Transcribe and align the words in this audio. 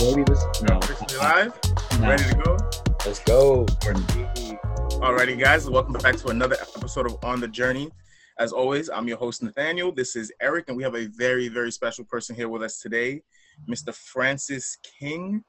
live, 0.00 0.16
baby. 0.16 0.24
Let's, 0.28 0.62
no, 0.62 0.78
Officially 0.78 1.18
live? 1.18 1.60
no. 2.00 2.08
Ready 2.08 2.24
to 2.24 2.34
go? 2.36 2.56
Let's 3.04 3.20
go. 3.20 3.66
Alrighty, 5.00 5.38
guys. 5.38 5.68
Welcome 5.68 5.94
back 5.94 6.16
to 6.16 6.28
another 6.28 6.56
episode 6.76 7.06
of 7.06 7.16
On 7.24 7.40
the 7.40 7.48
Journey. 7.48 7.90
As 8.38 8.52
always, 8.52 8.90
I'm 8.90 9.08
your 9.08 9.16
host, 9.16 9.42
Nathaniel. 9.42 9.92
This 9.92 10.16
is 10.16 10.32
Eric, 10.40 10.66
and 10.68 10.76
we 10.76 10.82
have 10.82 10.94
a 10.94 11.06
very, 11.06 11.48
very 11.48 11.70
special 11.70 12.04
person 12.04 12.36
here 12.36 12.48
with 12.48 12.62
us 12.62 12.80
today, 12.80 13.22
Mr. 13.68 13.94
Francis 13.94 14.78
King. 14.98 15.42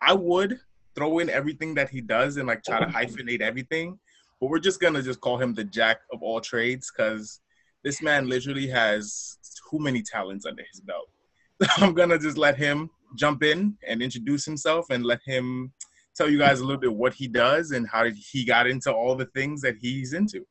I 0.00 0.12
would 0.12 0.58
throw 0.94 1.18
in 1.20 1.30
everything 1.30 1.74
that 1.74 1.90
he 1.90 2.00
does 2.00 2.36
and 2.36 2.48
like 2.48 2.62
try 2.64 2.80
to 2.80 2.86
hyphenate 2.86 3.40
everything, 3.40 3.98
but 4.40 4.50
we're 4.50 4.58
just 4.58 4.80
gonna 4.80 5.02
just 5.02 5.20
call 5.20 5.38
him 5.38 5.54
the 5.54 5.64
jack 5.64 5.98
of 6.12 6.22
all 6.22 6.40
trades 6.40 6.90
because 6.94 7.40
this 7.82 8.02
man 8.02 8.28
literally 8.28 8.66
has 8.68 9.38
too 9.70 9.78
many 9.78 10.02
talents 10.02 10.46
under 10.46 10.62
his 10.70 10.80
belt. 10.80 11.08
I'm 11.78 11.94
gonna 11.94 12.18
just 12.18 12.36
let 12.36 12.56
him 12.56 12.90
jump 13.14 13.42
in 13.42 13.76
and 13.86 14.02
introduce 14.02 14.44
himself 14.44 14.86
and 14.90 15.04
let 15.04 15.20
him 15.24 15.72
tell 16.16 16.30
you 16.30 16.38
guys 16.38 16.60
a 16.60 16.64
little 16.64 16.80
bit 16.80 16.92
what 16.92 17.14
he 17.14 17.26
does 17.26 17.72
and 17.72 17.88
how 17.88 18.04
he 18.32 18.44
got 18.44 18.66
into 18.66 18.92
all 18.92 19.14
the 19.16 19.26
things 19.26 19.60
that 19.62 19.76
he's 19.80 20.12
into. 20.12 20.46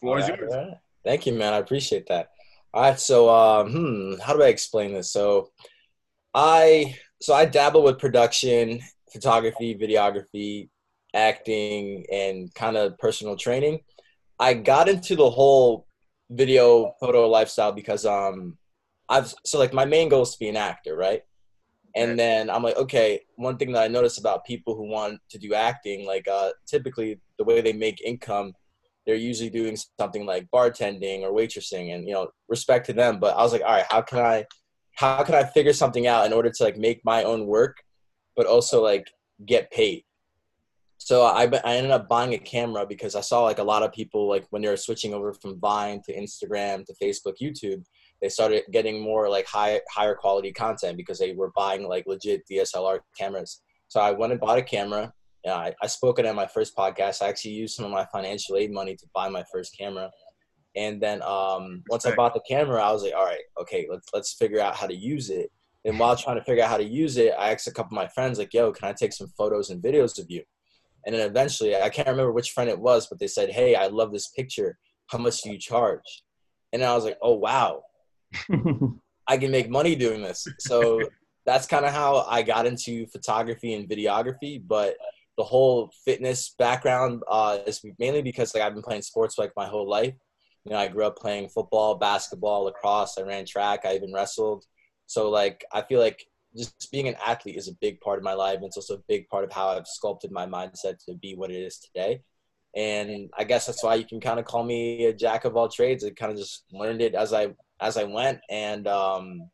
Floor 0.00 0.18
is 0.18 0.28
yours. 0.28 0.52
right. 0.54 0.74
Thank 1.04 1.26
you, 1.26 1.32
man. 1.34 1.52
I 1.52 1.58
appreciate 1.58 2.06
that. 2.08 2.30
All 2.74 2.82
right, 2.82 3.00
so 3.00 3.30
um, 3.30 3.70
hmm, 3.70 4.14
how 4.20 4.34
do 4.34 4.42
I 4.42 4.48
explain 4.48 4.92
this? 4.92 5.10
So, 5.10 5.50
I 6.34 6.96
so 7.22 7.32
I 7.32 7.46
dabble 7.46 7.82
with 7.82 7.98
production, 7.98 8.80
photography, 9.10 9.74
videography, 9.74 10.68
acting, 11.14 12.04
and 12.12 12.52
kind 12.54 12.76
of 12.76 12.98
personal 12.98 13.36
training. 13.36 13.80
I 14.38 14.54
got 14.54 14.88
into 14.88 15.16
the 15.16 15.30
whole 15.30 15.86
video 16.30 16.94
photo 17.00 17.28
lifestyle 17.28 17.72
because 17.72 18.04
um, 18.04 18.58
I've 19.08 19.32
so 19.44 19.58
like 19.58 19.72
my 19.72 19.84
main 19.84 20.08
goal 20.08 20.22
is 20.22 20.32
to 20.32 20.38
be 20.38 20.48
an 20.48 20.56
actor, 20.56 20.96
right? 20.96 21.22
And 21.96 22.18
then 22.18 22.50
I'm 22.50 22.62
like, 22.62 22.76
okay, 22.76 23.20
one 23.36 23.56
thing 23.56 23.72
that 23.72 23.82
I 23.82 23.88
notice 23.88 24.18
about 24.18 24.44
people 24.44 24.76
who 24.76 24.86
want 24.88 25.18
to 25.30 25.38
do 25.38 25.54
acting, 25.54 26.06
like 26.06 26.28
uh, 26.28 26.50
typically 26.66 27.18
the 27.38 27.44
way 27.44 27.60
they 27.60 27.72
make 27.72 28.00
income 28.02 28.52
they're 29.06 29.14
usually 29.14 29.50
doing 29.50 29.78
something 29.98 30.26
like 30.26 30.48
bartending 30.52 31.22
or 31.22 31.32
waitressing 31.32 31.94
and 31.94 32.06
you 32.06 32.12
know 32.12 32.28
respect 32.48 32.86
to 32.86 32.92
them. 32.92 33.18
But 33.20 33.36
i 33.36 33.42
was 33.42 33.52
like 33.52 33.62
all 33.62 33.68
right 33.68 33.86
how 33.88 34.02
can 34.02 34.18
i 34.18 34.44
how 34.96 35.22
can 35.22 35.34
i 35.34 35.44
figure 35.44 35.72
something 35.72 36.06
out 36.06 36.26
in 36.26 36.32
order 36.32 36.50
to 36.50 36.64
like 36.64 36.76
make 36.76 37.00
my 37.04 37.22
own 37.22 37.46
work 37.46 37.76
but 38.36 38.46
also 38.46 38.82
like 38.82 39.06
get 39.46 39.70
paid? 39.70 40.02
So 40.98 41.22
i, 41.22 41.44
I 41.64 41.76
ended 41.76 41.92
up 41.92 42.08
buying 42.08 42.34
a 42.34 42.38
camera 42.38 42.84
because 42.86 43.14
i 43.14 43.20
saw 43.20 43.44
like 43.44 43.58
a 43.58 43.64
lot 43.64 43.82
of 43.82 43.92
people 43.92 44.28
like 44.28 44.46
when 44.50 44.62
they 44.62 44.68
were 44.68 44.76
switching 44.76 45.14
over 45.14 45.32
from 45.32 45.60
vine 45.60 46.02
to 46.06 46.16
instagram 46.16 46.84
to 46.86 46.94
facebook 47.00 47.34
youtube 47.40 47.84
they 48.22 48.28
started 48.28 48.62
getting 48.72 49.00
more 49.00 49.28
like 49.28 49.46
high 49.46 49.80
higher 49.90 50.14
quality 50.14 50.52
content 50.52 50.96
because 50.96 51.18
they 51.18 51.32
were 51.32 51.52
buying 51.54 51.86
like 51.86 52.06
legit 52.06 52.42
dslr 52.50 53.00
cameras 53.18 53.62
so 53.88 54.00
i 54.00 54.10
went 54.10 54.32
and 54.32 54.40
bought 54.40 54.58
a 54.58 54.62
camera 54.62 55.12
yeah, 55.46 55.54
I, 55.54 55.74
I 55.80 55.86
spoke 55.86 56.18
it 56.18 56.26
on 56.26 56.34
my 56.34 56.48
first 56.48 56.76
podcast. 56.76 57.22
I 57.22 57.28
actually 57.28 57.52
used 57.52 57.76
some 57.76 57.84
of 57.84 57.92
my 57.92 58.04
financial 58.06 58.56
aid 58.56 58.72
money 58.72 58.96
to 58.96 59.06
buy 59.14 59.28
my 59.28 59.44
first 59.52 59.78
camera. 59.78 60.10
And 60.74 61.00
then 61.00 61.22
um, 61.22 61.84
once 61.88 62.04
I 62.04 62.16
bought 62.16 62.34
the 62.34 62.42
camera, 62.48 62.82
I 62.82 62.90
was 62.90 63.04
like, 63.04 63.14
all 63.14 63.24
right, 63.24 63.44
okay, 63.60 63.86
let's 63.88 64.08
let's 64.12 64.34
figure 64.34 64.60
out 64.60 64.74
how 64.74 64.88
to 64.88 64.94
use 64.94 65.30
it. 65.30 65.52
And 65.84 66.00
while 66.00 66.16
trying 66.16 66.36
to 66.36 66.42
figure 66.42 66.64
out 66.64 66.70
how 66.70 66.78
to 66.78 66.84
use 66.84 67.16
it, 67.16 67.32
I 67.38 67.52
asked 67.52 67.68
a 67.68 67.70
couple 67.70 67.96
of 67.96 68.02
my 68.02 68.08
friends, 68.08 68.40
like, 68.40 68.52
yo, 68.52 68.72
can 68.72 68.88
I 68.88 68.92
take 68.92 69.12
some 69.12 69.28
photos 69.38 69.70
and 69.70 69.80
videos 69.80 70.18
of 70.18 70.26
you? 70.28 70.42
And 71.06 71.14
then 71.14 71.24
eventually, 71.24 71.76
I 71.76 71.90
can't 71.90 72.08
remember 72.08 72.32
which 72.32 72.50
friend 72.50 72.68
it 72.68 72.80
was, 72.80 73.06
but 73.06 73.20
they 73.20 73.28
said, 73.28 73.50
hey, 73.50 73.76
I 73.76 73.86
love 73.86 74.12
this 74.12 74.26
picture. 74.26 74.76
How 75.06 75.18
much 75.18 75.42
do 75.42 75.52
you 75.52 75.58
charge? 75.60 76.24
And 76.72 76.82
I 76.82 76.92
was 76.92 77.04
like, 77.04 77.18
oh, 77.22 77.36
wow, 77.36 77.82
I 79.28 79.36
can 79.38 79.50
make 79.50 79.68
money 79.68 79.96
doing 79.96 80.22
this. 80.22 80.46
So 80.58 81.00
that's 81.44 81.66
kind 81.66 81.84
of 81.84 81.92
how 81.92 82.26
I 82.28 82.42
got 82.42 82.66
into 82.66 83.06
photography 83.06 83.74
and 83.74 83.88
videography. 83.88 84.62
But 84.66 84.96
the 85.36 85.44
whole 85.44 85.92
fitness 86.04 86.54
background 86.58 87.22
uh, 87.30 87.58
is 87.66 87.84
mainly 87.98 88.22
because 88.22 88.54
like 88.54 88.62
I've 88.62 88.74
been 88.74 88.82
playing 88.82 89.02
sports 89.02 89.38
like 89.38 89.52
my 89.56 89.66
whole 89.66 89.88
life. 89.88 90.14
You 90.64 90.72
know, 90.72 90.78
I 90.78 90.88
grew 90.88 91.04
up 91.04 91.16
playing 91.16 91.48
football, 91.48 91.96
basketball, 91.96 92.64
lacrosse. 92.64 93.18
I 93.18 93.22
ran 93.22 93.46
track. 93.46 93.84
I 93.84 93.94
even 93.94 94.12
wrestled. 94.12 94.64
So 95.06 95.30
like 95.30 95.64
I 95.72 95.82
feel 95.82 96.00
like 96.00 96.24
just 96.56 96.90
being 96.90 97.06
an 97.06 97.16
athlete 97.24 97.56
is 97.56 97.68
a 97.68 97.74
big 97.80 98.00
part 98.00 98.18
of 98.18 98.24
my 98.24 98.32
life. 98.32 98.56
And 98.56 98.64
it's 98.64 98.76
also 98.76 98.94
a 98.94 99.02
big 99.08 99.28
part 99.28 99.44
of 99.44 99.52
how 99.52 99.68
I've 99.68 99.86
sculpted 99.86 100.32
my 100.32 100.46
mindset 100.46 101.04
to 101.04 101.14
be 101.14 101.34
what 101.34 101.50
it 101.50 101.60
is 101.60 101.78
today. 101.78 102.22
And 102.74 103.30
I 103.36 103.44
guess 103.44 103.66
that's 103.66 103.82
why 103.82 103.94
you 103.94 104.04
can 104.04 104.20
kind 104.20 104.38
of 104.38 104.44
call 104.44 104.64
me 104.64 105.06
a 105.06 105.12
jack 105.12 105.44
of 105.44 105.56
all 105.56 105.68
trades. 105.68 106.04
I 106.04 106.10
kind 106.10 106.32
of 106.32 106.38
just 106.38 106.64
learned 106.72 107.00
it 107.00 107.14
as 107.14 107.32
I 107.32 107.48
as 107.80 107.96
I 107.96 108.04
went, 108.04 108.40
and 108.50 108.86
um, 108.88 109.50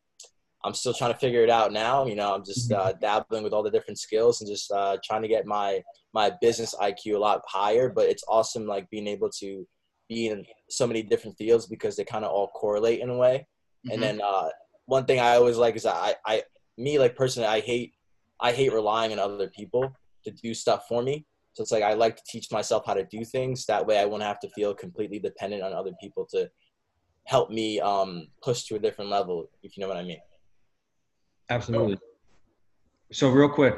I'm 0.63 0.73
still 0.73 0.93
trying 0.93 1.13
to 1.13 1.19
figure 1.19 1.43
it 1.43 1.49
out 1.49 1.73
now. 1.73 2.05
You 2.05 2.15
know, 2.15 2.33
I'm 2.33 2.45
just 2.45 2.71
uh, 2.71 2.93
dabbling 2.93 3.43
with 3.43 3.53
all 3.53 3.63
the 3.63 3.71
different 3.71 3.99
skills 3.99 4.41
and 4.41 4.49
just 4.49 4.71
uh, 4.71 4.97
trying 5.03 5.21
to 5.21 5.27
get 5.27 5.45
my 5.45 5.81
my 6.13 6.31
business 6.41 6.75
IQ 6.79 7.15
a 7.15 7.17
lot 7.17 7.41
higher. 7.47 7.89
But 7.89 8.07
it's 8.09 8.23
awesome, 8.27 8.65
like 8.65 8.89
being 8.89 9.07
able 9.07 9.29
to 9.39 9.67
be 10.09 10.27
in 10.27 10.45
so 10.69 10.87
many 10.87 11.03
different 11.03 11.37
fields 11.37 11.65
because 11.65 11.95
they 11.95 12.03
kind 12.03 12.25
of 12.25 12.31
all 12.31 12.47
correlate 12.49 13.01
in 13.01 13.09
a 13.09 13.17
way. 13.17 13.47
Mhm. 13.87 13.93
And 13.93 14.03
then 14.03 14.21
uh, 14.21 14.49
one 14.85 15.05
thing 15.05 15.19
I 15.19 15.35
always 15.35 15.57
like 15.57 15.75
is 15.75 15.83
that 15.83 15.95
I, 15.95 16.15
I, 16.25 16.43
me 16.77 16.99
like 16.99 17.15
personally, 17.15 17.47
I 17.47 17.59
hate 17.59 17.93
I 18.39 18.51
hate 18.51 18.73
relying 18.73 19.11
on 19.11 19.19
other 19.19 19.49
people 19.49 19.93
to 20.25 20.31
do 20.31 20.53
stuff 20.53 20.85
for 20.87 21.01
me. 21.01 21.25
So 21.53 21.61
it's 21.61 21.71
like 21.71 21.83
I 21.83 21.93
like 21.93 22.15
to 22.15 22.23
teach 22.27 22.51
myself 22.51 22.83
how 22.85 22.93
to 22.93 23.05
do 23.05 23.23
things. 23.23 23.65
That 23.65 23.85
way, 23.85 23.99
I 23.99 24.05
won't 24.05 24.23
have 24.23 24.39
to 24.41 24.49
feel 24.49 24.73
completely 24.73 25.19
dependent 25.19 25.61
on 25.61 25.73
other 25.73 25.91
people 26.01 26.25
to 26.31 26.49
help 27.25 27.49
me 27.49 27.79
um, 27.79 28.27
push 28.41 28.63
to 28.63 28.75
a 28.75 28.79
different 28.79 29.09
level. 29.09 29.49
If 29.61 29.77
you 29.77 29.81
know 29.81 29.87
what 29.87 29.97
I 29.97 30.03
mean. 30.03 30.19
Absolutely. 31.49 31.97
So 33.11 33.29
real 33.29 33.49
quick, 33.49 33.75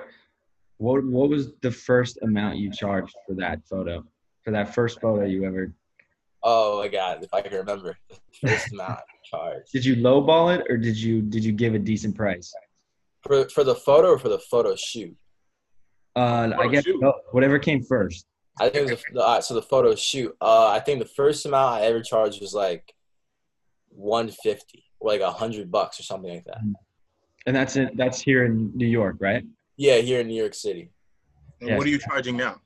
what 0.78 1.04
what 1.04 1.30
was 1.30 1.54
the 1.62 1.72
first 1.72 2.20
amount 2.22 2.58
you 2.58 2.72
charged 2.72 3.16
for 3.28 3.34
that 3.36 3.60
photo? 3.68 4.04
For 4.44 4.52
that 4.52 4.76
first 4.76 5.02
photo 5.02 5.26
you 5.26 5.44
ever 5.46 5.74
Oh 6.44 6.80
my 6.80 6.88
god, 6.88 7.24
if 7.24 7.34
I 7.34 7.42
can 7.42 7.54
remember 7.54 7.98
the 8.10 8.48
first 8.48 8.72
amount 8.72 9.00
charged 9.24 9.72
did 9.74 9.84
you 9.84 9.96
lowball 9.96 10.56
it 10.56 10.64
or 10.70 10.78
did 10.78 10.96
you 10.96 11.22
did 11.22 11.44
you 11.44 11.52
give 11.52 11.74
a 11.74 11.80
decent 11.80 12.16
price? 12.16 12.54
for 13.26 13.50
for 13.50 13.64
the 13.64 13.76
photo 13.76 14.10
or 14.10 14.20
for 14.20 14.30
the 14.30 14.40
photo 14.40 14.76
shoot. 14.76 15.16
Uh, 16.16 16.52
I 16.58 16.68
guess 16.68 16.84
shoot. 16.84 17.02
whatever 17.32 17.60
came 17.60 17.84
first. 17.84 18.28
I 18.60 18.70
think 18.70 18.88
it 18.88 18.92
was 18.92 19.04
the, 19.12 19.22
uh, 19.22 19.42
so 19.42 19.54
the 19.54 19.62
photo 19.62 19.96
shoot. 19.96 20.34
Uh, 20.40 20.68
I 20.68 20.80
think 20.80 21.00
the 21.00 21.10
first 21.10 21.46
amount 21.46 21.76
I 21.76 21.82
ever 21.82 22.02
charged 22.02 22.40
was 22.40 22.54
like 22.54 22.94
one 23.96 24.30
fifty, 24.30 24.84
or 25.00 25.12
like 25.12 25.22
a 25.22 25.32
hundred 25.32 25.72
bucks 25.72 26.00
or 26.00 26.04
something 26.04 26.34
like 26.34 26.44
that. 26.46 26.62
And 27.46 27.56
that's 27.56 27.76
it. 27.76 27.96
That's 27.96 28.20
here 28.22 28.46
in 28.46 28.72
New 28.76 28.88
York, 28.88 29.18
right? 29.20 29.44
Yeah, 29.78 29.98
here 29.98 30.22
in 30.22 30.28
New 30.28 30.40
York 30.40 30.54
City. 30.54 30.92
And 31.62 31.70
Yes. 31.70 31.78
what 31.78 31.88
are 31.88 31.90
you 31.90 32.00
charging 32.00 32.38
now? 32.38 32.62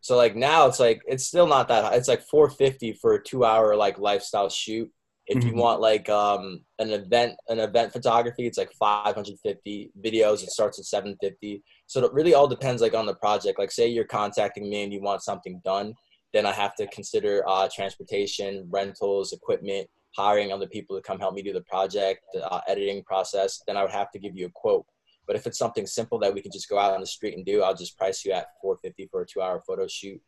So 0.00 0.16
like 0.16 0.34
now 0.34 0.66
it's 0.66 0.80
like 0.80 1.00
it's 1.06 1.26
still 1.26 1.46
not 1.46 1.68
that 1.68 1.84
high. 1.84 1.94
It's 1.96 2.08
like 2.08 2.22
four 2.22 2.50
fifty 2.50 2.92
for 2.92 3.14
a 3.14 3.22
two 3.22 3.44
hour 3.44 3.76
like 3.76 3.98
lifestyle 3.98 4.48
shoot. 4.48 4.90
If 5.28 5.44
you 5.44 5.52
Mhm. 5.52 5.56
want 5.56 5.80
like 5.80 6.08
um 6.08 6.64
an 6.80 6.90
event 6.90 7.36
an 7.48 7.60
event 7.60 7.92
photography, 7.92 8.46
it's 8.46 8.58
like 8.58 8.72
five 8.72 9.14
hundred 9.14 9.38
fifty. 9.42 9.92
Videos 10.00 10.42
it 10.42 10.50
starts 10.50 10.78
at 10.80 10.86
seven 10.86 11.16
fifty. 11.20 11.62
So 11.86 12.04
it 12.04 12.12
really 12.12 12.34
all 12.34 12.48
depends 12.48 12.82
like 12.82 12.94
on 12.94 13.06
the 13.06 13.14
project. 13.14 13.58
Like 13.60 13.70
say 13.70 13.86
you're 13.86 14.04
contacting 14.04 14.68
me 14.68 14.82
and 14.82 14.92
you 14.92 15.00
want 15.00 15.22
something 15.22 15.60
done, 15.64 15.94
then 16.32 16.46
I 16.46 16.52
have 16.52 16.74
to 16.76 16.86
consider 16.88 17.44
uh, 17.46 17.68
transportation, 17.72 18.66
rentals, 18.70 19.32
equipment, 19.32 19.88
hiring 20.14 20.52
other 20.52 20.66
people 20.66 20.96
to 20.96 21.02
come 21.02 21.18
help 21.18 21.34
me 21.34 21.42
do 21.42 21.52
the 21.52 21.62
project, 21.62 22.24
uh, 22.42 22.60
editing 22.68 23.02
process. 23.04 23.62
Then 23.66 23.76
I 23.76 23.82
would 23.82 23.92
have 23.92 24.10
to 24.12 24.18
give 24.18 24.36
you 24.36 24.46
a 24.46 24.50
quote. 24.50 24.86
But 25.26 25.36
if 25.36 25.46
it's 25.46 25.58
something 25.58 25.86
simple 25.86 26.18
that 26.18 26.34
we 26.34 26.42
can 26.42 26.52
just 26.52 26.68
go 26.68 26.78
out 26.78 26.92
on 26.92 27.00
the 27.00 27.06
street 27.06 27.36
and 27.36 27.46
do, 27.46 27.62
I'll 27.62 27.74
just 27.74 27.96
price 27.96 28.24
you 28.24 28.32
at 28.32 28.48
450 28.60 29.08
for 29.10 29.22
a 29.22 29.26
two-hour 29.26 29.62
photo 29.66 29.86
shoot, 29.86 30.20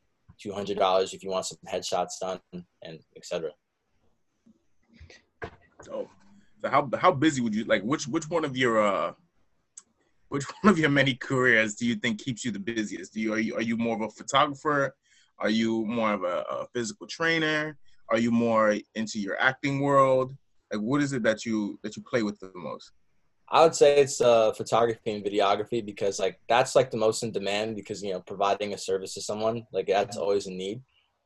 $200 0.45 1.15
if 1.15 1.23
you 1.23 1.31
want 1.31 1.47
some 1.47 1.59
headshots 1.69 2.19
done, 2.21 2.41
and 2.83 3.01
etc. 3.17 3.51
So, 5.83 6.09
so 6.63 6.69
how 6.71 6.89
how 6.97 7.13
busy 7.13 7.43
would 7.43 7.55
you 7.55 7.65
like? 7.65 7.83
Which 7.83 8.07
which 8.09 8.31
one 8.31 8.45
of 8.45 8.57
your 8.57 8.81
uh, 8.81 9.13
which 10.29 10.45
one 10.63 10.73
of 10.73 10.79
your 10.79 10.91
many 10.91 11.15
careers 11.15 11.75
do 11.75 11.87
you 11.87 11.97
think 11.97 12.23
keeps 12.23 12.45
you 12.45 12.51
the 12.51 12.59
busiest? 12.59 13.13
Do 13.13 13.21
you 13.21 13.35
are 13.35 13.39
you 13.39 13.57
are 13.57 13.63
you 13.63 13.77
more 13.77 13.97
of 13.97 14.03
a 14.03 14.11
photographer? 14.11 14.95
Are 15.39 15.51
you 15.51 15.85
more 15.85 16.15
of 16.15 16.23
a, 16.23 16.45
a 16.49 16.67
physical 16.73 17.09
trainer? 17.09 17.77
Are 18.09 18.19
you 18.19 18.31
more 18.31 18.77
into 18.95 19.19
your 19.19 19.41
acting 19.41 19.81
world? 19.81 20.35
Like, 20.73 20.81
what 20.81 21.03
is 21.03 21.12
it 21.12 21.23
that 21.23 21.45
you 21.45 21.79
that 21.83 21.97
you 21.97 22.03
play 22.03 22.23
with 22.23 22.39
the 22.41 22.51
most? 22.55 22.93
I 23.51 23.62
would 23.62 23.75
say 23.75 24.01
it's 24.01 24.21
uh, 24.21 24.53
photography 24.53 25.12
and 25.12 25.25
videography 25.25 25.85
because 25.85 26.19
like 26.19 26.41
that's 26.49 26.75
like 26.75 26.91
the 26.91 26.97
most 26.97 27.23
in 27.23 27.31
demand 27.31 27.77
because 27.77 28.03
you 28.03 28.12
know 28.12 28.21
providing 28.21 28.73
a 28.73 28.79
service 28.79 29.15
to 29.15 29.21
someone 29.21 29.67
like 29.73 29.87
that's 29.87 30.17
always 30.17 30.47
a 30.47 30.51
need. 30.51 30.83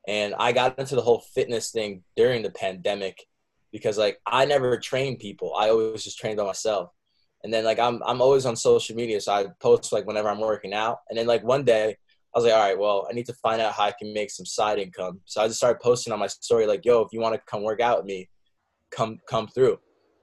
And 0.07 0.35
I 0.39 0.53
got 0.53 0.79
into 0.79 0.95
the 0.95 1.03
whole 1.03 1.21
fitness 1.35 1.71
thing 1.71 2.03
during 2.17 2.43
the 2.43 2.51
pandemic 2.51 3.25
because 3.73 3.99
like 3.99 4.19
I 4.27 4.45
never 4.47 4.79
trained 4.79 5.19
people. 5.19 5.55
I 5.57 5.71
always 5.71 6.05
just 6.05 6.19
trained 6.19 6.39
by 6.39 6.45
myself. 6.45 6.91
And 7.45 7.53
then 7.53 7.65
like 7.65 7.79
I'm 7.79 8.03
I'm 8.05 8.21
always 8.21 8.47
on 8.47 8.57
social 8.57 8.97
media, 8.97 9.21
so 9.21 9.33
I 9.33 9.47
post 9.61 9.93
like 9.93 10.07
whenever 10.07 10.29
I'm 10.29 10.41
working 10.41 10.75
out. 10.75 10.99
And 11.09 11.19
then 11.19 11.27
like 11.27 11.45
one 11.45 11.65
day 11.65 11.97
I 12.39 12.41
was 12.41 12.45
like, 12.53 12.55
all 12.55 12.69
right, 12.69 12.79
well, 12.79 13.07
I 13.11 13.15
need 13.15 13.27
to 13.27 13.35
find 13.35 13.61
out 13.61 13.73
how 13.73 13.85
I 13.87 13.93
can 13.99 14.13
make 14.15 14.31
some 14.31 14.47
side 14.47 14.79
income. 14.79 15.21
So 15.25 15.41
I 15.43 15.49
just 15.49 15.59
started 15.59 15.81
posting 15.81 16.13
on 16.13 16.21
my 16.21 16.29
story 16.29 16.67
like, 16.67 16.85
yo, 16.85 17.01
if 17.01 17.09
you 17.13 17.19
want 17.21 17.35
to 17.35 17.41
come 17.51 17.65
work 17.65 17.81
out 17.81 17.97
with 17.99 18.07
me, 18.07 18.29
come 18.93 19.19
come 19.29 19.49
through. 19.49 19.79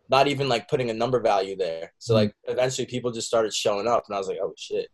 not 0.07 0.27
even 0.27 0.47
like 0.47 0.67
putting 0.69 0.91
a 0.91 0.93
number 0.93 1.19
value 1.19 1.55
there. 1.57 1.91
So 1.97 2.13
Mhm. 2.13 2.17
like 2.17 2.35
eventually 2.43 2.85
people 2.85 3.11
just 3.11 3.27
started 3.27 3.51
showing 3.53 3.87
up, 3.87 4.03
and 4.07 4.15
I 4.15 4.19
was 4.19 4.27
like, 4.27 4.37
oh 4.41 4.53
shit. 4.55 4.87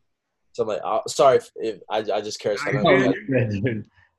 So 0.54 0.64
I'm 0.64 0.70
like, 0.70 0.82
oh, 0.86 1.02
sorry 1.08 1.38
if, 1.38 1.52
if 1.58 1.80
I, 1.90 1.98
I 1.98 2.22
just 2.22 2.40
care. 2.40 2.54
That's 2.54 2.64
good. 2.66 3.14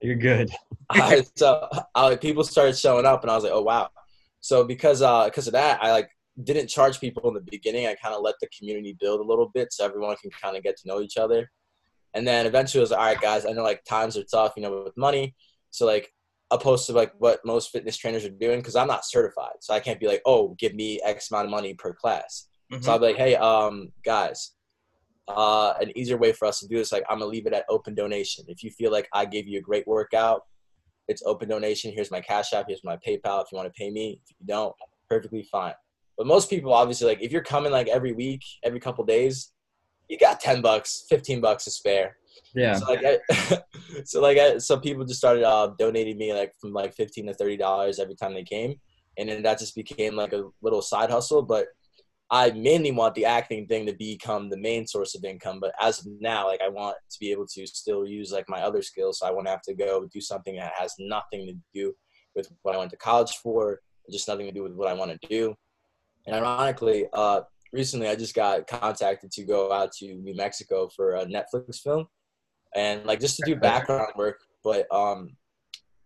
You're 0.03 0.17
good. 0.17 0.51
So 1.37 1.69
I, 1.95 2.17
people 2.17 2.45
started 2.45 2.77
showing 2.77 3.07
up, 3.07 3.23
and 3.23 3.31
I 3.31 3.35
was 3.35 3.43
like, 3.45 3.53
oh 3.55 3.63
wow. 3.63 3.89
So 4.41 4.65
because 4.65 5.01
uh 5.03 5.25
because 5.25 5.47
of 5.47 5.55
that, 5.55 5.83
I 5.83 5.91
like 5.93 6.09
didn't 6.45 6.69
charge 6.69 7.01
people 7.01 7.27
in 7.29 7.35
the 7.35 7.47
beginning. 7.51 7.87
I 7.87 7.95
kind 7.95 8.15
of 8.15 8.23
let 8.23 8.35
the 8.41 8.49
community 8.57 8.97
build 9.01 9.21
a 9.21 9.25
little 9.25 9.51
bit, 9.55 9.73
so 9.73 9.85
everyone 9.85 10.17
can 10.21 10.31
kind 10.31 10.57
of 10.57 10.63
get 10.63 10.77
to 10.79 10.89
know 10.89 11.01
each 11.01 11.17
other. 11.17 11.51
And 12.15 12.27
then 12.27 12.47
eventually, 12.47 12.81
I 12.81 12.83
was 12.83 12.91
like, 12.91 13.01
all 13.01 13.07
right, 13.07 13.21
guys, 13.21 13.47
I 13.47 13.53
know 13.53 13.63
like 13.63 13.85
times 13.85 14.17
are 14.17 14.25
tough, 14.25 14.53
you 14.57 14.63
know, 14.63 14.83
with 14.85 14.97
money. 14.97 15.35
So 15.71 15.87
like 15.87 16.13
opposed 16.51 16.87
to 16.87 16.93
like 16.93 17.13
what 17.19 17.41
most 17.45 17.71
fitness 17.71 17.97
trainers 17.97 18.25
are 18.25 18.31
doing, 18.31 18.61
because 18.61 18.77
I'm 18.77 18.87
not 18.89 19.07
certified, 19.07 19.57
so 19.61 19.73
I 19.73 19.81
can't 19.81 19.99
be 19.99 20.07
like, 20.07 20.21
oh, 20.27 20.55
give 20.59 20.75
me 20.75 21.01
X 21.03 21.31
amount 21.31 21.47
of 21.47 21.51
money 21.51 21.73
per 21.75 21.95
class. 21.95 22.49
Mhm. 22.71 22.85
So 22.85 22.93
I'll 22.93 22.99
be 22.99 23.07
like, 23.07 23.17
hey, 23.17 23.37
um, 23.37 23.91
guys, 24.05 24.53
uh, 25.29 25.75
an 25.81 25.97
easier 25.97 26.19
way 26.19 26.33
for 26.33 26.47
us 26.47 26.61
to 26.61 26.69
do 26.69 26.77
this, 26.77 26.93
like 26.93 27.05
I'm 27.09 27.19
gonna 27.19 27.31
leave 27.31 27.47
it 27.47 27.55
at 27.55 27.65
open 27.71 27.95
donation. 27.95 28.45
If 28.49 28.63
you 28.63 28.71
feel 28.71 28.93
like 28.93 29.09
I 29.15 29.25
gave 29.25 29.49
you 29.49 29.59
a 29.59 29.63
great 29.63 29.87
workout, 29.87 30.43
it's 31.09 31.23
open 31.25 31.49
donation. 31.49 31.93
Here's 31.93 32.11
my 32.11 32.21
cash 32.21 32.53
app. 32.53 32.67
Here's 32.69 32.85
my 32.85 32.97
PayPal. 32.97 33.43
If 33.43 33.51
you 33.51 33.57
want 33.57 33.67
to 33.67 33.79
pay 33.79 33.91
me, 33.91 34.21
if 34.23 34.37
you 34.39 34.47
don't, 34.47 34.75
perfectly 35.09 35.43
fine. 35.43 35.75
But 36.19 36.27
most 36.27 36.51
people, 36.51 36.73
obviously, 36.73 37.07
like 37.07 37.23
if 37.23 37.33
you're 37.33 37.43
coming 37.43 37.73
like 37.73 37.89
every 37.89 38.13
week, 38.13 38.43
every 38.63 38.79
couple 38.79 39.05
days, 39.05 39.53
you 40.09 40.19
got 40.19 40.41
ten 40.41 40.61
bucks, 40.61 41.05
fifteen 41.09 41.41
bucks 41.41 41.65
to 41.65 41.71
spare. 41.71 42.17
Yeah. 42.55 42.75
So 42.75 42.93
like, 42.93 43.05
I, 43.05 43.59
so 44.05 44.21
like, 44.21 44.39
I, 44.39 44.59
so 44.59 44.79
people 44.79 45.05
just 45.05 45.19
started 45.19 45.45
uh, 45.45 45.73
donating 45.79 46.19
me 46.19 46.33
like 46.33 46.53
from 46.61 46.73
like 46.73 46.95
fifteen 46.95 47.27
to 47.27 47.35
thirty 47.35 47.57
dollars 47.57 47.99
every 47.99 48.15
time 48.15 48.35
they 48.35 48.45
came, 48.45 48.81
and 49.19 49.29
then 49.29 49.43
that 49.43 49.59
just 49.59 49.75
became 49.75 50.17
like 50.17 50.33
a 50.33 50.45
little 50.63 50.83
side 50.83 51.11
hustle. 51.11 51.43
But 51.43 51.67
I 52.31 52.51
mainly 52.53 52.93
want 52.93 53.15
the 53.15 53.27
acting 53.27 53.67
thing 53.67 53.85
to 53.85 53.93
become 53.93 54.49
the 54.49 54.57
main 54.57 54.87
source 54.87 55.15
of 55.15 55.23
income. 55.23 55.61
But 55.61 55.75
as 55.79 56.01
of 56.01 56.07
now, 56.19 56.47
like 56.47 56.63
I 56.63 56.69
want 56.69 56.97
to 57.11 57.19
be 57.21 57.31
able 57.31 57.47
to 57.47 57.67
still 57.67 58.07
use 58.07 58.33
like 58.33 58.49
my 58.49 58.63
other 58.63 58.81
skills. 58.81 59.19
So 59.19 59.27
I 59.27 59.31
won't 59.31 59.49
have 59.49 59.61
to 59.63 59.75
go 59.75 60.09
do 60.11 60.21
something 60.21 60.57
that 60.57 60.73
has 60.79 60.95
nothing 60.99 61.47
to 61.47 61.55
do 61.75 61.93
with 62.35 62.51
what 62.63 62.75
I 62.75 62.79
went 62.79 62.91
to 62.93 62.97
college 62.97 63.37
for, 63.43 63.81
just 64.11 64.29
nothing 64.29 64.47
to 64.47 64.53
do 64.53 64.63
with 64.63 64.73
what 64.73 64.89
I 64.89 64.95
want 64.95 65.11
to 65.11 65.29
do. 65.29 65.55
And 66.27 66.35
ironically, 66.35 67.07
uh, 67.13 67.43
recently 67.73 68.09
I 68.09 68.15
just 68.15 68.35
got 68.35 68.67
contacted 68.67 69.31
to 69.33 69.45
go 69.45 69.73
out 69.73 69.93
to 69.99 70.15
New 70.15 70.35
Mexico 70.35 70.89
for 70.95 71.17
a 71.17 71.27
Netflix 71.27 71.81
film, 71.81 72.07
and 72.75 73.05
like 73.05 73.21
just 73.21 73.37
to 73.39 73.43
do 73.47 73.57
background 73.57 74.13
work. 74.17 74.41
But 74.63 74.87
um, 74.95 75.37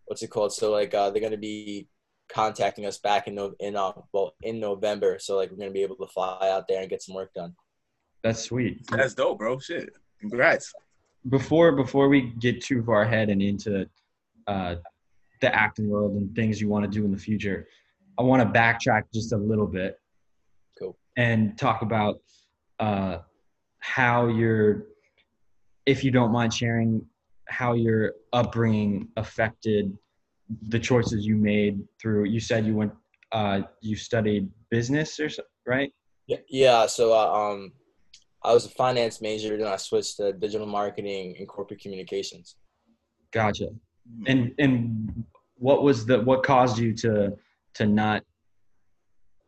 what's 0.06 0.22
it 0.22 0.30
called? 0.30 0.52
So 0.52 0.70
like 0.70 0.94
uh, 0.94 1.10
they're 1.10 1.22
gonna 1.22 1.36
be 1.36 1.88
contacting 2.28 2.86
us 2.86 2.98
back 2.98 3.28
in 3.28 3.34
no- 3.34 3.54
in 3.60 3.76
uh, 3.76 3.92
well 4.12 4.34
in 4.42 4.60
November. 4.60 5.18
So 5.18 5.36
like 5.36 5.50
we're 5.50 5.58
gonna 5.58 5.70
be 5.70 5.82
able 5.82 5.96
to 5.96 6.06
fly 6.06 6.50
out 6.50 6.66
there 6.68 6.80
and 6.80 6.90
get 6.90 7.02
some 7.02 7.14
work 7.14 7.34
done. 7.34 7.54
That's 8.22 8.42
sweet. 8.42 8.86
That's 8.90 9.14
dope, 9.14 9.38
bro. 9.38 9.58
Shit. 9.58 9.90
Congrats. 10.20 10.72
Before 11.28 11.72
before 11.72 12.08
we 12.08 12.32
get 12.38 12.62
too 12.62 12.82
far 12.84 13.02
ahead 13.02 13.28
and 13.30 13.42
into 13.42 13.88
uh, 14.46 14.76
the 15.40 15.54
acting 15.54 15.88
world 15.88 16.16
and 16.16 16.34
things 16.34 16.60
you 16.60 16.68
want 16.68 16.84
to 16.84 16.90
do 16.90 17.04
in 17.04 17.10
the 17.10 17.18
future, 17.18 17.68
I 18.18 18.22
want 18.22 18.42
to 18.42 18.58
backtrack 18.58 19.04
just 19.12 19.32
a 19.32 19.36
little 19.36 19.66
bit. 19.66 19.98
Cool. 21.16 21.24
And 21.24 21.58
talk 21.58 21.82
about 21.82 22.20
uh, 22.78 23.18
how 23.80 24.28
your, 24.28 24.84
if 25.86 26.04
you 26.04 26.10
don't 26.10 26.32
mind 26.32 26.52
sharing, 26.52 27.04
how 27.48 27.74
your 27.74 28.12
upbringing 28.32 29.08
affected 29.16 29.96
the 30.68 30.78
choices 30.78 31.26
you 31.26 31.36
made 31.36 31.80
through. 32.00 32.24
You 32.24 32.40
said 32.40 32.66
you 32.66 32.74
went, 32.74 32.92
uh, 33.32 33.62
you 33.80 33.96
studied 33.96 34.48
business 34.70 35.18
or 35.18 35.28
so, 35.28 35.42
right? 35.66 35.92
Yeah, 36.26 36.38
yeah. 36.48 36.86
So 36.86 37.12
uh, 37.12 37.32
um, 37.32 37.72
I 38.42 38.52
was 38.52 38.66
a 38.66 38.70
finance 38.70 39.20
major, 39.20 39.56
then 39.56 39.66
I 39.66 39.76
switched 39.76 40.16
to 40.18 40.32
digital 40.32 40.66
marketing 40.66 41.36
and 41.38 41.48
corporate 41.48 41.80
communications. 41.80 42.56
Gotcha. 43.32 43.68
And 44.26 44.52
and 44.58 45.24
what 45.56 45.82
was 45.82 46.06
the 46.06 46.20
what 46.20 46.44
caused 46.44 46.78
you 46.78 46.94
to 46.94 47.36
to 47.74 47.86
not 47.86 48.22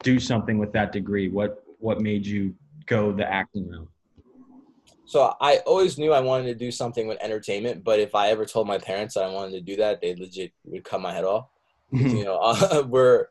do 0.02 0.18
something 0.18 0.58
with 0.58 0.72
that 0.72 0.92
degree? 0.92 1.28
What 1.28 1.62
what 1.78 2.00
made 2.00 2.26
you 2.26 2.54
go 2.86 3.12
the 3.12 3.30
acting 3.30 3.68
route? 3.68 3.88
So 5.06 5.34
I 5.40 5.58
always 5.58 5.96
knew 5.96 6.12
I 6.12 6.20
wanted 6.20 6.46
to 6.46 6.54
do 6.54 6.70
something 6.70 7.06
with 7.08 7.18
entertainment, 7.22 7.82
but 7.82 7.98
if 7.98 8.14
I 8.14 8.28
ever 8.28 8.44
told 8.44 8.66
my 8.66 8.76
parents 8.78 9.14
that 9.14 9.24
I 9.24 9.32
wanted 9.32 9.52
to 9.52 9.60
do 9.62 9.76
that, 9.76 10.02
they 10.02 10.14
legit 10.14 10.52
would 10.64 10.84
cut 10.84 11.00
my 11.00 11.14
head 11.14 11.24
off. 11.24 11.46
you 11.92 12.24
know, 12.24 12.36
uh, 12.42 12.84
we're 12.86 13.26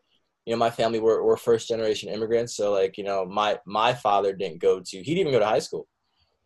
you 0.46 0.54
know 0.54 0.58
my 0.58 0.70
family 0.70 1.00
we're, 1.00 1.22
we're 1.24 1.38
first 1.38 1.68
generation 1.68 2.10
immigrants, 2.10 2.56
so 2.56 2.72
like 2.74 2.98
you 2.98 3.04
know 3.04 3.26
my 3.26 3.60
my 3.66 3.94
father 3.94 4.34
didn't 4.34 4.60
go 4.60 4.80
to 4.80 4.98
he 4.98 5.14
didn't 5.14 5.28
even 5.28 5.34
go 5.34 5.40
to 5.40 5.46
high 5.46 5.60
school. 5.60 5.88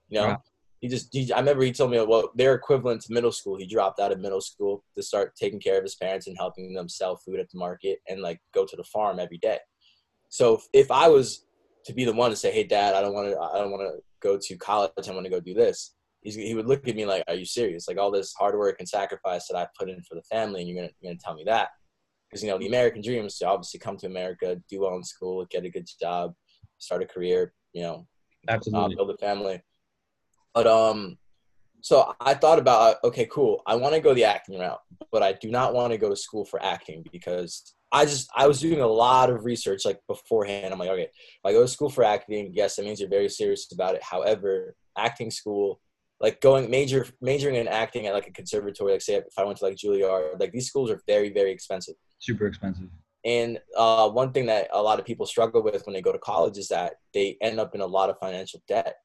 You 0.09 0.19
know, 0.19 0.27
Wow. 0.27 0.43
he 0.81 0.87
just 0.89 1.09
he, 1.13 1.31
I 1.31 1.39
remember 1.39 1.63
he 1.63 1.71
told 1.71 1.91
me 1.91 2.01
well 2.01 2.31
they're 2.35 2.55
equivalent 2.55 3.01
to 3.03 3.13
middle 3.13 3.31
school. 3.31 3.57
He 3.57 3.67
dropped 3.67 3.99
out 3.99 4.11
of 4.11 4.19
middle 4.19 4.41
school 4.41 4.83
to 4.97 5.03
start 5.03 5.35
taking 5.35 5.59
care 5.59 5.77
of 5.77 5.83
his 5.83 5.95
parents 5.95 6.27
and 6.27 6.35
helping 6.37 6.73
them 6.73 6.89
sell 6.89 7.15
food 7.15 7.39
at 7.39 7.49
the 7.51 7.57
market 7.57 7.99
and 8.09 8.21
like 8.21 8.41
go 8.53 8.65
to 8.65 8.75
the 8.75 8.83
farm 8.83 9.19
every 9.19 9.37
day. 9.37 9.59
So 10.31 10.55
if, 10.55 10.67
if 10.73 10.91
I 10.91 11.09
was 11.09 11.45
to 11.85 11.93
be 11.93 12.05
the 12.05 12.13
one 12.13 12.31
to 12.31 12.35
say, 12.35 12.51
"Hey, 12.51 12.63
Dad, 12.63 12.95
I 12.95 13.01
don't 13.01 13.13
want 13.13 13.29
to 13.29 13.39
I 13.39 13.59
don't 13.59 13.69
want 13.69 13.83
to 13.83 14.01
go 14.21 14.39
to 14.41 14.57
college. 14.57 14.91
I 15.07 15.11
want 15.11 15.25
to 15.25 15.29
go 15.29 15.39
do 15.39 15.53
this," 15.53 15.93
he's, 16.21 16.35
he 16.35 16.55
would 16.55 16.67
look 16.67 16.87
at 16.87 16.95
me 16.95 17.05
like, 17.05 17.23
"Are 17.27 17.35
you 17.35 17.45
serious? 17.45 17.87
Like 17.87 17.97
all 17.97 18.11
this 18.11 18.33
hard 18.33 18.57
work 18.57 18.77
and 18.79 18.87
sacrifice 18.87 19.47
that 19.47 19.57
I 19.57 19.67
put 19.77 19.89
in 19.89 20.01
for 20.01 20.15
the 20.15 20.23
family, 20.23 20.61
and 20.61 20.69
you're 20.69 20.81
gonna 20.81 20.93
you're 20.99 21.11
gonna 21.11 21.19
tell 21.23 21.35
me 21.35 21.43
that?" 21.45 21.69
Because 22.29 22.43
you 22.43 22.49
know 22.49 22.57
the 22.57 22.67
American 22.67 23.01
dream 23.01 23.25
is 23.25 23.37
to 23.39 23.47
obviously 23.47 23.79
come 23.79 23.97
to 23.97 24.07
America, 24.07 24.57
do 24.69 24.81
well 24.81 24.95
in 24.95 25.03
school, 25.03 25.45
get 25.51 25.65
a 25.65 25.69
good 25.69 25.87
job, 25.99 26.33
start 26.77 27.03
a 27.03 27.05
career, 27.05 27.53
you 27.73 27.83
know, 27.83 28.07
uh, 28.47 28.53
Absolutely. 28.53 28.95
build 28.95 29.11
a 29.11 29.17
family. 29.17 29.61
But 30.53 30.65
um, 30.65 31.17
so 31.81 32.13
I 32.19 32.33
thought 32.33 32.59
about 32.59 32.97
okay, 33.03 33.27
cool. 33.31 33.61
I 33.65 33.75
want 33.75 33.93
to 33.95 34.01
go 34.01 34.13
the 34.13 34.23
acting 34.23 34.59
route, 34.59 34.79
but 35.11 35.23
I 35.23 35.33
do 35.33 35.49
not 35.49 35.73
want 35.73 35.91
to 35.91 35.97
go 35.97 36.09
to 36.09 36.15
school 36.15 36.45
for 36.45 36.61
acting 36.63 37.03
because 37.11 37.73
I 37.91 38.05
just 38.05 38.29
I 38.35 38.47
was 38.47 38.59
doing 38.59 38.81
a 38.81 38.87
lot 38.87 39.29
of 39.29 39.45
research 39.45 39.85
like 39.85 39.99
beforehand. 40.07 40.71
I'm 40.71 40.79
like, 40.79 40.89
okay, 40.89 41.03
if 41.03 41.45
I 41.45 41.51
go 41.51 41.61
to 41.61 41.67
school 41.67 41.89
for 41.89 42.03
acting, 42.03 42.51
yes, 42.53 42.75
that 42.75 42.85
means 42.85 42.99
you're 42.99 43.09
very 43.09 43.29
serious 43.29 43.71
about 43.71 43.95
it. 43.95 44.03
However, 44.03 44.75
acting 44.97 45.31
school, 45.31 45.81
like 46.19 46.39
going 46.39 46.69
major 46.69 47.07
majoring 47.19 47.55
in 47.55 47.67
acting 47.67 48.07
at 48.07 48.13
like 48.13 48.27
a 48.27 48.31
conservatory, 48.31 48.93
like 48.93 49.01
say 49.01 49.15
if 49.15 49.33
I 49.37 49.43
went 49.43 49.57
to 49.57 49.65
like 49.65 49.75
Juilliard, 49.75 50.39
like 50.39 50.51
these 50.51 50.67
schools 50.67 50.91
are 50.91 51.01
very 51.07 51.33
very 51.33 51.51
expensive. 51.51 51.95
Super 52.19 52.47
expensive. 52.47 52.87
And 53.23 53.59
uh, 53.77 54.09
one 54.09 54.31
thing 54.31 54.47
that 54.47 54.69
a 54.73 54.81
lot 54.81 54.99
of 54.99 55.05
people 55.05 55.25
struggle 55.25 55.61
with 55.61 55.85
when 55.85 55.93
they 55.93 56.01
go 56.01 56.11
to 56.11 56.17
college 56.17 56.57
is 56.57 56.69
that 56.69 56.93
they 57.13 57.37
end 57.41 57.59
up 57.59 57.75
in 57.75 57.81
a 57.81 57.85
lot 57.85 58.09
of 58.09 58.17
financial 58.19 58.61
debt. 58.67 58.95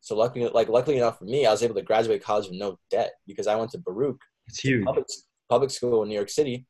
So 0.00 0.16
luckily, 0.16 0.48
like 0.48 0.68
luckily 0.68 0.96
enough 0.96 1.18
for 1.18 1.24
me, 1.24 1.46
I 1.46 1.50
was 1.50 1.62
able 1.62 1.74
to 1.74 1.82
graduate 1.82 2.22
college 2.22 2.46
with 2.48 2.58
no 2.58 2.78
debt 2.90 3.12
because 3.26 3.46
I 3.46 3.54
went 3.56 3.70
to 3.72 3.78
Baruch, 3.78 4.20
It's 4.46 4.60
huge. 4.60 4.84
public, 4.84 5.06
public 5.48 5.70
school 5.70 6.02
in 6.02 6.08
New 6.08 6.14
York 6.14 6.30
City, 6.30 6.66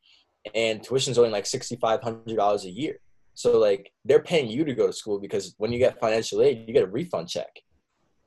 and 0.55 0.83
tuition's 0.83 1.19
only 1.19 1.31
like 1.31 1.47
sixty 1.47 1.77
five 1.77 2.03
hundred 2.03 2.37
dollars 2.37 2.65
a 2.65 2.71
year. 2.71 2.99
So 3.35 3.59
like 3.59 3.93
they're 4.05 4.23
paying 4.23 4.51
you 4.51 4.65
to 4.65 4.75
go 4.75 4.87
to 4.89 4.93
school 4.93 5.21
because 5.21 5.55
when 5.59 5.73
you 5.73 5.79
get 5.79 6.01
financial 6.01 6.43
aid, 6.43 6.65
you 6.67 6.75
get 6.75 6.83
a 6.83 6.89
refund 6.89 7.29
check. 7.29 7.51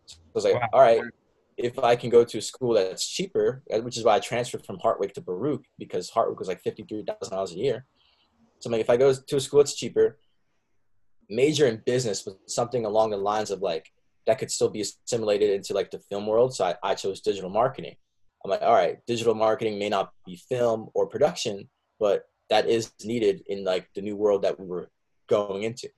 So 0.06 0.18
I 0.18 0.32
was 0.34 0.44
like, 0.46 0.56
Wow. 0.56 0.70
all 0.74 0.82
right, 0.82 1.02
if 1.58 1.78
I 1.80 1.96
can 1.96 2.10
go 2.10 2.24
to 2.24 2.38
a 2.38 2.42
school 2.42 2.74
that's 2.74 3.08
cheaper, 3.08 3.62
uh, 3.74 3.80
which 3.82 3.98
is 3.98 4.04
why 4.06 4.16
I 4.16 4.20
transferred 4.20 4.66
from 4.66 4.78
Hartwick 4.80 5.14
to 5.14 5.22
Baruch 5.22 5.64
because 5.78 6.10
Hartwick 6.10 6.40
was 6.40 6.48
like 6.48 6.62
fifty 6.62 6.84
three 6.84 7.04
thousand 7.04 7.36
dollars 7.36 7.52
a 7.52 7.58
year. 7.58 7.86
So 8.60 8.68
I'm 8.70 8.72
like, 8.72 8.82
if 8.82 8.90
I 8.90 8.96
go 8.96 9.14
to 9.14 9.36
a 9.36 9.42
school 9.42 9.60
that's 9.60 9.76
cheaper, 9.76 10.18
major 11.30 11.68
in 11.68 11.82
business, 11.86 12.22
but 12.22 12.38
something 12.48 12.86
along 12.86 13.10
the 13.10 13.18
lines 13.18 13.52
of 13.52 13.62
like 13.62 13.92
that 14.26 14.40
could 14.40 14.52
still 14.52 14.70
be 14.70 14.82
assimilated 14.82 15.52
into 15.52 15.74
like 15.74 15.92
the 15.92 16.00
film 16.00 16.26
world. 16.28 16.56
So 16.56 16.66
I, 16.66 16.76
I 16.84 16.96
chose 16.96 17.22
digital 17.22 17.50
marketing. 17.50 17.96
I'm 18.44 18.52
like, 18.52 18.62
all 18.62 18.74
right, 18.74 18.98
digital 19.08 19.36
marketing 19.36 19.80
may 19.80 19.90
not 19.90 20.12
be 20.26 20.36
film 20.50 20.90
or 20.94 21.08
production, 21.08 21.70
but 22.00 22.24
that 22.50 22.68
is 22.68 22.92
needed 23.04 23.44
in 23.48 23.64
like 23.64 23.88
the 23.96 24.02
new 24.02 24.16
world 24.16 24.44
that 24.44 24.60
we 24.60 24.66
were 24.66 24.90
going 25.28 25.64
into. 25.64 25.90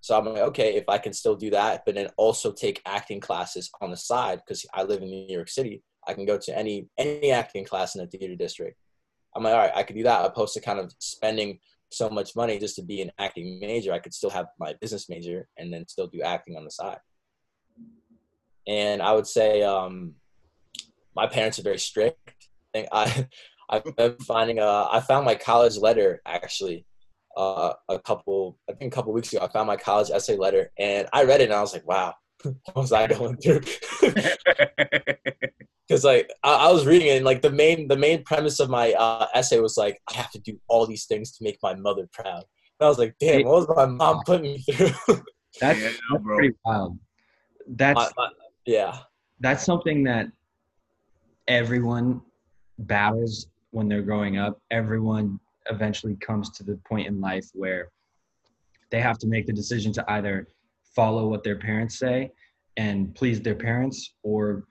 So 0.00 0.16
I'm 0.16 0.26
like, 0.26 0.42
okay, 0.42 0.76
if 0.76 0.88
I 0.88 0.98
can 0.98 1.12
still 1.12 1.34
do 1.34 1.50
that, 1.50 1.82
but 1.84 1.96
then 1.96 2.08
also 2.16 2.52
take 2.52 2.80
acting 2.86 3.18
classes 3.18 3.70
on 3.80 3.90
the 3.90 3.96
side 3.96 4.40
because 4.46 4.64
I 4.72 4.84
live 4.84 5.02
in 5.02 5.10
New 5.10 5.26
York 5.28 5.48
City, 5.48 5.82
I 6.06 6.14
can 6.14 6.24
go 6.24 6.38
to 6.38 6.56
any 6.56 6.88
any 6.96 7.32
acting 7.32 7.64
class 7.64 7.96
in 7.96 8.02
the 8.02 8.06
theater 8.06 8.36
district. 8.36 8.78
I'm 9.34 9.42
like, 9.42 9.54
all 9.54 9.58
right, 9.58 9.72
I 9.74 9.82
could 9.82 9.96
do 9.96 10.04
that. 10.04 10.24
Opposed 10.24 10.54
to 10.54 10.60
kind 10.60 10.78
of 10.78 10.94
spending 11.00 11.58
so 11.90 12.10
much 12.10 12.34
money 12.36 12.58
just 12.58 12.76
to 12.76 12.82
be 12.82 13.00
an 13.00 13.12
acting 13.18 13.58
major, 13.60 13.92
I 13.92 13.98
could 13.98 14.14
still 14.14 14.30
have 14.30 14.46
my 14.58 14.74
business 14.80 15.08
major 15.08 15.48
and 15.56 15.72
then 15.72 15.86
still 15.88 16.06
do 16.06 16.22
acting 16.22 16.56
on 16.56 16.64
the 16.64 16.70
side. 16.70 16.98
And 18.66 19.00
I 19.00 19.12
would 19.12 19.26
say 19.26 19.62
um, 19.62 20.14
my 21.14 21.26
parents 21.26 21.58
are 21.58 21.62
very 21.62 21.78
strict. 21.78 22.18
I 22.28 22.78
think 22.78 22.88
I 22.92 23.28
I've 23.68 23.96
been 23.96 24.16
finding 24.18 24.60
uh 24.60 24.86
I 24.90 25.00
found 25.00 25.24
my 25.24 25.34
college 25.34 25.76
letter 25.76 26.22
actually 26.24 26.86
uh, 27.36 27.72
a 27.88 27.98
couple 27.98 28.58
I 28.70 28.74
think 28.74 28.92
a 28.92 28.94
couple 28.94 29.12
weeks 29.12 29.32
ago. 29.32 29.44
I 29.44 29.48
found 29.48 29.66
my 29.66 29.76
college 29.76 30.10
essay 30.10 30.36
letter 30.36 30.70
and 30.78 31.08
I 31.12 31.24
read 31.24 31.40
it 31.40 31.44
and 31.44 31.54
I 31.54 31.60
was 31.60 31.72
like, 31.72 31.86
wow, 31.86 32.14
what 32.42 32.76
was 32.76 32.92
I 32.92 33.06
going 33.06 33.36
through? 33.38 33.62
Because 35.86 36.04
like 36.04 36.30
I, 36.42 36.68
I 36.68 36.72
was 36.72 36.86
reading 36.86 37.08
it 37.08 37.16
and 37.16 37.24
like 37.24 37.42
the 37.42 37.50
main 37.50 37.88
the 37.88 37.96
main 37.96 38.24
premise 38.24 38.60
of 38.60 38.68
my 38.70 38.92
uh, 38.92 39.26
essay 39.34 39.60
was 39.60 39.76
like 39.76 40.00
I 40.10 40.14
have 40.14 40.30
to 40.32 40.40
do 40.40 40.58
all 40.68 40.86
these 40.86 41.06
things 41.06 41.32
to 41.36 41.44
make 41.44 41.58
my 41.62 41.74
mother 41.74 42.08
proud. 42.12 42.44
And 42.78 42.86
i 42.86 42.88
was 42.88 42.98
like, 42.98 43.14
damn, 43.20 43.44
what 43.44 43.66
was 43.66 43.76
my 43.76 43.86
mom 43.86 44.22
putting 44.26 44.52
me 44.54 44.58
through? 44.62 44.90
That's, 45.60 45.80
Yeah, 45.80 45.90
that's 46.12 46.22
pretty 46.24 46.54
wild. 46.66 46.98
That's 47.66 47.96
My- 47.96 48.10
my- 48.18 48.30
yeah. 48.66 48.98
that's 49.40 49.64
something 49.64 50.02
that 50.04 50.26
everyone 51.48 52.20
battles 52.80 53.46
when 53.70 53.88
they're 53.88 54.02
growing 54.02 54.36
up. 54.36 54.60
Everyone 54.70 55.40
eventually 55.70 56.14
comes 56.16 56.50
to 56.50 56.62
the 56.62 56.78
point 56.86 57.06
in 57.06 57.20
life 57.22 57.46
where 57.54 57.88
they 58.90 59.00
have 59.00 59.18
to 59.18 59.26
make 59.26 59.46
the 59.46 59.52
decision 59.52 59.92
to 59.94 60.04
either 60.12 60.48
follow 60.94 61.26
what 61.28 61.42
their 61.42 61.56
parents 61.56 61.98
say 61.98 62.30
and 62.76 63.14
please 63.14 63.40
their 63.40 63.54
parents 63.54 64.14
or 64.22 64.64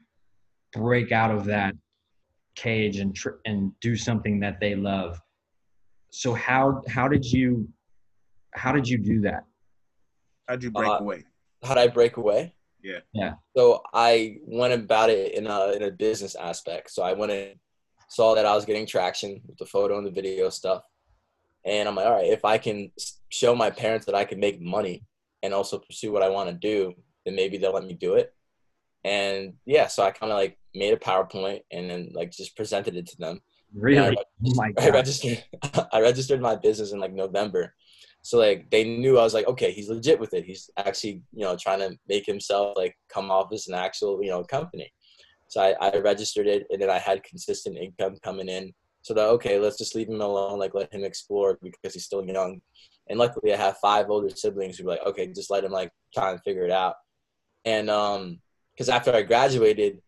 break 0.76 1.12
out 1.12 1.32
of 1.32 1.46
that 1.46 1.74
cage 2.56 2.98
and 2.98 3.16
tr- 3.16 3.40
and 3.46 3.72
do 3.80 3.96
something 3.96 4.40
that 4.42 4.60
they 4.60 4.76
love. 4.76 5.20
So 6.12 6.34
how 6.34 6.82
how 6.88 7.08
did 7.08 7.26
you 7.26 7.68
how 8.54 8.72
did 8.72 8.88
you 8.88 8.98
do 8.98 9.22
that? 9.22 9.44
How'd 10.48 10.64
you 10.64 10.72
break 10.72 10.90
Uh, 10.90 10.98
away? 11.00 11.24
How'd 11.64 11.78
I 11.78 11.88
break 11.88 12.18
away? 12.18 12.56
Yeah. 12.84 13.00
Yeah. 13.14 13.34
So 13.58 13.82
I 13.94 14.38
went 14.46 14.74
about 14.74 15.10
it 15.10 15.34
in 15.34 15.48
a 15.48 15.72
in 15.72 15.84
a 15.84 15.92
business 15.92 16.36
aspect. 16.36 16.92
So 16.92 17.04
I 17.04 17.14
went 17.14 17.32
and 17.32 17.56
saw 18.10 18.36
that 18.36 18.46
I 18.46 18.54
was 18.54 18.66
getting 18.66 18.86
traction 18.86 19.42
with 19.48 19.58
the 19.58 19.66
photo 19.66 19.98
and 19.98 20.06
the 20.06 20.12
video 20.12 20.50
stuff, 20.50 20.84
and 21.66 21.88
I'm 21.88 21.96
like, 21.96 22.06
all 22.06 22.14
right, 22.14 22.28
if 22.28 22.46
I 22.46 22.58
can 22.58 22.92
show 23.30 23.56
my 23.56 23.72
parents 23.72 24.06
that 24.06 24.16
I 24.16 24.24
can 24.24 24.40
make 24.40 24.62
money 24.62 25.04
and 25.42 25.54
also 25.54 25.80
pursue 25.80 26.12
what 26.12 26.22
I 26.22 26.30
want 26.30 26.50
to 26.50 26.56
do, 26.56 26.94
then 27.26 27.36
maybe 27.36 27.58
they'll 27.58 27.74
let 27.74 27.86
me 27.86 27.94
do 27.94 28.14
it. 28.16 28.34
And 29.04 29.54
yeah, 29.66 29.88
so 29.88 30.04
I 30.04 30.12
kind 30.12 30.32
of 30.32 30.38
like 30.38 30.58
made 30.76 30.94
a 30.94 30.98
PowerPoint 30.98 31.62
and 31.72 31.90
then 31.90 32.12
like 32.14 32.32
just 32.32 32.56
presented 32.56 32.96
it 32.96 33.08
to 33.08 33.18
them. 33.18 33.42
Really? 33.74 34.18
Oh 34.18 34.56
my 34.56 34.74
I 34.80 34.90
registered 34.90 35.44
I 35.92 36.02
registered 36.02 36.42
my 36.42 36.56
business 36.56 36.92
in 36.92 37.00
like 37.00 37.14
November. 37.14 37.74
So 38.22 38.40
like 38.40 38.70
they 38.72 38.84
knew 38.84 39.20
I 39.20 39.24
was 39.24 39.34
like, 39.34 39.48
okay, 39.48 39.72
he's 39.72 39.90
legit 39.90 40.20
with 40.20 40.34
it. 40.34 40.46
He's 40.46 40.70
actually, 40.78 41.22
you 41.32 41.44
know, 41.44 41.56
trying 41.56 41.80
to 41.80 41.98
make 42.08 42.26
himself 42.26 42.76
like 42.76 42.96
come 43.08 43.30
off 43.30 43.54
as 43.54 43.68
an 43.68 43.76
actual, 43.76 44.24
you 44.24 44.30
know, 44.30 44.44
company. 44.44 44.92
So 45.48 45.62
I, 45.62 45.76
I 45.80 46.00
registered 46.00 46.48
it 46.48 46.66
and 46.72 46.82
then 46.82 46.90
I 46.90 46.98
had 46.98 47.24
consistent 47.24 47.78
income 47.78 48.18
coming 48.24 48.50
in. 48.50 48.74
So 49.04 49.14
that 49.14 49.28
okay, 49.28 49.60
let's 49.60 49.78
just 49.78 49.94
leave 49.94 50.10
him 50.10 50.22
alone, 50.22 50.58
like 50.58 50.74
let 50.74 50.92
him 50.92 51.04
explore 51.04 51.60
because 51.62 51.94
he's 51.94 52.06
still 52.06 52.26
young. 52.26 52.62
And 53.08 53.20
luckily 53.20 53.54
I 53.54 53.58
have 53.58 53.78
five 53.78 54.10
older 54.10 54.36
siblings 54.36 54.80
who 54.80 54.86
were 54.86 54.92
like, 54.92 55.06
okay, 55.06 55.28
just 55.28 55.52
let 55.52 55.64
him 55.64 55.72
like 55.72 55.92
try 56.12 56.32
and 56.32 56.42
figure 56.42 56.66
it 56.66 56.72
out. 56.72 56.96
And 57.64 57.90
um 57.90 58.40
because 58.74 58.90
after 58.90 59.14
I 59.14 59.22
graduated, 59.22 60.00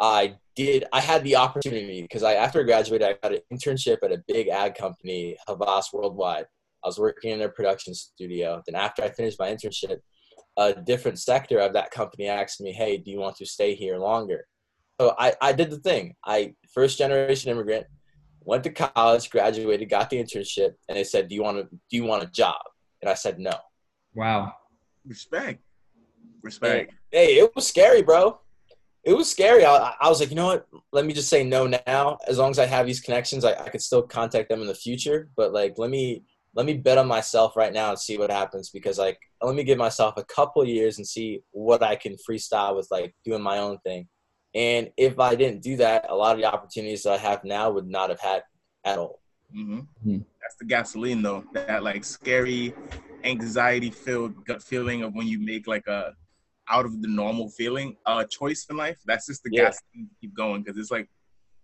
I 0.00 0.36
did 0.56 0.84
I 0.92 1.00
had 1.00 1.24
the 1.24 1.36
opportunity 1.36 2.02
because 2.02 2.22
I 2.22 2.34
after 2.34 2.60
I 2.60 2.64
graduated 2.64 3.06
I 3.06 3.16
got 3.22 3.34
an 3.34 3.40
internship 3.52 3.98
at 4.02 4.12
a 4.12 4.22
big 4.28 4.48
ad 4.48 4.74
company, 4.74 5.36
Havas 5.46 5.90
Worldwide. 5.92 6.46
I 6.84 6.88
was 6.88 6.98
working 6.98 7.30
in 7.30 7.38
their 7.38 7.48
production 7.48 7.94
studio. 7.94 8.62
Then 8.66 8.74
after 8.74 9.02
I 9.02 9.10
finished 9.10 9.38
my 9.38 9.50
internship, 9.50 9.98
a 10.56 10.74
different 10.74 11.18
sector 11.18 11.58
of 11.58 11.72
that 11.74 11.90
company 11.90 12.28
asked 12.28 12.60
me, 12.60 12.72
"Hey, 12.72 12.96
do 12.98 13.10
you 13.10 13.18
want 13.18 13.36
to 13.36 13.46
stay 13.46 13.74
here 13.74 13.98
longer?" 13.98 14.46
So 15.00 15.14
I, 15.18 15.34
I 15.40 15.52
did 15.52 15.70
the 15.70 15.78
thing. 15.78 16.14
I 16.24 16.54
first 16.72 16.98
generation 16.98 17.50
immigrant, 17.50 17.86
went 18.40 18.64
to 18.64 18.70
college, 18.70 19.30
graduated, 19.30 19.88
got 19.88 20.10
the 20.10 20.22
internship, 20.22 20.74
and 20.88 20.96
they 20.96 21.04
said, 21.04 21.28
"Do 21.28 21.34
you 21.34 21.42
want 21.42 21.58
to 21.58 21.64
do 21.64 21.96
you 21.96 22.04
want 22.04 22.24
a 22.24 22.26
job?" 22.26 22.60
And 23.00 23.10
I 23.10 23.14
said 23.14 23.38
no. 23.38 23.52
Wow. 24.14 24.52
Respect. 25.06 25.62
Respect. 26.42 26.92
Hey, 27.10 27.38
it 27.38 27.54
was 27.54 27.66
scary, 27.66 28.02
bro. 28.02 28.40
It 29.04 29.14
was 29.14 29.30
scary. 29.30 29.64
I, 29.64 29.94
I 30.00 30.08
was 30.08 30.20
like, 30.20 30.30
you 30.30 30.36
know 30.36 30.46
what? 30.46 30.66
Let 30.92 31.04
me 31.04 31.12
just 31.12 31.28
say 31.28 31.42
no 31.42 31.66
now. 31.86 32.18
As 32.28 32.38
long 32.38 32.50
as 32.50 32.58
I 32.58 32.66
have 32.66 32.86
these 32.86 33.00
connections, 33.00 33.44
I, 33.44 33.52
I 33.52 33.68
could 33.68 33.82
still 33.82 34.02
contact 34.02 34.48
them 34.48 34.60
in 34.60 34.68
the 34.68 34.74
future. 34.74 35.30
But 35.36 35.52
like, 35.52 35.74
let 35.76 35.90
me 35.90 36.22
let 36.54 36.66
me 36.66 36.74
bet 36.74 36.98
on 36.98 37.08
myself 37.08 37.56
right 37.56 37.72
now 37.72 37.90
and 37.90 37.98
see 37.98 38.18
what 38.18 38.30
happens 38.30 38.68
because 38.70 38.98
like, 38.98 39.18
let 39.40 39.54
me 39.54 39.64
give 39.64 39.78
myself 39.78 40.14
a 40.18 40.24
couple 40.24 40.64
years 40.64 40.98
and 40.98 41.06
see 41.06 41.40
what 41.50 41.82
I 41.82 41.96
can 41.96 42.16
freestyle 42.28 42.76
with 42.76 42.88
like 42.90 43.14
doing 43.24 43.42
my 43.42 43.58
own 43.58 43.78
thing. 43.78 44.06
And 44.54 44.90
if 44.98 45.18
I 45.18 45.34
didn't 45.34 45.62
do 45.62 45.76
that, 45.78 46.06
a 46.10 46.14
lot 46.14 46.32
of 46.32 46.38
the 46.38 46.44
opportunities 46.44 47.04
that 47.04 47.14
I 47.14 47.16
have 47.16 47.42
now 47.42 47.70
would 47.70 47.88
not 47.88 48.10
have 48.10 48.20
had 48.20 48.42
at 48.84 48.98
all. 48.98 49.20
hmm 49.50 49.80
Hmm. 50.02 50.18
That's 50.40 50.56
the 50.56 50.66
gasoline, 50.66 51.22
though. 51.22 51.44
That 51.52 51.82
like 51.82 52.04
scary, 52.04 52.74
anxiety-filled 53.24 54.44
gut 54.44 54.62
feeling 54.62 55.02
of 55.02 55.14
when 55.14 55.26
you 55.26 55.38
make 55.38 55.66
like 55.66 55.86
a 55.86 56.14
out 56.68 56.84
of 56.84 57.02
the 57.02 57.08
normal 57.08 57.48
feeling 57.50 57.96
uh 58.06 58.24
choice 58.24 58.66
in 58.70 58.76
life. 58.76 58.98
That's 59.06 59.26
just 59.26 59.42
the 59.42 59.50
Yeah. 59.52 59.70
to 59.70 59.78
keep 60.20 60.34
going 60.34 60.62
because 60.62 60.78
it's 60.78 60.90
like 60.90 61.08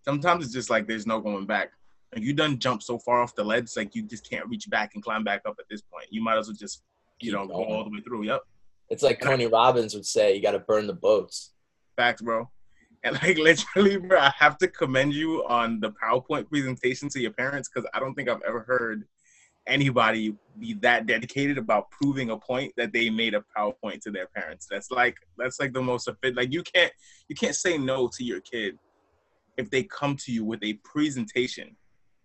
sometimes 0.04 0.44
it's 0.44 0.54
just 0.54 0.70
like 0.70 0.86
there's 0.86 1.06
no 1.06 1.20
going 1.20 1.46
back. 1.46 1.70
Like 2.14 2.24
you 2.24 2.32
done 2.32 2.58
jump 2.58 2.82
so 2.82 2.98
far 2.98 3.20
off 3.22 3.34
the 3.34 3.44
ledge, 3.44 3.68
like 3.76 3.94
you 3.94 4.02
just 4.02 4.28
can't 4.28 4.46
reach 4.48 4.68
back 4.70 4.92
and 4.94 5.02
climb 5.02 5.24
back 5.24 5.42
up 5.46 5.56
at 5.58 5.66
this 5.70 5.82
point. 5.82 6.06
You 6.10 6.22
might 6.22 6.38
as 6.38 6.48
well 6.48 6.56
just 6.58 6.82
you 7.20 7.30
Keep 7.30 7.40
know 7.40 7.46
go 7.46 7.64
all 7.64 7.84
the 7.84 7.90
way 7.90 8.00
through. 8.00 8.24
Yep. 8.24 8.42
It's 8.90 9.02
like 9.02 9.20
Tony 9.20 9.46
Robbins 9.46 9.94
would 9.94 10.06
say, 10.06 10.34
you 10.34 10.40
got 10.40 10.52
to 10.52 10.60
burn 10.60 10.86
the 10.86 10.94
boats. 10.94 11.52
Facts, 11.96 12.22
bro. 12.22 12.48
And 13.04 13.14
like 13.22 13.36
literally, 13.48 13.98
bro, 13.98 14.18
I 14.18 14.32
have 14.38 14.56
to 14.58 14.68
commend 14.68 15.12
you 15.12 15.44
on 15.46 15.78
the 15.80 15.90
PowerPoint 16.02 16.48
presentation 16.48 17.08
to 17.10 17.20
your 17.20 17.32
parents 17.32 17.68
because 17.68 17.88
I 17.92 18.00
don't 18.00 18.14
think 18.14 18.28
I've 18.30 18.42
ever 18.46 18.60
heard 18.60 19.04
anybody 19.68 20.34
be 20.58 20.74
that 20.74 21.06
dedicated 21.06 21.58
about 21.58 21.90
proving 21.90 22.30
a 22.30 22.36
point 22.36 22.72
that 22.76 22.92
they 22.92 23.10
made 23.10 23.34
a 23.34 23.44
PowerPoint 23.56 24.00
to 24.02 24.10
their 24.10 24.26
parents. 24.26 24.66
That's 24.70 24.90
like 24.90 25.16
that's 25.36 25.60
like 25.60 25.72
the 25.72 25.82
most 25.82 26.08
fit. 26.22 26.36
Like 26.36 26.52
you 26.52 26.62
can't 26.62 26.92
you 27.28 27.36
can't 27.36 27.54
say 27.54 27.78
no 27.78 28.08
to 28.08 28.24
your 28.24 28.40
kid 28.40 28.78
if 29.56 29.70
they 29.70 29.84
come 29.84 30.16
to 30.16 30.32
you 30.32 30.44
with 30.44 30.62
a 30.62 30.74
presentation. 30.84 31.76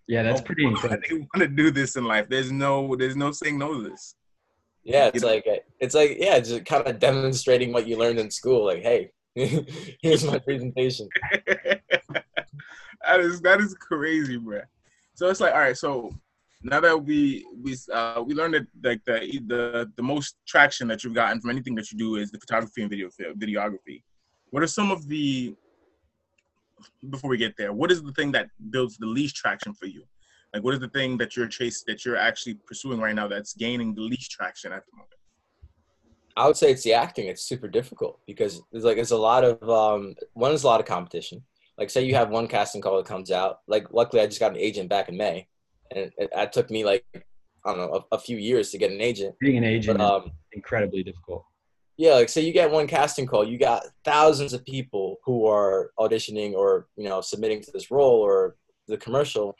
Yeah, 0.08 0.24
that's 0.24 0.42
pretty 0.42 0.66
why 0.66 0.72
incredible. 0.72 1.04
They 1.10 1.16
want 1.16 1.40
to 1.40 1.48
do 1.48 1.72
this 1.72 1.96
in 1.96 2.06
life. 2.06 2.28
There's 2.30 2.52
no 2.52 2.96
there's 2.96 3.16
no 3.16 3.32
saying 3.32 3.58
no 3.58 3.74
to 3.74 3.90
this. 3.90 4.16
Yeah, 4.84 5.06
You 5.06 5.12
it's 5.14 5.24
know? 5.24 5.30
like 5.30 5.46
it's 5.80 5.96
like 5.96 6.18
yeah, 6.20 6.40
just 6.40 6.66
kind 6.66 6.88
of 6.88 7.00
demonstrating 7.00 7.72
what 7.72 7.88
you 7.88 7.98
learned 7.98 8.20
in 8.20 8.30
school. 8.30 8.66
Like, 8.66 8.82
hey, 8.82 9.12
here's 9.36 10.24
my 10.26 10.40
presentation. 10.40 11.08
that 13.08 13.20
is 13.20 13.42
that 13.42 13.62
is 13.62 13.74
crazy, 13.76 14.38
bro. 14.38 14.62
So 15.16 15.30
it's 15.30 15.40
like, 15.40 15.54
all 15.54 15.60
right, 15.60 15.78
so 15.78 16.12
now 16.64 16.80
that 16.80 17.04
we 17.04 17.46
we 17.62 17.76
uh, 17.94 18.24
we 18.26 18.34
learned 18.34 18.54
that 18.56 18.68
like 18.84 19.04
the 19.06 19.42
the 19.48 19.92
the 19.96 20.04
most 20.04 20.38
traction 20.48 20.88
that 20.88 21.04
you've 21.04 21.14
gotten 21.14 21.40
from 21.42 21.50
anything 21.50 21.76
that 21.76 21.92
you 21.92 21.98
do 21.98 22.16
is 22.16 22.32
the 22.32 22.40
photography 22.40 22.82
and 22.82 22.90
video 22.90 23.10
videography. 23.38 24.04
What 24.52 24.64
are 24.64 24.68
some 24.68 24.92
of 24.92 25.08
the 25.08 25.56
before 27.10 27.30
we 27.30 27.38
get 27.38 27.56
there? 27.58 27.74
What 27.74 27.92
is 27.92 28.02
the 28.02 28.14
thing 28.14 28.32
that 28.34 28.48
builds 28.70 28.98
the 28.98 29.06
least 29.06 29.36
traction 29.36 29.74
for 29.74 29.86
you? 29.86 30.04
Like, 30.54 30.64
what 30.64 30.74
is 30.74 30.80
the 30.80 30.90
thing 30.90 31.18
that 31.18 31.36
you're 31.36 31.48
chase 31.48 31.84
that 31.88 32.06
you're 32.06 32.18
actually 32.18 32.56
pursuing 32.68 33.00
right 33.00 33.16
now 33.16 33.28
that's 33.28 33.54
gaining 33.54 33.96
the 33.96 34.02
least 34.02 34.32
traction 34.32 34.72
at 34.72 34.84
the 34.86 34.96
moment? 34.96 35.14
I 36.36 36.48
would 36.48 36.58
say 36.58 36.72
it's 36.72 36.84
the 36.84 36.94
acting. 36.94 37.28
It's 37.28 37.44
super 37.44 37.68
difficult 37.68 38.20
because 38.26 38.62
there's 38.72 38.84
like 38.84 38.96
there's 38.96 39.12
a 39.12 39.18
lot 39.18 39.44
of 39.44 39.70
um 39.70 40.16
one 40.34 40.52
is 40.52 40.64
a 40.64 40.68
lot 40.68 40.80
of 40.80 40.86
competition. 40.86 41.44
Like 41.78 41.90
say 41.90 42.04
you 42.04 42.16
have 42.16 42.30
one 42.30 42.48
casting 42.48 42.82
call 42.82 42.98
that 42.98 43.06
comes 43.06 43.32
out. 43.32 43.60
Like 43.68 43.92
luckily 43.92 44.22
I 44.22 44.28
just 44.28 44.40
got 44.40 44.52
an 44.52 44.58
agent 44.58 44.90
back 44.90 45.10
in 45.10 45.18
May, 45.18 45.48
and 45.92 46.12
it, 46.18 46.30
it, 46.32 46.52
took 46.52 46.70
me 46.70 46.84
like 46.84 47.06
I 47.14 47.22
don't 47.66 47.78
know 47.78 48.06
a, 48.12 48.16
a 48.16 48.20
few 48.20 48.38
years 48.38 48.72
to 48.72 48.78
get 48.78 48.92
an 48.92 49.02
agent. 49.02 49.36
Being 49.40 49.58
an 49.58 49.64
agent 49.64 49.98
But 49.98 50.04
is 50.04 50.10
um 50.10 50.32
incredibly 50.52 51.04
difficult. 51.04 51.46
yeah, 51.98 52.14
like 52.14 52.30
say 52.30 52.42
you 52.42 52.54
get 52.54 52.72
one 52.72 52.88
casting 52.88 53.26
call, 53.26 53.48
you 53.48 53.58
got 53.58 53.84
thousands 54.04 54.54
of 54.54 54.66
people 54.66 55.18
who 55.24 55.46
are 55.48 55.92
auditioning 56.00 56.54
or 56.54 56.88
you 56.98 57.08
know 57.08 57.22
submitting 57.22 57.62
to 57.62 57.72
this 57.72 57.92
role 57.92 58.20
or 58.20 58.56
the 58.88 58.98
commercial, 58.98 59.56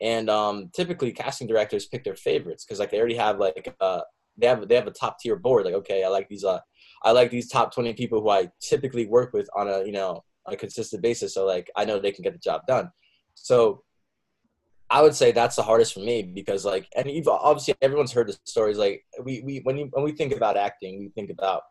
and 0.00 0.30
um, 0.30 0.70
typically 0.74 1.12
casting 1.12 1.48
directors 1.48 1.86
pick 1.86 2.04
their 2.04 2.14
favorites 2.14 2.64
because 2.64 2.78
like 2.78 2.90
they 2.90 2.98
already 2.98 3.16
have 3.16 3.38
like 3.38 3.74
uh, 3.80 4.00
they 4.36 4.46
have 4.46 4.68
they 4.68 4.76
have 4.76 4.86
a 4.86 4.92
top 4.92 5.18
tier 5.18 5.36
board. 5.36 5.64
Like 5.64 5.74
okay, 5.74 6.04
I 6.04 6.08
like 6.08 6.28
these 6.28 6.44
uh 6.44 6.60
I 7.02 7.12
like 7.12 7.30
these 7.30 7.48
top 7.48 7.74
twenty 7.74 7.92
people 7.92 8.20
who 8.20 8.30
I 8.30 8.50
typically 8.60 9.06
work 9.06 9.32
with 9.32 9.48
on 9.54 9.68
a 9.68 9.84
you 9.84 9.92
know 9.92 10.22
on 10.46 10.54
a 10.54 10.56
consistent 10.56 11.02
basis. 11.02 11.34
So 11.34 11.44
like 11.44 11.70
I 11.76 11.84
know 11.84 11.98
they 11.98 12.12
can 12.12 12.22
get 12.22 12.32
the 12.32 12.38
job 12.38 12.62
done. 12.66 12.90
So 13.34 13.82
I 14.90 15.02
would 15.02 15.14
say 15.14 15.32
that's 15.32 15.56
the 15.56 15.62
hardest 15.62 15.94
for 15.94 16.00
me 16.00 16.22
because 16.22 16.64
like 16.64 16.88
and 16.96 17.10
you've 17.10 17.28
obviously 17.28 17.74
everyone's 17.82 18.12
heard 18.12 18.28
the 18.28 18.38
stories 18.44 18.78
like 18.78 19.04
we, 19.22 19.42
we 19.44 19.60
when 19.64 19.76
you 19.76 19.88
when 19.92 20.04
we 20.04 20.12
think 20.12 20.32
about 20.34 20.56
acting 20.56 20.98
we 20.98 21.08
think 21.10 21.30
about 21.30 21.62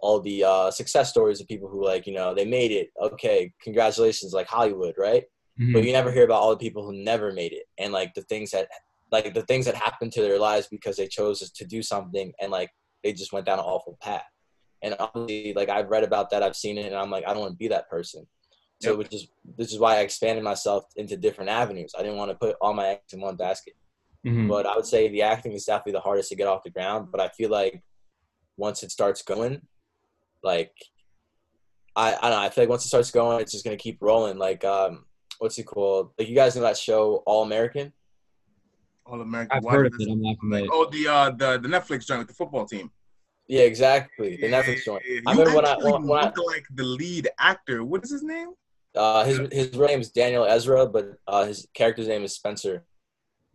all 0.00 0.20
the 0.20 0.42
uh, 0.44 0.70
success 0.70 1.08
stories 1.10 1.40
of 1.40 1.46
people 1.46 1.68
who 1.68 1.84
like 1.84 2.06
you 2.06 2.12
know 2.12 2.34
they 2.34 2.44
made 2.44 2.72
it. 2.72 2.90
Okay 3.00 3.52
congratulations 3.62 4.32
like 4.32 4.46
Hollywood 4.46 4.94
right? 4.98 5.24
Mhm. 5.60 5.74
but 5.74 5.84
you 5.84 5.92
never 5.92 6.10
hear 6.10 6.24
about 6.24 6.40
all 6.40 6.50
the 6.50 6.56
people 6.56 6.82
who 6.84 6.94
never 7.04 7.30
made 7.30 7.52
it 7.52 7.64
and 7.78 7.92
like 7.92 8.14
the 8.14 8.22
things 8.22 8.50
that 8.52 8.68
like 9.10 9.34
the 9.34 9.42
things 9.42 9.66
that 9.66 9.74
happened 9.74 10.10
to 10.12 10.22
their 10.22 10.38
lives 10.38 10.66
because 10.70 10.96
they 10.96 11.06
chose 11.06 11.50
to 11.50 11.64
do 11.66 11.82
something 11.82 12.32
and 12.40 12.50
like 12.50 12.70
they 13.04 13.12
just 13.12 13.32
went 13.34 13.44
down 13.44 13.58
an 13.58 13.64
awful 13.64 13.98
path. 14.00 14.24
And 14.82 14.96
obviously 14.98 15.52
like 15.54 15.68
I've 15.68 15.90
read 15.90 16.04
about 16.04 16.30
that 16.30 16.42
I've 16.42 16.56
seen 16.56 16.78
it 16.78 16.86
and 16.86 16.96
I'm 16.96 17.10
like 17.10 17.24
I 17.26 17.32
don't 17.32 17.40
want 17.40 17.52
to 17.52 17.56
be 17.58 17.68
that 17.68 17.88
person 17.88 18.26
so 18.82 18.90
Yep. 18.90 18.98
which 18.98 19.14
is 19.14 19.28
this 19.58 19.72
is 19.72 19.78
why 19.78 19.96
I 19.96 20.00
expanded 20.00 20.42
myself 20.44 20.84
into 20.96 21.16
different 21.16 21.50
avenues 21.50 21.92
I 21.98 22.02
didn't 22.02 22.16
want 22.18 22.30
to 22.32 22.36
put 22.44 22.56
all 22.60 22.74
my 22.74 22.86
eggs 22.88 23.12
in 23.12 23.20
one 23.20 23.36
basket 23.36 23.74
Mhm. 24.26 24.48
but 24.48 24.66
I 24.66 24.74
would 24.76 24.86
say 24.86 25.08
the 25.08 25.22
acting 25.22 25.52
is 25.52 25.64
definitely 25.64 25.92
the 25.98 26.00
hardest 26.08 26.28
to 26.30 26.36
get 26.36 26.46
off 26.46 26.62
the 26.62 26.70
ground. 26.70 27.08
But 27.10 27.20
I 27.20 27.28
feel 27.38 27.50
like 27.50 27.82
once 28.56 28.82
it 28.84 28.90
starts 28.92 29.20
going, 29.22 29.54
like 30.44 30.72
I 31.96 32.14
I 32.14 32.20
don't 32.20 32.30
know, 32.30 32.38
I 32.46 32.50
feel 32.50 32.62
like 32.64 32.68
once 32.70 32.84
it 32.84 32.88
starts 32.88 33.10
going, 33.10 33.40
it's 33.40 33.52
just 33.52 33.64
gonna 33.64 33.76
keep 33.76 33.98
rolling. 34.00 34.38
Like 34.38 34.62
um, 34.64 35.06
what's 35.38 35.58
it 35.58 35.64
called? 35.64 36.12
Like 36.18 36.28
you 36.28 36.36
guys 36.36 36.54
know 36.54 36.62
that 36.62 36.78
show 36.78 37.16
All 37.26 37.42
American? 37.42 37.92
All 39.06 39.20
American. 39.20 39.56
I've 39.56 39.64
Why 39.64 39.72
heard 39.72 39.86
of 39.86 39.94
it. 39.98 40.08
I'm 40.08 40.22
not 40.22 40.38
familiar. 40.38 40.68
Oh, 40.72 40.88
the 40.88 41.08
uh, 41.08 41.30
the 41.30 41.58
the 41.58 41.68
Netflix 41.68 42.06
joint 42.06 42.20
with 42.20 42.28
the 42.28 42.34
football 42.34 42.64
team. 42.66 42.90
Yeah, 43.48 43.62
exactly. 43.62 44.36
The 44.36 44.46
Netflix 44.48 44.84
joint. 44.84 45.02
Yeah, 45.04 45.20
I 45.26 45.32
you 45.32 45.38
remember 45.40 45.56
when 45.56 45.66
I- 45.66 45.72
actually 45.72 45.92
when- 45.94 46.06
when 46.06 46.24
I- 46.24 46.32
like 46.46 46.64
the 46.76 46.84
lead 46.84 47.28
actor. 47.40 47.82
What 47.84 48.04
is 48.04 48.10
his 48.12 48.22
name? 48.22 48.50
Uh, 48.94 49.24
his 49.24 49.40
his 49.50 49.74
real 49.74 49.88
name 49.88 50.00
is 50.00 50.10
Daniel 50.10 50.44
Ezra, 50.44 50.86
but 50.86 51.14
uh, 51.26 51.44
his 51.46 51.66
character's 51.74 52.08
name 52.08 52.24
is 52.24 52.34
Spencer. 52.34 52.84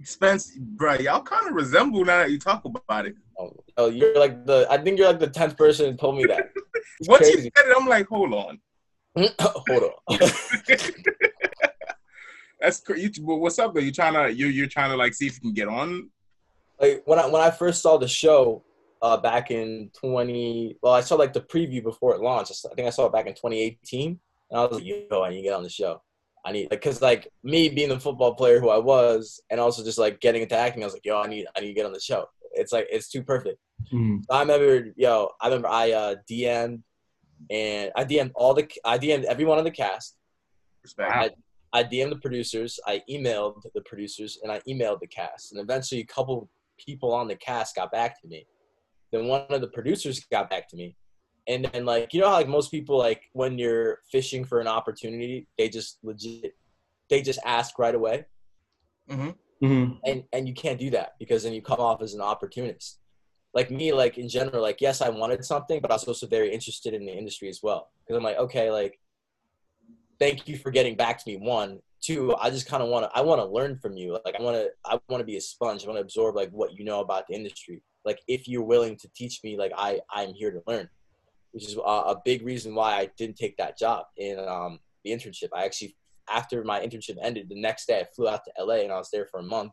Spence, 0.04 0.56
bro. 0.58 0.96
Y'all 0.96 1.22
kind 1.22 1.48
of 1.48 1.54
resemble 1.54 2.06
now 2.06 2.20
that 2.20 2.32
you 2.32 2.40
talk 2.40 2.64
about 2.66 3.06
it. 3.06 3.16
Oh, 3.40 3.52
oh, 3.78 3.90
you're 3.90 4.18
like 4.18 4.46
the. 4.46 4.68
I 4.70 4.78
think 4.78 4.98
you're 4.98 5.08
like 5.08 5.20
the 5.20 5.30
tenth 5.30 5.58
person 5.58 5.92
who 5.92 5.98
told 5.98 6.18
me 6.18 6.26
that. 6.26 6.50
Once 7.08 7.28
you 7.30 7.42
said 7.42 7.52
it, 7.56 7.76
I'm 7.76 7.88
like, 7.88 8.08
hold 8.08 8.34
on. 8.34 8.60
Hold 9.40 9.94
on. 10.10 10.20
That's 12.62 12.80
crazy. 12.82 13.20
What's 13.20 13.58
up 13.58 13.74
though? 13.74 13.80
You 13.80 13.92
trying 13.92 14.14
to 14.14 14.32
you 14.32 14.46
you're 14.48 14.68
trying 14.68 14.92
to 14.92 14.96
like 14.96 15.16
see 15.16 15.26
if 15.26 15.36
you 15.36 15.42
can 15.42 15.54
get 15.54 15.68
on. 15.68 16.10
like 16.80 17.02
when 17.06 17.18
I 17.18 17.26
when 17.26 17.42
I 17.42 17.50
first 17.50 17.82
saw 17.82 17.98
the 17.98 18.08
show 18.08 18.64
uh, 19.02 19.18
back 19.18 19.50
in 19.50 19.90
20 20.00 20.78
well 20.84 20.94
I 20.94 21.02
saw 21.02 21.16
like 21.16 21.34
the 21.34 21.42
preview 21.42 21.82
before 21.82 22.14
it 22.14 22.22
launched 22.22 22.52
I 22.72 22.76
think 22.76 22.88
I 22.88 22.92
saw 22.92 23.08
it 23.08 23.14
back 23.14 23.26
in 23.26 23.34
2018 23.34 24.20
and 24.50 24.60
I 24.60 24.66
was 24.66 24.80
like 24.80 24.86
yo 24.86 25.24
I 25.24 25.30
need 25.30 25.38
to 25.38 25.44
get 25.44 25.54
on 25.54 25.64
the 25.64 25.70
show 25.70 26.02
I 26.46 26.52
need 26.52 26.70
like 26.70 26.82
because 26.82 27.02
like 27.02 27.28
me 27.44 27.70
being 27.70 27.90
the 27.90 28.00
football 28.00 28.36
player 28.36 28.60
who 28.60 28.70
I 28.70 28.78
was 28.78 29.42
and 29.50 29.60
also 29.60 29.84
just 29.84 29.98
like 29.98 30.20
getting 30.20 30.42
into 30.42 30.56
acting 30.56 30.84
I 30.84 30.86
was 30.86 30.94
like 30.94 31.06
yo 31.06 31.20
I 31.20 31.28
need 31.28 31.46
I 31.56 31.62
need 31.62 31.68
to 31.68 31.74
get 31.74 31.86
on 31.86 31.94
the 31.94 32.00
show 32.00 32.26
it's 32.54 32.72
like 32.72 32.88
it's 32.92 33.10
too 33.10 33.24
perfect 33.24 33.60
Mhm. 33.94 34.24
I 34.32 34.40
remember 34.40 34.92
yo 34.98 35.30
I 35.40 35.48
remember 35.48 35.68
I 35.68 35.92
uh, 35.92 36.16
DM'd 36.30 36.82
and 37.52 37.92
I 37.96 38.04
DM'd 38.04 38.32
all 38.34 38.56
the 38.56 38.68
I 38.84 38.98
DM'd 38.98 39.26
everyone 39.26 39.60
on 39.60 39.64
the 39.64 39.72
cast 39.72 40.18
Respect. 40.88 41.12
Wow. 41.12 41.30
I 41.74 41.84
DM'd 41.84 42.14
the 42.14 42.18
producers, 42.18 42.80
I 42.88 43.02
emailed 43.10 43.62
the 43.76 43.82
producers, 43.82 44.40
and 44.42 44.52
I 44.52 44.62
emailed 44.70 45.02
the 45.02 45.08
cast. 45.08 45.52
And 45.52 45.60
eventually, 45.60 46.00
a 46.00 46.06
couple 46.06 46.50
people 46.78 47.14
on 47.14 47.28
the 47.28 47.36
cast 47.36 47.76
got 47.76 47.92
back 47.92 48.22
to 48.22 48.28
me. 48.28 48.48
Then 49.12 49.28
one 49.28 49.46
of 49.50 49.60
the 49.60 49.68
producers 49.68 50.26
got 50.32 50.50
back 50.50 50.70
to 50.70 50.78
me. 50.78 50.96
And 51.48 51.66
then, 51.66 51.86
like, 51.86 52.14
you 52.14 52.20
know 52.20 52.28
how, 52.28 52.34
like, 52.34 52.48
most 52.48 52.72
people, 52.72 52.98
like, 52.98 53.24
when 53.34 53.58
you're 53.58 54.00
fishing 54.12 54.44
for 54.44 54.60
an 54.60 54.68
opportunity, 54.68 55.48
they 55.58 55.70
just 55.70 55.98
legit, 56.04 56.56
they 57.10 57.22
just 57.22 57.40
ask 57.46 57.80
right 57.80 57.96
away. 57.96 58.26
Mhm. 59.10 60.00
And, 60.04 60.24
and 60.34 60.48
you 60.48 60.54
can't 60.54 60.80
do 60.80 60.90
that 60.92 61.16
because 61.20 61.44
then 61.44 61.54
you 61.54 61.62
come 61.62 61.80
off 61.80 62.02
as 62.02 62.14
an 62.14 62.22
opportunist. 62.22 63.00
Like 63.54 63.72
me, 63.72 63.94
like, 63.94 64.18
in 64.18 64.28
general, 64.28 64.62
like, 64.62 64.82
yes, 64.82 65.02
I 65.02 65.10
wanted 65.10 65.44
something, 65.44 65.80
but 65.80 65.90
I 65.90 65.96
was 65.96 66.04
also 66.04 66.28
very 66.28 66.54
interested 66.54 66.94
in 66.94 67.06
the 67.06 67.14
industry 67.14 67.50
as 67.50 67.62
well. 67.64 67.90
Because 68.06 68.18
I'm 68.18 68.24
like, 68.24 68.38
okay, 68.38 68.70
like, 68.70 69.00
thank 70.20 70.48
you 70.48 70.58
for 70.58 70.72
getting 70.72 70.96
back 70.96 71.24
to 71.24 71.30
me 71.30 71.38
one 71.38 71.80
two 72.02 72.36
i 72.36 72.50
just 72.50 72.68
kind 72.68 72.84
of 72.84 72.90
want 72.90 73.06
to 73.06 73.18
i 73.18 73.22
want 73.22 73.42
to 73.42 73.46
learn 73.46 73.78
from 73.78 73.94
you 73.94 74.18
like 74.26 74.36
i 74.40 74.42
want 74.42 74.56
to 74.56 74.70
i 74.86 75.00
want 75.10 75.20
to 75.20 75.26
be 75.26 75.38
a 75.38 75.42
sponge 75.42 75.84
i 75.84 75.88
want 75.88 75.98
to 75.98 76.02
absorb 76.02 76.36
like 76.36 76.50
what 76.52 76.78
you 76.78 76.84
know 76.86 77.00
about 77.00 77.26
the 77.28 77.34
industry 77.34 77.82
like 78.06 78.20
if 78.28 78.48
you're 78.48 78.64
willing 78.64 78.96
to 78.96 79.08
teach 79.16 79.40
me 79.44 79.58
like 79.58 79.72
i 79.78 80.00
i'm 80.12 80.34
here 80.34 80.52
to 80.52 80.62
learn 80.68 80.88
which 81.58 81.68
is 81.68 81.76
a, 81.76 81.80
a 81.80 82.22
big 82.24 82.44
reason 82.44 82.76
why 82.76 82.94
i 82.94 83.10
didn't 83.18 83.38
take 83.38 83.58
that 83.58 83.78
job 83.78 84.06
in 84.18 84.40
um, 84.40 84.80
the 85.04 85.12
internship 85.12 85.50
i 85.54 85.66
actually 85.66 85.96
after 86.30 86.64
my 86.64 86.80
internship 86.80 87.18
ended 87.22 87.48
the 87.50 87.60
next 87.60 87.88
day 87.88 88.00
i 88.00 88.06
flew 88.16 88.28
out 88.28 88.42
to 88.44 88.64
la 88.64 88.76
and 88.76 88.92
i 88.92 88.98
was 88.98 89.10
there 89.12 89.26
for 89.26 89.40
a 89.40 89.44
month 89.44 89.72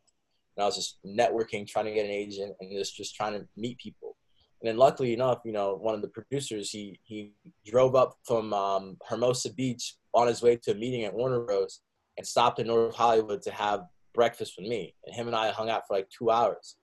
and 0.57 0.63
i 0.63 0.67
was 0.67 0.77
just 0.77 0.99
networking 1.07 1.67
trying 1.67 1.85
to 1.85 1.93
get 1.93 2.05
an 2.05 2.11
agent 2.11 2.55
and 2.61 2.71
just 2.73 2.97
just 2.97 3.15
trying 3.15 3.33
to 3.33 3.47
meet 3.57 3.79
people 3.79 4.17
and 4.65 4.71
then 4.71 4.79
luckily 4.79 5.13
enough, 5.13 5.41
you 5.45 5.53
know, 5.53 5.75
one 5.75 5.95
of 5.95 6.01
the 6.01 6.09
producers, 6.09 6.71
he 6.71 6.99
he 7.03 7.33
drove 7.67 7.95
up 7.95 8.15
from 8.25 8.55
um, 8.55 8.97
Hermosa 9.07 9.53
Beach 9.53 9.97
on 10.15 10.27
his 10.27 10.41
way 10.41 10.57
to 10.57 10.71
a 10.71 10.75
meeting 10.75 11.05
at 11.05 11.13
Warner 11.13 11.41
Bros. 11.41 11.81
and 12.17 12.27
stopped 12.27 12.61
in 12.61 12.69
North 12.69 12.95
Hollywood 12.95 13.43
to 13.43 13.51
have 13.51 13.83
breakfast 14.15 14.55
with 14.57 14.67
me. 14.67 14.95
And 15.05 15.15
him 15.15 15.27
and 15.27 15.37
I 15.37 15.51
hung 15.51 15.69
out 15.69 15.87
for 15.87 15.95
like 15.95 16.09
two 16.09 16.31
hours. 16.31 16.77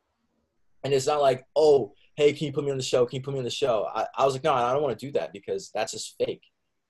And 0.83 0.93
it's 0.93 1.07
not 1.07 1.21
like, 1.21 1.43
oh, 1.55 1.93
hey, 2.15 2.33
can 2.33 2.47
you 2.47 2.53
put 2.53 2.63
me 2.63 2.71
on 2.71 2.77
the 2.77 2.83
show? 2.83 3.05
Can 3.05 3.17
you 3.17 3.23
put 3.23 3.33
me 3.33 3.39
on 3.39 3.45
the 3.45 3.49
show? 3.49 3.87
I, 3.93 4.05
I 4.17 4.25
was 4.25 4.33
like, 4.33 4.43
no, 4.43 4.53
I 4.53 4.71
don't 4.73 4.81
want 4.81 4.97
to 4.97 5.05
do 5.05 5.11
that 5.13 5.33
because 5.33 5.71
that's 5.73 5.93
just 5.93 6.15
fake. 6.17 6.43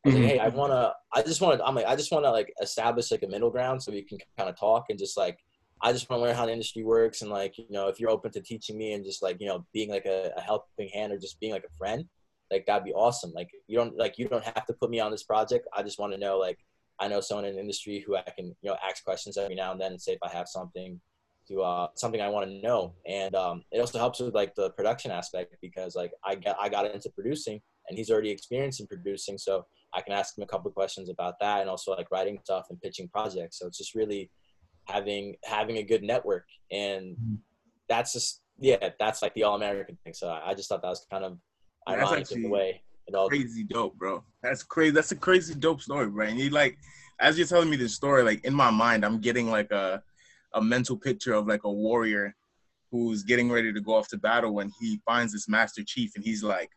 I 0.05 0.09
was 0.09 0.15
like, 0.15 0.23
mm-hmm. 0.23 0.29
hey, 0.31 0.39
I 0.39 0.47
wanna, 0.47 0.93
I 1.13 1.21
just 1.21 1.41
wanna, 1.41 1.63
I'm 1.63 1.75
like, 1.75 1.85
I 1.85 1.95
just 1.95 2.11
wanna 2.11 2.31
like 2.31 2.51
establish 2.61 3.11
like 3.11 3.21
a 3.21 3.27
middle 3.27 3.51
ground 3.51 3.83
so 3.83 3.91
we 3.91 4.01
can 4.01 4.17
kind 4.37 4.49
of 4.49 4.59
talk 4.59 4.85
and 4.89 4.97
just 4.97 5.15
like, 5.15 5.37
I 5.83 5.91
just 5.91 6.09
want 6.09 6.21
to 6.21 6.25
learn 6.25 6.35
how 6.35 6.45
the 6.45 6.51
industry 6.51 6.83
works 6.83 7.21
and 7.21 7.31
like, 7.31 7.57
you 7.57 7.65
know, 7.69 7.87
if 7.87 7.99
you're 7.99 8.11
open 8.11 8.31
to 8.33 8.41
teaching 8.41 8.77
me 8.77 8.93
and 8.93 9.03
just 9.03 9.23
like, 9.23 9.37
you 9.39 9.47
know, 9.47 9.65
being 9.73 9.89
like 9.89 10.05
a, 10.05 10.31
a 10.37 10.41
helping 10.41 10.89
hand 10.89 11.11
or 11.11 11.17
just 11.17 11.39
being 11.39 11.53
like 11.53 11.63
a 11.63 11.77
friend, 11.77 12.05
like 12.51 12.65
that'd 12.67 12.83
be 12.83 12.93
awesome. 12.93 13.31
Like 13.33 13.49
you 13.67 13.77
don't 13.77 13.97
like 13.97 14.19
you 14.19 14.27
don't 14.27 14.43
have 14.43 14.65
to 14.67 14.73
put 14.73 14.91
me 14.91 14.99
on 14.99 15.11
this 15.11 15.23
project. 15.23 15.67
I 15.75 15.81
just 15.81 15.97
want 15.97 16.13
to 16.13 16.19
know 16.19 16.37
like 16.37 16.59
I 16.99 17.07
know 17.07 17.21
someone 17.21 17.45
in 17.45 17.55
the 17.55 17.61
industry 17.61 18.03
who 18.05 18.15
I 18.15 18.23
can 18.37 18.47
you 18.61 18.69
know 18.69 18.77
ask 18.87 19.03
questions 19.03 19.37
every 19.37 19.55
now 19.55 19.71
and 19.71 19.81
then 19.81 19.93
and 19.93 20.01
say 20.01 20.13
if 20.13 20.19
I 20.21 20.29
have 20.29 20.47
something 20.47 20.99
to 21.47 21.61
uh 21.61 21.87
something 21.95 22.21
I 22.21 22.29
want 22.29 22.49
to 22.49 22.61
know. 22.61 22.93
And 23.07 23.35
um, 23.35 23.63
it 23.71 23.79
also 23.79 23.97
helps 23.99 24.19
with 24.19 24.33
like 24.35 24.55
the 24.55 24.69
production 24.71 25.11
aspect 25.11 25.55
because 25.61 25.95
like 25.95 26.11
I 26.23 26.35
got 26.35 26.57
I 26.59 26.69
got 26.69 26.85
into 26.93 27.09
producing 27.09 27.61
and 27.87 27.97
he's 27.97 28.09
already 28.09 28.29
experienced 28.29 28.79
in 28.79 28.87
producing, 28.87 29.37
so 29.37 29.65
I 29.93 30.01
can 30.01 30.13
ask 30.13 30.37
him 30.37 30.43
a 30.43 30.47
couple 30.47 30.69
of 30.69 30.75
questions 30.75 31.09
about 31.09 31.35
that 31.41 31.61
and 31.61 31.69
also 31.69 31.91
like 31.91 32.11
writing 32.11 32.39
stuff 32.43 32.67
and 32.69 32.79
pitching 32.81 33.09
projects. 33.09 33.59
So 33.59 33.67
it's 33.67 33.77
just 33.77 33.95
really 33.95 34.29
having 34.85 35.35
having 35.43 35.77
a 35.77 35.83
good 35.83 36.03
network 36.03 36.45
and 36.71 37.15
Mhm. 37.15 37.37
that's 37.87 38.13
just 38.13 38.41
yeah 38.57 38.89
that's 38.99 39.21
like 39.21 39.33
the 39.35 39.43
all 39.43 39.55
American 39.55 39.97
thing. 40.03 40.13
So 40.13 40.29
I 40.29 40.53
just 40.53 40.69
thought 40.69 40.81
that 40.81 40.89
was 40.89 41.05
kind 41.11 41.23
of 41.23 41.37
That's 41.87 41.97
ironic 41.99 42.17
in 42.17 42.21
actually 42.21 42.41
the 42.43 42.49
way 42.49 42.81
all 43.15 43.27
Crazy 43.27 43.63
dope, 43.63 43.97
bro. 43.97 44.23
That's 44.41 44.63
crazy. 44.63 44.91
That's 44.91 45.11
a 45.11 45.15
crazy 45.15 45.53
dope 45.55 45.81
story, 45.81 46.07
bro. 46.07 46.25
And 46.27 46.39
you 46.39 46.49
like, 46.49 46.77
as 47.19 47.37
you're 47.37 47.47
telling 47.47 47.69
me 47.69 47.75
this 47.75 47.93
story, 47.93 48.23
like 48.23 48.43
in 48.45 48.53
my 48.53 48.69
mind, 48.69 49.05
I'm 49.05 49.19
getting 49.19 49.49
like 49.49 49.71
a 49.71 50.03
a 50.53 50.61
mental 50.61 50.97
picture 50.97 51.33
of 51.33 51.47
like 51.47 51.63
a 51.63 51.71
warrior 51.71 52.35
who's 52.91 53.23
getting 53.23 53.49
ready 53.49 53.71
to 53.71 53.81
go 53.81 53.95
off 53.95 54.07
to 54.09 54.17
battle 54.17 54.53
when 54.53 54.71
he 54.79 54.99
finds 55.05 55.31
this 55.31 55.47
master 55.47 55.83
chief 55.83 56.11
and 56.15 56.23
he's 56.25 56.43
like 56.43 56.69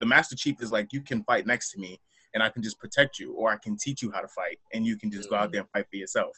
the 0.00 0.06
master 0.06 0.36
chief 0.36 0.62
is 0.62 0.72
like 0.72 0.92
you 0.92 1.00
can 1.02 1.22
fight 1.24 1.46
next 1.46 1.72
to 1.72 1.78
me 1.78 2.00
and 2.34 2.42
i 2.42 2.48
can 2.48 2.62
just 2.62 2.78
protect 2.78 3.18
you 3.18 3.34
or 3.34 3.50
i 3.50 3.56
can 3.56 3.76
teach 3.76 4.02
you 4.02 4.10
how 4.10 4.20
to 4.20 4.28
fight 4.28 4.58
and 4.72 4.86
you 4.86 4.96
can 4.96 5.10
just 5.10 5.28
go 5.28 5.36
out 5.36 5.52
there 5.52 5.60
and 5.60 5.70
fight 5.70 5.86
for 5.90 5.96
yourself. 5.96 6.36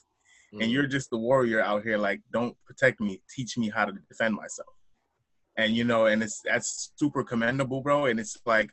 Mm. 0.55 0.63
and 0.63 0.73
you're 0.73 0.87
just 0.87 1.11
the 1.11 1.19
warrior 1.19 1.61
out 1.61 1.83
here 1.83 1.97
like 1.97 2.21
don't 2.33 2.57
protect 2.65 3.01
me. 3.01 3.23
Teach 3.35 3.57
me 3.57 3.69
how 3.69 3.85
to 3.85 3.93
defend 4.09 4.35
myself. 4.35 4.69
And 5.57 5.75
you 5.75 5.85
know 5.85 6.07
and 6.07 6.23
it's 6.23 6.41
that's 6.45 6.93
super 6.97 7.23
commendable 7.23 7.83
bro. 7.83 8.07
And 8.07 8.19
it's 8.19 8.37
like 8.47 8.71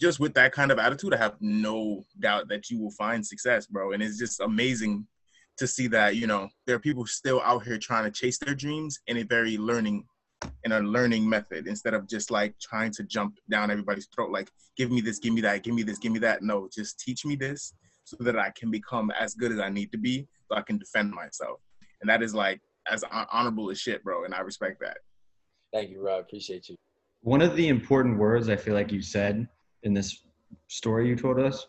just 0.00 0.18
with 0.18 0.32
that 0.32 0.52
kind 0.52 0.70
of 0.70 0.78
attitude 0.78 1.12
i 1.12 1.18
have 1.18 1.36
no 1.40 2.06
doubt 2.20 2.48
that 2.48 2.70
you 2.70 2.80
will 2.80 2.92
find 2.92 3.26
success 3.26 3.66
bro. 3.66 3.92
And 3.92 4.02
it's 4.02 4.18
just 4.18 4.40
amazing 4.40 5.06
to 5.60 5.66
see 5.66 5.86
that 5.86 6.16
you 6.16 6.26
know 6.26 6.48
there 6.66 6.74
are 6.74 6.80
people 6.80 7.06
still 7.06 7.40
out 7.42 7.64
here 7.64 7.78
trying 7.78 8.04
to 8.04 8.10
chase 8.10 8.38
their 8.38 8.54
dreams 8.54 8.98
in 9.06 9.18
a 9.18 9.22
very 9.22 9.56
learning 9.56 10.04
in 10.64 10.72
a 10.72 10.80
learning 10.80 11.28
method 11.28 11.66
instead 11.66 11.92
of 11.92 12.08
just 12.08 12.30
like 12.30 12.54
trying 12.58 12.90
to 12.90 13.04
jump 13.04 13.38
down 13.50 13.70
everybody's 13.70 14.08
throat 14.14 14.30
like 14.30 14.50
give 14.76 14.90
me 14.90 15.00
this 15.00 15.18
give 15.18 15.34
me 15.34 15.40
that 15.42 15.62
give 15.62 15.74
me 15.74 15.82
this 15.82 15.98
give 15.98 16.12
me 16.12 16.18
that 16.18 16.42
no 16.42 16.68
just 16.74 16.98
teach 16.98 17.24
me 17.24 17.36
this 17.36 17.74
so 18.04 18.16
that 18.20 18.38
i 18.38 18.50
can 18.56 18.70
become 18.70 19.10
as 19.10 19.34
good 19.34 19.52
as 19.52 19.60
i 19.60 19.68
need 19.68 19.92
to 19.92 19.98
be 19.98 20.26
so 20.50 20.56
i 20.56 20.62
can 20.62 20.78
defend 20.78 21.10
myself 21.10 21.60
and 22.00 22.08
that 22.08 22.22
is 22.22 22.34
like 22.34 22.60
as 22.90 23.04
hon- 23.10 23.70
as 23.70 23.78
shit 23.78 24.02
bro 24.02 24.24
and 24.24 24.34
i 24.34 24.40
respect 24.40 24.80
that 24.80 24.96
Thank 25.72 25.90
you, 25.90 26.04
Rob. 26.04 26.20
Appreciate 26.20 26.68
you. 26.68 26.76
One 27.22 27.42
of 27.42 27.54
the 27.54 27.68
important 27.68 28.18
words 28.18 28.48
I 28.48 28.56
feel 28.56 28.74
like 28.74 28.90
you 28.90 29.02
said 29.02 29.46
in 29.82 29.94
this 29.94 30.24
story 30.68 31.08
you 31.08 31.16
told 31.16 31.38
us 31.38 31.66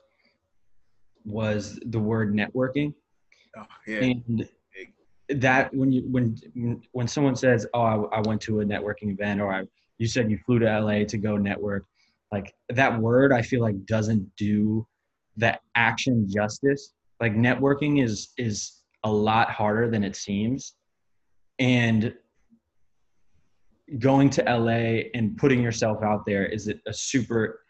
was 1.23 1.79
the 1.85 1.99
word 1.99 2.33
networking. 2.33 2.93
Oh, 3.57 3.65
yeah 3.87 3.99
And 3.99 4.47
that 5.29 5.73
when 5.73 5.91
you 5.91 6.01
when 6.09 6.35
when 6.91 7.07
someone 7.07 7.35
says, 7.35 7.65
"Oh, 7.73 7.81
I, 7.81 8.17
I 8.17 8.21
went 8.21 8.41
to 8.41 8.61
a 8.61 8.65
networking 8.65 9.11
event," 9.11 9.41
or 9.41 9.53
I, 9.53 9.63
you 9.97 10.07
said 10.07 10.29
you 10.29 10.37
flew 10.45 10.59
to 10.59 10.79
LA 10.79 11.03
to 11.05 11.17
go 11.17 11.37
network, 11.37 11.85
like 12.31 12.53
that 12.69 12.99
word, 12.99 13.31
I 13.31 13.41
feel 13.41 13.61
like 13.61 13.85
doesn't 13.85 14.29
do 14.35 14.85
that 15.37 15.61
action 15.75 16.27
justice. 16.29 16.93
Like 17.19 17.35
networking 17.35 18.03
is 18.03 18.29
is 18.37 18.81
a 19.03 19.11
lot 19.11 19.49
harder 19.49 19.89
than 19.89 20.03
it 20.03 20.15
seems, 20.15 20.75
and 21.59 22.13
going 23.99 24.29
to 24.31 24.43
LA 24.43 25.09
and 25.13 25.37
putting 25.37 25.61
yourself 25.61 26.01
out 26.03 26.25
there 26.25 26.45
is 26.45 26.71
a 26.87 26.93
super 26.93 27.61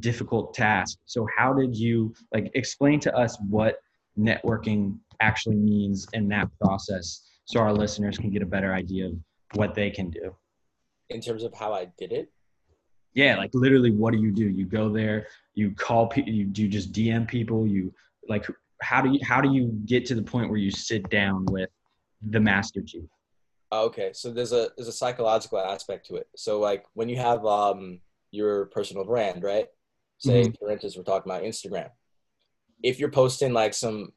difficult 0.00 0.54
task. 0.54 0.98
So 1.04 1.26
how 1.36 1.52
did 1.52 1.76
you 1.76 2.14
like 2.32 2.50
explain 2.54 3.00
to 3.00 3.14
us 3.14 3.38
what 3.48 3.76
networking 4.18 4.98
actually 5.20 5.56
means 5.56 6.06
in 6.12 6.28
that 6.28 6.48
process 6.60 7.28
so 7.44 7.60
our 7.60 7.72
listeners 7.72 8.18
can 8.18 8.30
get 8.30 8.42
a 8.42 8.46
better 8.46 8.72
idea 8.72 9.06
of 9.06 9.14
what 9.54 9.74
they 9.74 9.90
can 9.90 10.10
do? 10.10 10.34
In 11.10 11.20
terms 11.20 11.42
of 11.42 11.54
how 11.54 11.72
I 11.72 11.86
did 11.98 12.12
it, 12.12 12.32
Yeah, 13.14 13.36
like 13.36 13.50
literally 13.52 13.90
what 13.90 14.12
do 14.12 14.18
you 14.18 14.30
do? 14.30 14.48
You 14.48 14.64
go 14.64 14.88
there, 14.88 15.26
you 15.54 15.72
call 15.72 16.06
people, 16.06 16.32
you 16.32 16.44
do 16.44 16.68
just 16.68 16.92
DM 16.92 17.28
people, 17.28 17.66
you 17.66 17.92
like 18.28 18.46
how 18.80 19.00
do 19.00 19.10
you 19.12 19.20
how 19.22 19.40
do 19.40 19.52
you 19.52 19.68
get 19.84 20.06
to 20.06 20.14
the 20.14 20.22
point 20.22 20.48
where 20.48 20.58
you 20.58 20.70
sit 20.70 21.08
down 21.10 21.44
with 21.46 21.70
the 22.30 22.40
master 22.40 22.80
chief? 22.82 23.04
Oh, 23.70 23.86
okay, 23.86 24.12
so 24.12 24.30
there's 24.30 24.52
a 24.52 24.70
there's 24.76 24.88
a 24.88 24.92
psychological 24.92 25.58
aspect 25.58 26.06
to 26.08 26.16
it. 26.16 26.28
So 26.36 26.60
like 26.60 26.84
when 26.94 27.08
you 27.08 27.16
have 27.16 27.44
um 27.46 28.00
your 28.30 28.66
personal 28.66 29.04
brand, 29.04 29.42
right? 29.42 29.68
Say 30.18 30.52
for 30.58 30.70
instance, 30.70 30.96
we're 30.96 31.02
talking 31.02 31.30
about 31.30 31.42
Instagram. 31.42 31.90
If 32.82 32.98
you're 32.98 33.10
posting 33.10 33.52
like 33.52 33.74
some 33.74 34.12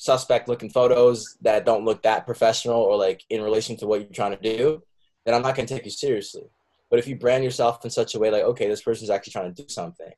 suspect 0.00 0.48
looking 0.48 0.70
photos 0.70 1.36
that 1.42 1.66
don't 1.66 1.84
look 1.84 2.02
that 2.02 2.24
professional 2.24 2.80
or 2.80 2.96
like 2.96 3.22
in 3.28 3.42
relation 3.42 3.76
to 3.76 3.86
what 3.86 4.00
you're 4.00 4.08
trying 4.08 4.34
to 4.34 4.56
do, 4.56 4.82
then 5.26 5.34
I'm 5.34 5.42
not 5.42 5.54
going 5.54 5.66
to 5.66 5.74
take 5.74 5.84
you 5.84 5.90
seriously. 5.90 6.44
But 6.88 6.98
if 6.98 7.06
you 7.06 7.16
brand 7.16 7.44
yourself 7.44 7.84
in 7.84 7.90
such 7.90 8.14
a 8.14 8.18
way 8.18 8.30
like, 8.30 8.44
okay, 8.44 8.66
this 8.66 8.80
person's 8.80 9.10
actually 9.10 9.32
trying 9.32 9.54
to 9.54 9.62
do 9.62 9.68
something, 9.68 10.10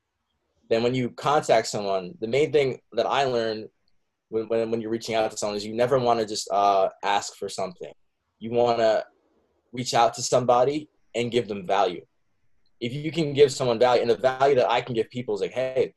then 0.71 0.85
when 0.85 0.95
you 0.95 1.11
contact 1.11 1.67
someone, 1.67 2.15
the 2.21 2.29
main 2.29 2.53
thing 2.53 2.79
that 2.93 3.07
I 3.07 3.25
learned 3.25 3.71
when, 4.29 4.47
when, 4.47 4.71
when 4.71 4.81
you're 4.81 4.89
reaching 4.89 5.17
out 5.17 5.29
to 5.33 5.37
someone 5.37 5.57
is 5.57 5.67
you 5.67 5.75
never 5.75 5.99
want 5.99 6.21
to 6.21 6.27
just 6.27 6.49
uh, 6.53 6.89
ask 7.03 7.35
for 7.35 7.49
something. 7.49 7.93
You 8.39 8.53
want 8.53 8.79
to 8.79 9.05
reach 9.73 9.95
out 9.95 10.15
to 10.15 10.23
somebody 10.23 10.91
and 11.17 11.33
give 11.33 11.49
them 11.49 11.67
value. 11.67 12.07
If 12.81 12.93
you 12.93 13.11
can 13.11 13.33
give 13.33 13.51
someone 13.51 13.81
value, 13.81 14.03
and 14.03 14.11
the 14.11 14.17
value 14.17 14.55
that 14.55 14.71
I 14.71 14.81
can 14.81 14.95
give 14.95 15.11
people 15.11 15.35
is 15.35 15.41
like, 15.41 15.51
hey, 15.51 15.95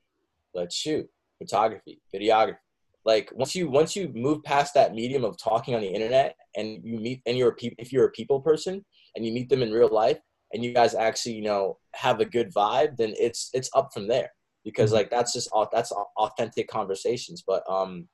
let's 0.56 0.76
shoot 0.76 1.08
photography, 1.38 2.02
videography. 2.14 2.58
Like 3.06 3.32
once 3.34 3.56
you 3.56 3.70
once 3.70 3.96
you 3.96 4.12
move 4.16 4.44
past 4.44 4.74
that 4.74 4.96
medium 4.96 5.24
of 5.24 5.38
talking 5.38 5.76
on 5.76 5.82
the 5.82 5.88
internet 5.88 6.36
and 6.56 6.84
you 6.84 7.00
meet 7.00 7.22
and 7.26 7.38
you're 7.38 7.50
a 7.50 7.56
pe- 7.56 7.76
if 7.78 7.94
you're 7.94 8.08
a 8.08 8.12
people 8.12 8.42
person 8.42 8.84
and 9.16 9.26
you 9.26 9.32
meet 9.32 9.50
them 9.50 9.62
in 9.62 9.72
real 9.72 9.90
life 9.92 10.18
and 10.54 10.64
you 10.64 10.74
guys 10.74 10.96
actually 10.96 11.34
you 11.34 11.44
know 11.44 11.78
have 11.94 12.20
a 12.20 12.26
good 12.26 12.52
vibe, 12.54 12.98
then 12.98 13.14
it's 13.20 13.52
it's 13.54 13.70
up 13.76 13.90
from 13.94 14.08
there 14.08 14.32
because 14.64 14.92
like 14.92 15.12
that's 15.12 15.34
just 15.34 15.50
that's 15.72 15.92
authentic 16.18 16.68
conversations. 16.68 17.44
But 17.46 17.64
um, 17.70 18.08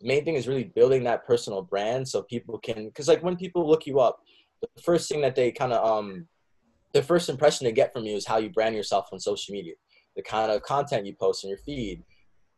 the 0.00 0.08
main 0.08 0.24
thing 0.24 0.34
is 0.34 0.46
really 0.46 0.64
building 0.64 1.04
that 1.04 1.26
personal 1.26 1.62
brand 1.62 2.06
so 2.06 2.22
people 2.22 2.58
can 2.58 2.86
because 2.88 3.08
like 3.08 3.22
when 3.22 3.36
people 3.36 3.66
look 3.66 3.86
you 3.86 3.98
up, 3.98 4.18
the 4.60 4.82
first 4.82 5.08
thing 5.08 5.22
that 5.22 5.34
they 5.34 5.50
kind 5.50 5.72
of 5.72 5.84
um, 5.84 6.28
the 6.92 7.02
first 7.02 7.30
impression 7.30 7.64
they 7.64 7.72
get 7.72 7.92
from 7.92 8.04
you 8.04 8.14
is 8.14 8.26
how 8.26 8.36
you 8.36 8.50
brand 8.50 8.76
yourself 8.76 9.08
on 9.10 9.18
social 9.18 9.52
media, 9.52 9.74
the 10.16 10.22
kind 10.22 10.52
of 10.52 10.62
content 10.62 11.06
you 11.06 11.14
post 11.18 11.44
in 11.44 11.50
your 11.50 11.58
feed, 11.58 12.02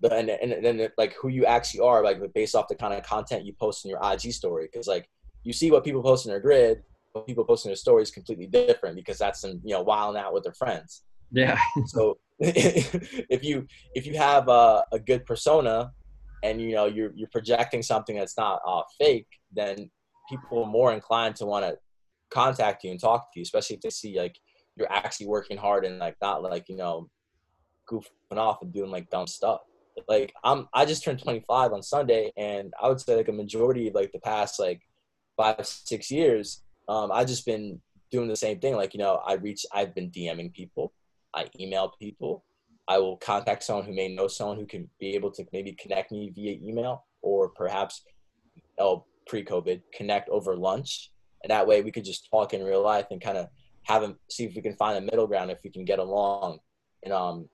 the 0.01 0.13
and 0.13 0.29
and 0.29 0.65
then 0.65 0.89
like 0.99 1.15
who 1.15 1.29
you 1.29 1.47
actually 1.47 1.81
are, 1.81 2.03
like 2.03 2.19
based 2.35 2.55
off 2.55 2.69
the 2.69 2.75
kind 2.75 2.95
of 2.95 3.03
content 3.03 3.45
you 3.45 3.53
post 3.55 3.85
in 3.85 3.91
your 3.91 4.01
IG 4.03 4.33
story. 4.33 4.69
Because 4.71 4.87
like 4.87 5.09
you 5.45 5.53
see 5.53 5.71
what 5.71 5.85
people 5.85 6.03
post 6.03 6.27
in 6.27 6.31
their 6.31 6.41
grid, 6.41 6.83
what 7.13 7.27
people 7.27 7.45
post 7.45 7.65
in 7.65 7.71
their 7.71 7.77
stories 7.77 8.11
completely 8.11 8.47
different 8.47 8.97
because 8.97 9.19
that's 9.19 9.41
them 9.41 9.61
you 9.65 9.75
know 9.75 9.83
wilding 9.83 10.21
out 10.21 10.35
with 10.35 10.43
their 10.43 10.55
friends. 10.55 11.03
Yeah. 11.33 11.59
so 11.87 12.19
if 12.39 13.43
you 13.43 13.67
if 13.95 14.07
you 14.07 14.17
have 14.17 14.49
a, 14.49 14.85
a 14.93 14.99
good 14.99 15.25
persona 15.25 15.93
and 16.43 16.61
you 16.61 16.73
know 16.73 16.87
you're 16.87 17.13
you're 17.15 17.29
projecting 17.29 17.83
something 17.83 18.17
that's 18.17 18.37
not 18.37 18.61
uh, 18.67 18.83
fake, 18.99 19.29
then 19.53 19.91
people 20.29 20.65
are 20.65 20.67
more 20.67 20.93
inclined 20.93 21.37
to 21.37 21.47
want 21.47 21.65
to 21.65 21.79
contact 22.31 22.85
you 22.85 22.91
and 22.91 23.01
talk 23.01 23.33
to 23.33 23.41
you, 23.41 23.43
especially 23.43 23.77
if 23.77 23.83
they 23.83 23.91
see 23.91 24.19
like 24.19 24.37
you're 24.77 24.91
actually 24.93 25.27
working 25.27 25.57
hard 25.57 25.85
and 25.85 25.99
like 25.99 26.17
not 26.21 26.43
like 26.43 26.69
you 26.69 26.77
know 26.77 27.09
goofing 27.91 28.05
off 28.33 28.61
and 28.63 28.73
doing 28.73 28.91
like 28.91 29.09
dumb 29.11 29.27
stuff. 29.27 29.61
Like 30.09 30.35
I'm 30.45 30.69
I 30.75 30.85
just 30.85 31.05
turned 31.05 31.23
25 31.23 31.73
on 31.73 31.83
Sunday, 31.83 32.33
and 32.37 32.73
I 32.83 32.89
would 32.89 33.01
say 33.01 33.17
like 33.17 33.29
a 33.29 33.33
majority 33.33 33.89
of 33.89 33.95
like 33.95 34.13
the 34.13 34.21
past 34.21 34.61
like 34.61 34.83
five 35.37 35.67
six 35.67 36.11
years, 36.11 36.63
um, 36.89 37.11
I 37.13 37.25
just 37.25 37.47
been 37.47 37.81
doing 38.11 38.29
the 38.29 38.37
same 38.37 38.59
thing. 38.59 38.77
Like 38.77 38.95
you 38.95 38.99
know, 38.99 39.21
I 39.27 39.35
reach 39.35 39.65
I've 39.73 39.95
been 39.95 40.11
DMing 40.11 40.53
people. 40.53 40.93
I 41.35 41.47
email 41.59 41.93
people. 41.99 42.45
I 42.89 42.99
will 42.99 43.17
contact 43.17 43.65
someone 43.65 43.85
who 43.85 43.95
may 43.95 44.09
know 44.09 44.29
someone 44.29 44.59
who 44.59 44.67
can 44.67 44.89
be 45.01 45.15
able 45.15 45.31
to 45.33 45.45
maybe 45.53 45.73
connect 45.73 46.13
me 46.13 46.31
via 46.35 46.59
email 46.63 47.05
or 47.21 47.49
perhaps 47.49 48.03
oh, 48.79 49.05
pre-COVID 49.27 49.83
connect 49.93 50.29
over 50.29 50.57
lunch. 50.57 51.11
And 51.43 51.51
that 51.51 51.67
way 51.67 51.83
we 51.83 51.91
could 51.91 52.05
just 52.05 52.29
talk 52.31 52.55
in 52.55 52.63
real 52.63 52.83
life 52.83 53.07
and 53.11 53.21
kind 53.21 53.39
of 53.39 53.49
have 53.85 54.03
them 54.03 54.17
see 54.31 54.45
if 54.45 54.55
we 54.55 54.63
can 54.63 54.77
find 54.77 54.97
a 54.97 55.01
middle 55.01 55.27
ground 55.27 55.51
if 55.51 55.59
we 55.65 55.71
can 55.71 55.85
get 55.85 55.99
along. 55.99 56.59
And 57.03 57.13
um, 57.13 57.49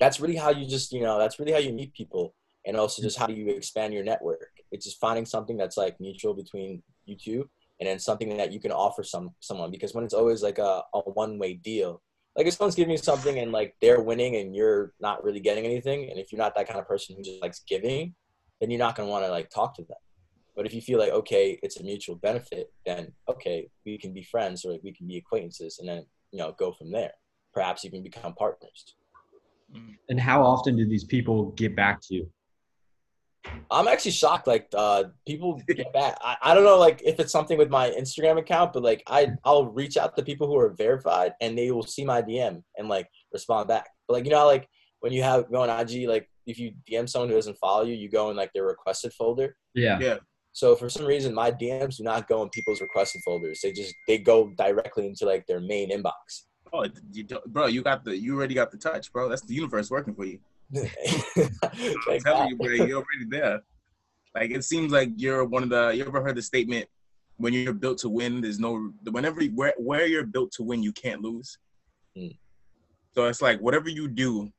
that's 0.00 0.20
really 0.20 0.36
how 0.36 0.50
you 0.50 0.66
just 0.66 0.92
you 0.92 1.02
know 1.02 1.18
that's 1.18 1.38
really 1.38 1.52
how 1.52 1.58
you 1.58 1.72
meet 1.72 1.94
people 1.94 2.34
and 2.66 2.76
also 2.76 3.02
just 3.02 3.18
how 3.18 3.26
do 3.26 3.34
you 3.34 3.48
expand 3.48 3.94
your 3.94 4.04
network. 4.04 4.50
It's 4.70 4.84
just 4.84 5.00
finding 5.00 5.24
something 5.24 5.56
that's 5.56 5.76
like 5.76 6.00
mutual 6.00 6.34
between 6.34 6.82
you 7.06 7.16
two 7.16 7.48
and 7.80 7.88
then 7.88 7.98
something 7.98 8.36
that 8.36 8.52
you 8.52 8.60
can 8.60 8.72
offer 8.72 9.02
some 9.02 9.30
someone 9.40 9.70
because 9.70 9.94
when 9.94 10.04
it's 10.04 10.14
always 10.14 10.42
like 10.42 10.58
a, 10.58 10.82
a 10.94 11.00
one 11.10 11.38
way 11.38 11.54
deal 11.54 12.02
like 12.38 12.46
if 12.46 12.54
someone's 12.54 12.76
giving 12.76 12.92
you 12.92 12.98
something 12.98 13.40
and 13.40 13.50
like 13.50 13.74
they're 13.80 14.00
winning 14.00 14.36
and 14.36 14.54
you're 14.54 14.92
not 15.00 15.24
really 15.24 15.40
getting 15.40 15.64
anything, 15.64 16.08
and 16.08 16.20
if 16.20 16.30
you're 16.30 16.38
not 16.38 16.54
that 16.54 16.68
kind 16.68 16.78
of 16.78 16.86
person 16.86 17.16
who 17.16 17.22
just 17.22 17.42
likes 17.42 17.62
giving, 17.68 18.14
then 18.60 18.70
you're 18.70 18.78
not 18.78 18.94
gonna 18.94 19.08
want 19.08 19.24
to 19.24 19.30
like 19.30 19.50
talk 19.50 19.74
to 19.74 19.82
them. 19.82 19.98
But 20.54 20.64
if 20.64 20.72
you 20.72 20.80
feel 20.80 21.00
like 21.00 21.10
okay, 21.10 21.58
it's 21.64 21.80
a 21.80 21.82
mutual 21.82 22.14
benefit, 22.14 22.72
then 22.86 23.12
okay, 23.28 23.68
we 23.84 23.98
can 23.98 24.14
be 24.14 24.22
friends 24.22 24.64
or 24.64 24.78
we 24.84 24.92
can 24.92 25.08
be 25.08 25.16
acquaintances, 25.16 25.80
and 25.80 25.88
then 25.88 26.06
you 26.30 26.38
know 26.38 26.54
go 26.56 26.70
from 26.72 26.92
there. 26.92 27.10
Perhaps 27.52 27.84
even 27.84 28.04
become 28.04 28.34
partners. 28.34 28.94
And 30.08 30.18
how 30.18 30.42
often 30.42 30.76
do 30.76 30.86
these 30.86 31.04
people 31.04 31.50
get 31.52 31.76
back 31.76 32.00
to 32.08 32.14
you? 32.14 32.30
I'm 33.70 33.88
actually 33.88 34.12
shocked. 34.12 34.46
Like 34.46 34.68
uh, 34.74 35.04
people 35.26 35.60
get 35.68 35.92
back. 35.92 36.18
I, 36.20 36.36
I 36.42 36.54
don't 36.54 36.64
know 36.64 36.78
like 36.78 37.02
if 37.04 37.20
it's 37.20 37.32
something 37.32 37.58
with 37.58 37.70
my 37.70 37.90
Instagram 37.90 38.38
account, 38.38 38.72
but 38.72 38.82
like 38.82 39.02
I 39.06 39.32
I'll 39.44 39.66
reach 39.66 39.96
out 39.96 40.16
to 40.16 40.22
people 40.22 40.46
who 40.46 40.56
are 40.56 40.70
verified 40.70 41.32
and 41.40 41.56
they 41.56 41.70
will 41.70 41.82
see 41.82 42.04
my 42.04 42.22
DM 42.22 42.62
and 42.76 42.88
like 42.88 43.08
respond 43.32 43.68
back. 43.68 43.88
But 44.06 44.14
like 44.14 44.24
you 44.24 44.30
know 44.30 44.46
like 44.46 44.68
when 45.00 45.12
you 45.12 45.22
have 45.22 45.50
go 45.50 45.62
on 45.62 45.80
IG 45.80 46.08
like 46.08 46.28
if 46.46 46.58
you 46.58 46.72
DM 46.90 47.08
someone 47.08 47.28
who 47.28 47.34
doesn't 47.34 47.58
follow 47.58 47.84
you, 47.84 47.94
you 47.94 48.08
go 48.08 48.30
in 48.30 48.36
like 48.36 48.52
their 48.54 48.64
requested 48.64 49.12
folder. 49.12 49.54
Yeah. 49.74 49.98
Yeah. 50.00 50.16
So 50.52 50.74
for 50.74 50.88
some 50.88 51.04
reason, 51.04 51.34
my 51.34 51.52
DMs 51.52 51.98
do 51.98 52.04
not 52.04 52.26
go 52.26 52.42
in 52.42 52.48
people's 52.48 52.80
requested 52.80 53.20
folders. 53.24 53.60
They 53.62 53.70
just 53.70 53.94
they 54.08 54.18
go 54.18 54.50
directly 54.56 55.06
into 55.06 55.26
like 55.26 55.46
their 55.46 55.60
main 55.60 55.90
inbox. 55.90 56.46
Oh, 56.72 56.86
you 57.12 57.26
bro, 57.46 57.66
you 57.66 57.82
got 57.82 58.04
the 58.04 58.16
you 58.16 58.36
already 58.36 58.54
got 58.54 58.70
the 58.70 58.76
touch, 58.76 59.12
bro. 59.12 59.28
That's 59.28 59.42
the 59.42 59.54
universe 59.54 59.90
working 59.90 60.14
for 60.14 60.24
you. 60.24 60.38
I'm 60.76 62.20
telling 62.20 62.50
you, 62.50 62.56
bro, 62.56 62.68
you're 62.68 63.02
already 63.02 63.26
there. 63.28 63.62
Like 64.34 64.50
it 64.50 64.64
seems 64.64 64.92
like 64.92 65.10
you're 65.16 65.44
one 65.44 65.62
of 65.62 65.68
the. 65.70 65.90
You 65.90 66.04
ever 66.04 66.22
heard 66.22 66.36
the 66.36 66.42
statement? 66.42 66.86
When 67.36 67.52
you're 67.52 67.72
built 67.72 67.98
to 67.98 68.08
win, 68.08 68.40
there's 68.40 68.58
no. 68.58 68.92
Whenever 69.10 69.42
where 69.46 69.74
where 69.78 70.06
you're 70.06 70.26
built 70.26 70.52
to 70.52 70.62
win, 70.62 70.82
you 70.82 70.92
can't 70.92 71.22
lose. 71.22 71.58
Mm. 72.16 72.36
So 73.14 73.26
it's 73.26 73.42
like 73.42 73.60
whatever 73.60 73.88
you 73.88 74.08
do 74.08 74.52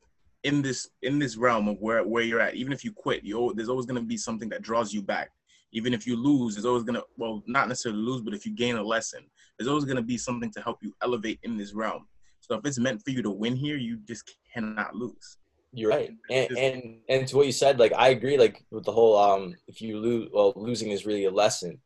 in 0.44 0.62
this 0.62 0.90
in 1.02 1.20
this 1.20 1.38
realm 1.38 1.68
of 1.68 1.80
where 1.80 2.04
where 2.04 2.24
you're 2.24 2.40
at, 2.40 2.56
even 2.56 2.74
if 2.74 2.84
you 2.84 2.92
quit, 2.92 3.24
you 3.24 3.54
there's 3.56 3.70
always 3.70 3.86
gonna 3.86 4.02
be 4.02 4.18
something 4.18 4.50
that 4.50 4.62
draws 4.62 4.94
you 4.94 5.02
back. 5.02 5.32
Even 5.72 5.94
if 5.94 6.08
you 6.08 6.16
lose, 6.16 6.56
there's 6.56 6.66
always 6.66 6.84
gonna 6.84 7.04
well 7.18 7.44
not 7.48 7.68
necessarily 7.68 8.02
lose, 8.02 8.22
but 8.22 8.34
if 8.34 8.46
you 8.46 8.56
gain 8.56 8.78
a 8.78 8.84
lesson, 8.84 9.26
there's 9.60 9.68
always 9.68 9.86
gonna 9.86 10.02
be 10.02 10.18
something 10.18 10.52
to 10.52 10.62
help 10.62 10.80
you 10.82 10.96
elevate 11.04 11.40
in 11.44 11.58
this 11.58 11.74
realm. 11.74 12.08
So 12.40 12.56
if 12.56 12.66
it's 12.66 12.80
meant 12.80 13.04
for 13.04 13.12
you 13.12 13.22
to 13.22 13.30
win 13.30 13.56
here, 13.56 13.78
you 13.78 14.00
just 14.08 14.34
cannot 14.54 14.96
lose. 14.96 15.38
You're 15.74 15.92
right, 15.92 16.12
and, 16.32 16.58
and 16.58 16.96
and 17.10 17.28
to 17.28 17.38
what 17.38 17.46
you 17.46 17.52
said, 17.52 17.78
like 17.78 17.94
I 17.94 18.10
agree, 18.10 18.38
like 18.38 18.64
with 18.72 18.86
the 18.86 18.92
whole 18.92 19.16
um, 19.18 19.54
if 19.68 19.82
you 19.82 20.00
lose, 20.00 20.30
well, 20.34 20.54
losing 20.56 20.90
is 20.90 21.06
really 21.06 21.26
a 21.26 21.32
lesson. 21.32 21.80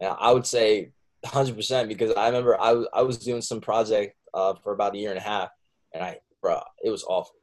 And 0.00 0.14
I 0.20 0.32
would 0.32 0.46
say 0.46 0.92
100 1.22 1.56
percent 1.56 1.88
because 1.88 2.12
I 2.14 2.26
remember 2.26 2.60
I 2.60 2.72
was 2.72 2.86
I 2.92 3.02
was 3.02 3.18
doing 3.18 3.42
some 3.42 3.60
project 3.60 4.14
uh, 4.34 4.54
for 4.62 4.72
about 4.72 4.94
a 4.94 4.98
year 4.98 5.10
and 5.10 5.18
a 5.18 5.22
half, 5.22 5.48
and 5.92 6.04
I, 6.04 6.18
bro, 6.40 6.60
it 6.84 6.90
was 6.90 7.02
awful. 7.04 7.34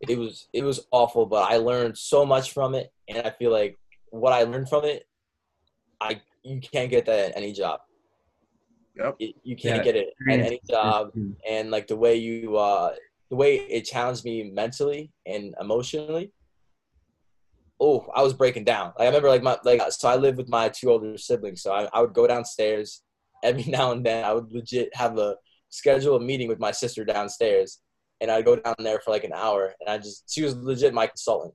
It 0.00 0.16
was 0.16 0.48
it 0.54 0.64
was 0.64 0.86
awful, 0.90 1.26
but 1.26 1.50
I 1.50 1.56
learned 1.56 1.98
so 1.98 2.24
much 2.24 2.52
from 2.52 2.74
it, 2.74 2.90
and 3.08 3.18
I 3.18 3.30
feel 3.30 3.50
like 3.50 3.78
what 4.10 4.32
I 4.32 4.44
learned 4.44 4.70
from 4.70 4.84
it, 4.84 5.06
I 6.00 6.22
you 6.44 6.60
can't 6.60 6.90
get 6.90 7.04
that 7.06 7.30
at 7.30 7.36
any 7.36 7.52
job. 7.52 7.80
Yep. 8.96 9.16
You 9.18 9.56
can't 9.56 9.78
yeah. 9.78 9.82
get 9.82 9.96
it 9.96 10.14
at 10.30 10.40
any 10.40 10.60
job, 10.68 11.12
and 11.48 11.70
like 11.70 11.86
the 11.86 11.96
way 11.96 12.16
you 12.16 12.56
uh, 12.56 12.94
the 13.30 13.36
way 13.36 13.56
it 13.56 13.82
challenged 13.82 14.24
me 14.24 14.50
mentally 14.50 15.12
and 15.26 15.54
emotionally. 15.60 16.32
Oh, 17.78 18.06
I 18.14 18.22
was 18.22 18.32
breaking 18.32 18.64
down. 18.64 18.92
Like, 18.98 19.04
I 19.04 19.06
remember 19.06 19.28
like 19.28 19.42
my 19.42 19.58
like 19.64 19.82
so 19.90 20.08
I 20.08 20.16
live 20.16 20.36
with 20.36 20.48
my 20.48 20.68
two 20.70 20.90
older 20.90 21.18
siblings. 21.18 21.62
So 21.62 21.72
I, 21.72 21.88
I 21.92 22.00
would 22.00 22.14
go 22.14 22.26
downstairs 22.26 23.02
every 23.42 23.64
now 23.68 23.92
and 23.92 24.04
then. 24.04 24.24
I 24.24 24.32
would 24.32 24.50
legit 24.52 24.94
have 24.96 25.18
a 25.18 25.36
schedule 25.68 26.16
a 26.16 26.20
meeting 26.20 26.48
with 26.48 26.58
my 26.58 26.70
sister 26.70 27.04
downstairs, 27.04 27.80
and 28.20 28.30
I'd 28.30 28.46
go 28.46 28.56
down 28.56 28.76
there 28.78 29.00
for 29.00 29.10
like 29.10 29.24
an 29.24 29.34
hour. 29.34 29.74
And 29.80 29.90
I 29.90 29.98
just 29.98 30.32
she 30.32 30.42
was 30.42 30.56
legit 30.56 30.94
my 30.94 31.06
consultant. 31.06 31.54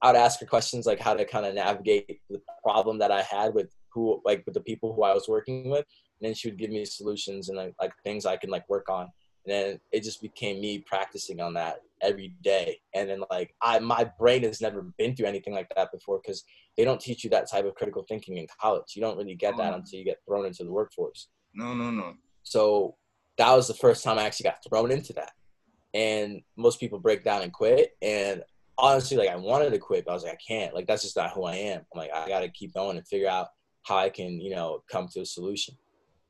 I 0.00 0.12
would 0.12 0.20
ask 0.20 0.40
her 0.40 0.46
questions 0.46 0.86
like 0.86 1.00
how 1.00 1.14
to 1.14 1.24
kind 1.24 1.44
of 1.44 1.54
navigate 1.54 2.20
the 2.30 2.40
problem 2.62 2.98
that 3.00 3.10
I 3.10 3.22
had 3.22 3.52
with 3.52 3.74
who 3.92 4.22
like 4.24 4.44
with 4.46 4.54
the 4.54 4.60
people 4.60 4.94
who 4.94 5.02
I 5.02 5.12
was 5.12 5.28
working 5.28 5.68
with, 5.70 5.84
then 6.20 6.34
she 6.34 6.48
would 6.48 6.58
give 6.58 6.70
me 6.70 6.84
solutions 6.84 7.48
and 7.48 7.58
like, 7.58 7.74
like 7.80 7.92
things 8.02 8.26
I 8.26 8.36
can 8.36 8.50
like 8.50 8.68
work 8.68 8.88
on. 8.88 9.10
And 9.46 9.54
then 9.54 9.80
it 9.92 10.02
just 10.02 10.20
became 10.20 10.60
me 10.60 10.78
practicing 10.80 11.40
on 11.40 11.54
that 11.54 11.80
every 12.02 12.34
day. 12.42 12.80
And 12.94 13.08
then 13.08 13.22
like 13.30 13.54
i 13.62 13.78
my 13.78 14.10
brain 14.18 14.42
has 14.42 14.60
never 14.60 14.82
been 14.98 15.14
through 15.14 15.26
anything 15.26 15.54
like 15.54 15.70
that 15.74 15.92
before 15.92 16.20
because 16.22 16.44
they 16.76 16.84
don't 16.84 17.00
teach 17.00 17.24
you 17.24 17.30
that 17.30 17.50
type 17.50 17.64
of 17.64 17.74
critical 17.74 18.04
thinking 18.08 18.36
in 18.36 18.46
college. 18.60 18.94
You 18.94 19.02
don't 19.02 19.16
really 19.16 19.34
get 19.34 19.56
that 19.56 19.72
oh. 19.72 19.76
until 19.76 19.98
you 19.98 20.04
get 20.04 20.18
thrown 20.26 20.46
into 20.46 20.64
the 20.64 20.70
workforce. 20.70 21.28
No 21.54 21.74
no 21.74 21.90
no. 21.90 22.14
So 22.42 22.96
that 23.38 23.54
was 23.54 23.68
the 23.68 23.74
first 23.74 24.02
time 24.02 24.18
i 24.18 24.24
actually 24.24 24.50
got 24.50 24.62
thrown 24.68 24.90
into 24.90 25.12
that. 25.14 25.32
And 25.94 26.42
most 26.56 26.80
people 26.80 26.98
break 26.98 27.24
down 27.24 27.42
and 27.42 27.52
quit. 27.52 27.96
And 28.02 28.42
honestly 28.80 29.16
like 29.16 29.28
i 29.28 29.34
wanted 29.34 29.70
to 29.70 29.78
quit 29.78 30.04
but 30.04 30.12
i 30.12 30.14
was 30.14 30.24
like 30.24 30.34
i 30.34 30.38
can't. 30.46 30.74
Like 30.74 30.86
that's 30.86 31.02
just 31.02 31.16
not 31.16 31.30
who 31.30 31.44
i 31.44 31.54
am. 31.54 31.80
I'm 31.92 31.98
like 31.98 32.12
i 32.12 32.28
gotta 32.28 32.48
keep 32.48 32.74
going 32.74 32.96
and 32.96 33.06
figure 33.06 33.28
out 33.28 33.48
how 33.84 33.96
i 33.96 34.10
can 34.10 34.40
you 34.40 34.50
know 34.54 34.82
come 34.90 35.08
to 35.08 35.20
a 35.20 35.26
solution 35.26 35.74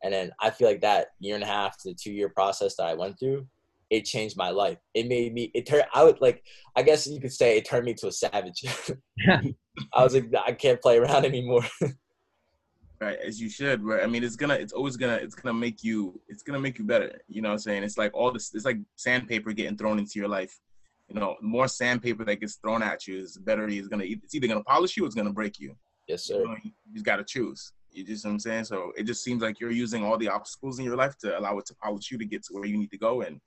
and 0.02 0.12
then 0.12 0.30
I 0.40 0.50
feel 0.50 0.68
like 0.68 0.80
that 0.82 1.08
year 1.18 1.34
and 1.34 1.44
a 1.44 1.46
half 1.46 1.76
to 1.82 1.94
two 1.94 2.12
year 2.12 2.28
process 2.28 2.76
that 2.76 2.86
I 2.86 2.94
went 2.94 3.18
through 3.18 3.46
it 3.90 4.04
changed 4.04 4.36
my 4.36 4.50
life. 4.50 4.78
It 4.94 5.08
made 5.08 5.32
me. 5.32 5.50
It 5.54 5.66
turned. 5.66 5.84
I 5.94 6.04
would 6.04 6.20
like. 6.20 6.44
I 6.76 6.82
guess 6.82 7.06
you 7.06 7.20
could 7.20 7.32
say 7.32 7.56
it 7.56 7.64
turned 7.64 7.84
me 7.84 7.94
to 7.94 8.08
a 8.08 8.12
savage. 8.12 8.64
I 9.28 10.02
was 10.04 10.14
like, 10.14 10.30
I 10.46 10.52
can't 10.52 10.80
play 10.80 10.98
around 10.98 11.24
anymore. 11.24 11.64
right, 13.00 13.18
as 13.24 13.40
you 13.40 13.48
should. 13.48 13.82
Right. 13.82 14.02
I 14.02 14.06
mean, 14.06 14.24
it's 14.24 14.36
gonna. 14.36 14.54
It's 14.54 14.72
always 14.72 14.96
gonna. 14.96 15.14
It's 15.14 15.34
gonna 15.34 15.54
make 15.54 15.82
you. 15.82 16.20
It's 16.28 16.42
gonna 16.42 16.60
make 16.60 16.78
you 16.78 16.84
better. 16.84 17.18
You 17.28 17.42
know 17.42 17.48
what 17.48 17.54
I'm 17.54 17.58
saying? 17.60 17.82
It's 17.82 17.98
like 17.98 18.12
all 18.14 18.30
this. 18.30 18.54
It's 18.54 18.64
like 18.64 18.78
sandpaper 18.96 19.52
getting 19.52 19.76
thrown 19.76 19.98
into 19.98 20.18
your 20.18 20.28
life. 20.28 20.58
You 21.08 21.18
know, 21.18 21.36
more 21.40 21.68
sandpaper 21.68 22.24
that 22.26 22.40
gets 22.40 22.56
thrown 22.56 22.82
at 22.82 23.06
you 23.06 23.18
is 23.18 23.38
better. 23.38 23.66
It's 23.68 23.88
gonna. 23.88 24.04
It's 24.04 24.34
either 24.34 24.48
gonna 24.48 24.64
polish 24.64 24.96
you 24.96 25.04
or 25.04 25.06
it's 25.06 25.14
gonna 25.14 25.32
break 25.32 25.58
you. 25.58 25.74
Yes, 26.06 26.24
sir. 26.24 26.40
You, 26.40 26.48
know, 26.48 26.56
you 26.62 26.72
just 26.92 27.04
gotta 27.06 27.24
choose. 27.24 27.72
You 27.92 28.04
just 28.04 28.24
know 28.24 28.30
what 28.30 28.34
I'm 28.34 28.40
saying? 28.40 28.64
So 28.64 28.92
it 28.96 29.04
just 29.04 29.24
seems 29.24 29.42
like 29.42 29.60
you're 29.60 29.70
using 29.70 30.04
all 30.04 30.18
the 30.18 30.28
obstacles 30.28 30.78
in 30.78 30.84
your 30.84 30.96
life 30.96 31.16
to 31.18 31.38
allow 31.38 31.58
it 31.58 31.66
to 31.66 31.74
polish 31.74 32.10
you 32.10 32.18
to 32.18 32.24
get 32.24 32.44
to 32.44 32.54
where 32.54 32.66
you 32.66 32.76
need 32.76 32.90
to 32.90 32.98
go. 32.98 33.22
And 33.22 33.40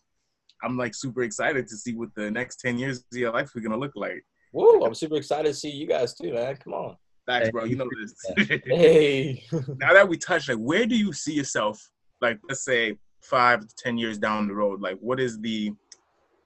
I'm 0.64 0.78
like 0.78 0.94
super 0.94 1.24
excited 1.24 1.68
to 1.68 1.78
see 1.78 1.94
what 1.94 2.14
the 2.16 2.30
next 2.30 2.60
10 2.60 2.78
years 2.78 3.00
of 3.00 3.18
your 3.18 3.32
life 3.32 3.56
are 3.56 3.60
gonna 3.60 3.78
look 3.78 3.94
like. 3.96 4.26
Whoa, 4.52 4.82
I'm 4.86 4.94
super 4.94 5.16
excited 5.16 5.48
to 5.48 5.54
see 5.54 5.70
you 5.70 5.88
guys 5.88 6.14
too, 6.14 6.34
man. 6.34 6.58
Come 6.58 6.74
on. 6.74 6.98
Thanks, 7.28 7.52
bro. 7.52 7.64
You 7.64 7.78
know 7.78 7.90
this. 8.02 8.60
hey. 8.66 9.44
now 9.78 9.94
that 9.94 10.08
we 10.08 10.18
touched, 10.18 10.50
like, 10.50 10.58
where 10.58 10.86
do 10.86 10.98
you 10.98 11.14
see 11.14 11.34
yourself? 11.34 11.80
Like, 12.20 12.40
let's 12.50 12.66
say 12.66 12.98
five 13.22 13.62
to 13.62 13.76
ten 13.78 13.98
years 13.98 14.18
down 14.18 14.48
the 14.48 14.54
road. 14.54 14.82
Like, 14.82 14.98
what 15.00 15.20
is 15.20 15.40
the 15.40 15.74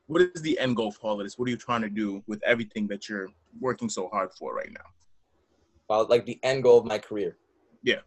what 0.08 0.22
is 0.22 0.42
the 0.42 0.60
end 0.60 0.76
goal 0.76 0.92
for 0.92 1.10
all 1.10 1.20
of 1.20 1.26
this? 1.26 1.40
What 1.40 1.48
are 1.48 1.52
you 1.52 1.58
trying 1.58 1.82
to 1.82 1.90
do 1.90 2.24
with 2.28 2.44
everything 2.44 2.88
that 2.88 3.10
you're 3.10 3.30
working 3.60 3.90
so 3.90 4.08
hard 4.10 4.32
for 4.34 4.54
right 4.54 4.72
now? 4.72 4.86
Well, 5.90 6.06
like 6.10 6.26
the 6.26 6.40
end 6.44 6.64
goal 6.64 6.80
of 6.80 6.86
my 6.86 7.00
career. 7.00 7.38
Yeah. 7.86 8.02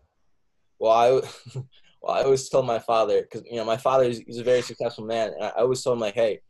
Well, 0.79 0.93
I, 0.93 1.11
well, 2.03 2.17
I 2.17 2.23
always 2.23 2.49
told 2.49 2.67
my 2.67 2.79
father 2.79 3.23
because 3.23 3.43
you 3.51 3.57
know 3.57 3.65
my 3.65 3.79
father 3.79 4.05
is 4.05 4.19
he's 4.27 4.39
a 4.39 4.45
very 4.45 4.61
successful 4.61 5.07
man, 5.07 5.33
and 5.33 5.45
I 5.45 5.49
always 5.61 5.83
told 5.83 5.97
him 5.97 6.01
like, 6.01 6.15
hey, 6.15 6.41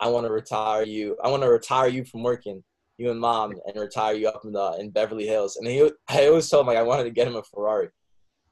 I 0.00 0.08
want 0.08 0.26
to 0.26 0.32
retire 0.32 0.84
you. 0.84 1.16
I 1.24 1.30
want 1.30 1.42
to 1.42 1.48
retire 1.48 1.88
you 1.88 2.04
from 2.04 2.22
working, 2.22 2.62
you 2.98 3.10
and 3.10 3.20
mom, 3.20 3.54
and 3.66 3.80
retire 3.80 4.14
you 4.14 4.28
up 4.28 4.44
in 4.44 4.52
the 4.52 4.76
in 4.78 4.90
Beverly 4.90 5.26
Hills. 5.26 5.56
And 5.56 5.66
he, 5.66 5.90
I 6.08 6.26
always 6.26 6.48
told 6.48 6.62
him 6.62 6.66
like 6.66 6.76
I 6.76 6.82
wanted 6.82 7.04
to 7.04 7.10
get 7.10 7.28
him 7.28 7.36
a 7.36 7.42
Ferrari. 7.42 7.88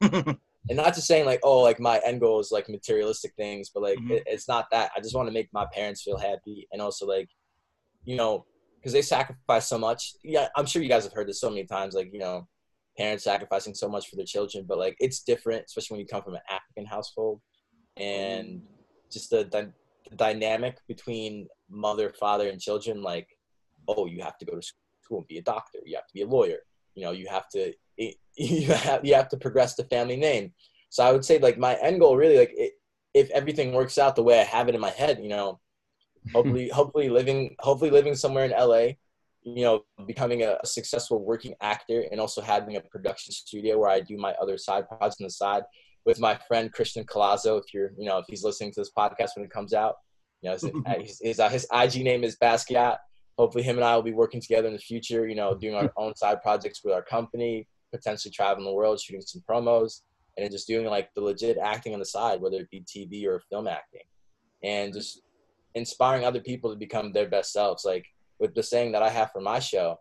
and 0.69 0.77
not 0.77 0.95
just 0.95 1.07
saying 1.07 1.25
like 1.25 1.41
oh 1.43 1.61
like 1.61 1.81
my 1.81 2.01
end 2.05 2.21
goal 2.21 2.41
is 2.41 2.51
like 2.51 2.69
materialistic 2.69 3.33
things 3.37 3.71
but 3.73 3.83
like 3.83 3.99
mm-hmm. 3.99 4.13
it, 4.13 4.23
it's 4.27 4.49
not 4.49 4.67
that 4.71 4.91
i 4.97 5.01
just 5.01 5.15
want 5.15 5.29
to 5.29 5.33
make 5.33 5.49
my 5.53 5.67
parents 5.73 6.03
feel 6.03 6.19
happy 6.19 6.67
and 6.73 6.83
also 6.83 7.07
like 7.07 7.29
you 8.05 8.17
know 8.17 8.45
because 8.77 8.93
they 8.93 9.03
sacrifice 9.03 9.67
so 9.67 9.79
much 9.79 10.15
yeah 10.23 10.49
i'm 10.57 10.67
sure 10.67 10.83
you 10.83 10.89
guys 10.89 11.05
have 11.05 11.13
heard 11.13 11.29
this 11.29 11.41
so 11.41 11.51
many 11.51 11.65
times 11.65 11.95
like 11.95 12.11
you 12.13 12.19
know 12.19 12.47
parents 13.01 13.25
sacrificing 13.25 13.75
so 13.75 13.89
much 13.89 14.09
for 14.09 14.17
their 14.17 14.27
children, 14.27 14.65
but 14.69 14.79
like 14.79 14.97
it's 15.01 15.21
different, 15.23 15.65
especially 15.67 15.95
when 15.95 16.01
you 16.01 16.07
come 16.07 16.23
from 16.23 16.35
an 16.35 16.41
African 16.51 16.85
household, 16.85 17.41
and 17.97 18.61
just 19.11 19.31
the, 19.31 19.49
the, 19.51 19.73
dynamic 20.17 20.77
between 20.89 21.47
mother, 21.71 22.13
father, 22.19 22.49
and 22.49 22.61
children. 22.61 23.01
Like, 23.01 23.29
oh, 23.87 24.07
you 24.07 24.23
have 24.23 24.37
to 24.39 24.45
go 24.45 24.57
to 24.57 24.63
school 25.03 25.19
and 25.19 25.29
be 25.29 25.39
a 25.39 25.43
doctor. 25.43 25.79
You 25.87 25.97
have 25.97 26.07
to 26.07 26.15
be 26.15 26.23
a 26.23 26.27
lawyer. 26.27 26.59
You 26.95 27.05
know, 27.05 27.13
you 27.13 27.29
have 27.29 27.49
to 27.51 27.73
you 28.37 28.67
have 28.67 29.05
you 29.05 29.15
have 29.15 29.29
to 29.29 29.37
progress 29.37 29.75
the 29.75 29.85
family 29.85 30.17
name. 30.17 30.53
So 30.91 31.05
I 31.05 31.13
would 31.13 31.25
say 31.25 31.39
like 31.39 31.59
my 31.59 31.77
end 31.77 32.01
goal 32.01 32.17
really 32.17 32.39
like 32.39 32.53
it, 32.55 32.73
if 33.15 33.31
everything 33.31 33.73
works 33.73 33.99
out 33.99 34.17
the 34.17 34.23
way 34.23 34.41
I 34.41 34.45
have 34.45 34.69
it 34.69 34.75
in 34.75 34.81
my 34.81 34.91
head, 34.91 35.21
you 35.23 35.29
know, 35.29 35.61
hopefully 36.35 36.69
hopefully 36.69 37.09
living 37.09 37.57
hopefully 37.61 37.91
living 37.91 38.15
somewhere 38.15 38.45
in 38.45 38.51
LA 38.51 38.95
you 39.43 39.65
know, 39.65 39.85
becoming 40.07 40.43
a, 40.43 40.59
successful 40.65 41.25
working 41.25 41.55
actor 41.61 42.05
and 42.11 42.21
also 42.21 42.41
having 42.41 42.77
a 42.77 42.81
production 42.81 43.33
studio 43.33 43.79
where 43.79 43.91
I 43.91 44.01
do 44.01 44.17
my 44.17 44.33
other 44.41 44.59
side 44.59 44.89
projects 44.89 45.21
on 45.21 45.25
the 45.25 45.31
side 45.31 45.63
with 46.05 46.21
my 46.21 46.39
friend 46.49 46.73
Christian 46.73 47.05
Colazo. 47.05 47.59
If 47.59 47.73
you're, 47.73 47.93
you 47.99 48.07
know, 48.07 48.19
if 48.19 48.27
he's 48.29 48.45
listening 48.45 48.73
to 48.73 48.81
this 48.81 48.91
podcast 48.97 49.31
when 49.37 49.45
it 49.45 49.51
comes 49.51 49.73
out, 49.73 49.95
you 50.43 50.51
know, 50.51 50.57
his, 51.01 51.21
his, 51.23 51.41
uh, 51.41 51.49
his 51.49 51.67
IG 51.73 52.05
name 52.05 52.25
is 52.25 52.37
Basquiat. 52.37 52.99
Hopefully, 53.39 53.65
him 53.65 53.77
and 53.77 53.85
I 53.85 53.97
will 53.97 54.03
be 54.03 54.13
working 54.13 54.41
together 54.41 54.69
in 54.69 54.75
the 54.75 54.81
future. 54.81 55.27
You 55.27 55.35
know, 55.35 55.57
doing 55.57 55.75
our 55.75 55.91
own 55.97 56.15
side 56.17 56.43
projects 56.43 56.83
with 56.85 56.93
our 56.93 57.03
company, 57.03 57.67
potentially 57.91 58.33
traveling 58.33 58.67
the 58.67 58.73
world, 58.73 59.01
shooting 59.01 59.23
some 59.23 59.43
promos, 59.49 60.03
and 60.37 60.51
just 60.51 60.67
doing 60.67 60.87
like 60.87 61.09
the 61.15 61.23
legit 61.23 61.57
acting 61.57 61.95
on 61.95 62.01
the 62.01 62.05
side, 62.05 62.41
whether 62.41 62.59
it 62.59 62.71
be 62.71 62.83
TV 62.83 63.27
or 63.27 63.41
film 63.49 63.67
acting, 63.67 64.03
and 64.63 64.93
just 64.93 65.23
inspiring 65.75 66.25
other 66.25 66.41
people 66.41 66.71
to 66.71 66.77
become 66.77 67.13
their 67.13 67.29
best 67.29 67.53
selves. 67.53 67.85
Like 67.85 68.05
with 68.41 68.55
the 68.55 68.63
saying 68.63 68.93
that 68.93 69.03
I 69.03 69.11
have 69.11 69.31
for 69.31 69.41
my 69.41 69.61
show, 69.61 69.99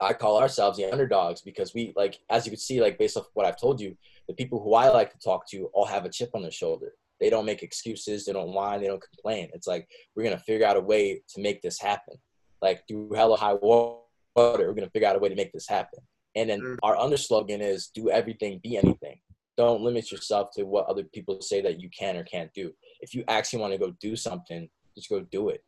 I 0.00 0.12
call 0.12 0.38
ourselves 0.38 0.78
the 0.78 0.90
underdogs 0.90 1.40
because 1.40 1.74
we 1.74 1.92
like, 1.96 2.18
as 2.30 2.46
you 2.46 2.52
can 2.52 2.60
see, 2.60 2.80
like 2.80 2.98
based 2.98 3.16
off 3.16 3.26
what 3.34 3.46
I've 3.46 3.60
told 3.60 3.80
you, 3.80 3.96
the 4.28 4.34
people 4.34 4.62
who 4.62 4.74
I 4.74 4.88
like 4.88 5.10
to 5.12 5.18
talk 5.18 5.48
to 5.50 5.68
all 5.72 5.86
have 5.86 6.04
a 6.04 6.10
chip 6.10 6.30
on 6.34 6.42
their 6.42 6.50
shoulder. 6.50 6.92
They 7.18 7.30
don't 7.30 7.46
make 7.46 7.62
excuses. 7.62 8.26
They 8.26 8.32
don't 8.32 8.52
whine. 8.52 8.80
They 8.80 8.88
don't 8.88 9.02
complain. 9.02 9.48
It's 9.54 9.66
like 9.66 9.88
we're 10.14 10.24
gonna 10.24 10.38
figure 10.38 10.66
out 10.66 10.76
a 10.76 10.80
way 10.80 11.22
to 11.34 11.40
make 11.40 11.62
this 11.62 11.80
happen. 11.80 12.16
Like 12.60 12.86
through 12.86 13.12
hella 13.14 13.36
high 13.36 13.54
water, 13.54 14.02
we're 14.36 14.74
gonna 14.74 14.90
figure 14.90 15.08
out 15.08 15.16
a 15.16 15.18
way 15.18 15.30
to 15.30 15.34
make 15.34 15.52
this 15.52 15.68
happen. 15.68 16.00
And 16.34 16.50
then 16.50 16.60
mm. 16.60 16.76
our 16.82 16.96
under 16.96 17.16
slogan 17.16 17.62
is 17.62 17.88
do 17.88 18.10
everything, 18.10 18.60
be 18.62 18.76
anything. 18.76 19.18
Don't 19.56 19.80
limit 19.80 20.12
yourself 20.12 20.50
to 20.56 20.64
what 20.64 20.86
other 20.86 21.04
people 21.04 21.40
say 21.40 21.62
that 21.62 21.80
you 21.80 21.88
can 21.98 22.18
or 22.18 22.24
can't 22.24 22.52
do. 22.52 22.72
If 23.00 23.14
you 23.14 23.24
actually 23.28 23.60
want 23.60 23.72
to 23.72 23.78
go 23.78 23.94
do 23.98 24.14
something, 24.14 24.68
just 24.94 25.08
go 25.08 25.20
do 25.20 25.48
it. 25.48 25.64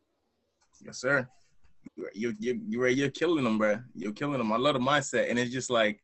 Yes, 0.85 1.01
sir 1.01 1.27
you 2.15 2.35
you 2.39 2.61
you're 2.69 2.89
you're 2.89 3.11
killing 3.11 3.45
them, 3.45 3.59
bro. 3.59 3.79
You're 3.95 4.13
killing 4.13 4.39
them. 4.39 4.53
I 4.53 4.57
love 4.57 4.75
the 4.75 4.81
mindset, 4.81 5.31
and 5.31 5.39
it's 5.39 5.53
just 5.53 5.71
like 5.71 6.01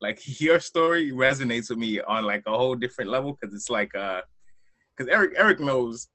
like 0.00 0.20
your 0.40 0.60
story 0.60 1.12
resonates 1.12 1.70
with 1.70 1.78
me 1.78 2.00
on 2.00 2.24
like 2.24 2.42
a 2.46 2.56
whole 2.56 2.74
different 2.74 3.10
level 3.10 3.36
because 3.38 3.54
it's 3.54 3.70
like 3.70 3.94
uh 3.94 4.22
because 4.96 5.10
Eric 5.12 5.32
Eric 5.36 5.60
knows 5.60 6.08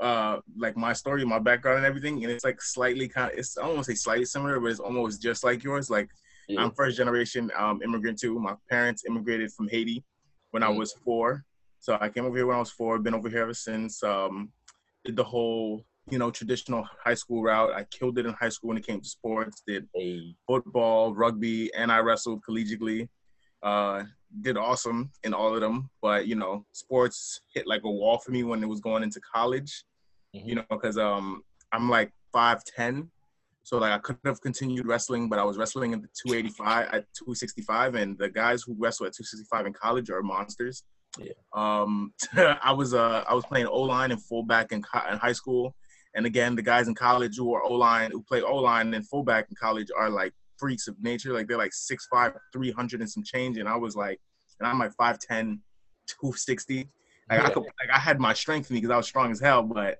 uh 0.00 0.38
like 0.56 0.76
my 0.76 0.92
story, 0.92 1.24
my 1.24 1.38
background, 1.38 1.78
and 1.78 1.86
everything, 1.86 2.22
and 2.22 2.32
it's 2.32 2.44
like 2.44 2.60
slightly 2.62 3.08
kind 3.08 3.32
of 3.32 3.38
it's 3.38 3.56
I 3.58 3.62
don't 3.62 3.74
want 3.74 3.86
to 3.86 3.92
say 3.92 3.96
slightly 3.96 4.24
similar, 4.24 4.60
but 4.60 4.70
it's 4.70 4.80
almost 4.80 5.22
just 5.22 5.44
like 5.44 5.64
yours. 5.64 5.90
Like 5.90 6.08
yeah. 6.48 6.60
I'm 6.60 6.72
first 6.72 6.96
generation 6.96 7.50
um 7.56 7.80
immigrant 7.82 8.18
too. 8.18 8.38
My 8.38 8.54
parents 8.70 9.04
immigrated 9.06 9.52
from 9.52 9.68
Haiti 9.68 10.04
when 10.50 10.62
mm-hmm. 10.62 10.72
I 10.72 10.76
was 10.76 10.92
four, 10.92 11.44
so 11.80 11.98
I 12.00 12.08
came 12.08 12.24
over 12.24 12.36
here 12.36 12.46
when 12.46 12.56
I 12.56 12.60
was 12.60 12.70
four. 12.70 12.98
Been 12.98 13.14
over 13.14 13.28
here 13.28 13.42
ever 13.42 13.54
since. 13.54 14.02
Um, 14.02 14.50
did 15.04 15.16
the 15.16 15.24
whole 15.24 15.84
you 16.10 16.18
know, 16.18 16.30
traditional 16.30 16.86
high 17.04 17.14
school 17.14 17.42
route. 17.42 17.72
I 17.74 17.84
killed 17.84 18.18
it 18.18 18.26
in 18.26 18.32
high 18.34 18.48
school 18.48 18.68
when 18.68 18.78
it 18.78 18.86
came 18.86 19.00
to 19.00 19.08
sports. 19.08 19.62
Did 19.66 19.88
football, 20.46 21.14
rugby, 21.14 21.72
and 21.74 21.90
I 21.90 21.98
wrestled 21.98 22.42
collegiately. 22.48 23.08
Uh, 23.62 24.04
did 24.42 24.56
awesome 24.56 25.10
in 25.24 25.32
all 25.32 25.54
of 25.54 25.60
them, 25.60 25.90
but 26.02 26.26
you 26.26 26.36
know, 26.36 26.64
sports 26.72 27.40
hit 27.54 27.66
like 27.66 27.82
a 27.84 27.90
wall 27.90 28.18
for 28.18 28.30
me 28.30 28.44
when 28.44 28.62
it 28.62 28.68
was 28.68 28.80
going 28.80 29.02
into 29.02 29.20
college. 29.20 29.84
Mm-hmm. 30.34 30.48
You 30.48 30.54
know, 30.56 30.64
because 30.70 30.98
um, 30.98 31.42
I'm 31.72 31.88
like 31.88 32.12
five 32.32 32.62
ten, 32.64 33.10
so 33.66 33.78
like 33.78 33.92
I 33.92 33.98
could 33.98 34.18
have 34.24 34.40
continued 34.40 34.86
wrestling, 34.86 35.28
but 35.28 35.40
I 35.40 35.44
was 35.44 35.56
wrestling 35.56 35.92
at 35.92 36.00
the 36.00 36.08
285 36.24 36.86
at 36.86 37.04
265, 37.14 37.96
and 37.96 38.16
the 38.16 38.28
guys 38.28 38.62
who 38.62 38.76
wrestle 38.78 39.06
at 39.06 39.14
265 39.14 39.66
in 39.66 39.72
college 39.72 40.08
are 40.08 40.22
monsters. 40.22 40.84
Yeah. 41.18 41.32
Um, 41.52 42.12
I 42.36 42.72
was 42.72 42.94
uh 42.94 43.24
I 43.28 43.34
was 43.34 43.44
playing 43.44 43.66
O 43.66 43.82
line 43.82 44.12
and 44.12 44.22
fullback 44.22 44.70
in, 44.70 44.82
co- 44.82 45.10
in 45.10 45.18
high 45.18 45.32
school, 45.32 45.74
and 46.16 46.24
again, 46.24 46.56
the 46.56 46.62
guys 46.62 46.88
in 46.88 46.94
college 46.94 47.36
who 47.36 47.54
are 47.54 47.62
O 47.62 47.74
line, 47.74 48.10
who 48.10 48.22
play 48.22 48.40
O 48.40 48.56
line 48.56 48.94
and 48.94 49.06
fullback 49.06 49.46
in 49.50 49.54
college 49.54 49.88
are 49.96 50.08
like 50.08 50.32
freaks 50.56 50.88
of 50.88 50.96
nature. 51.02 51.32
Like 51.32 51.46
they're 51.46 51.58
like 51.58 51.72
6'5, 51.72 52.34
300 52.52 53.00
and 53.00 53.10
some 53.10 53.22
change. 53.22 53.58
And 53.58 53.68
I 53.68 53.76
was 53.76 53.94
like, 53.94 54.18
and 54.58 54.66
I'm 54.66 54.78
like 54.78 54.92
5'10, 54.96 55.58
260. 56.08 56.76
Like, 56.78 56.88
yeah. 57.30 57.46
I 57.46 57.50
could, 57.50 57.62
like 57.64 57.90
I 57.92 57.98
had 57.98 58.18
my 58.18 58.32
strength 58.32 58.70
in 58.70 58.74
me 58.74 58.80
because 58.80 58.94
I 58.94 58.96
was 58.96 59.06
strong 59.06 59.30
as 59.30 59.40
hell, 59.40 59.62
but 59.62 59.98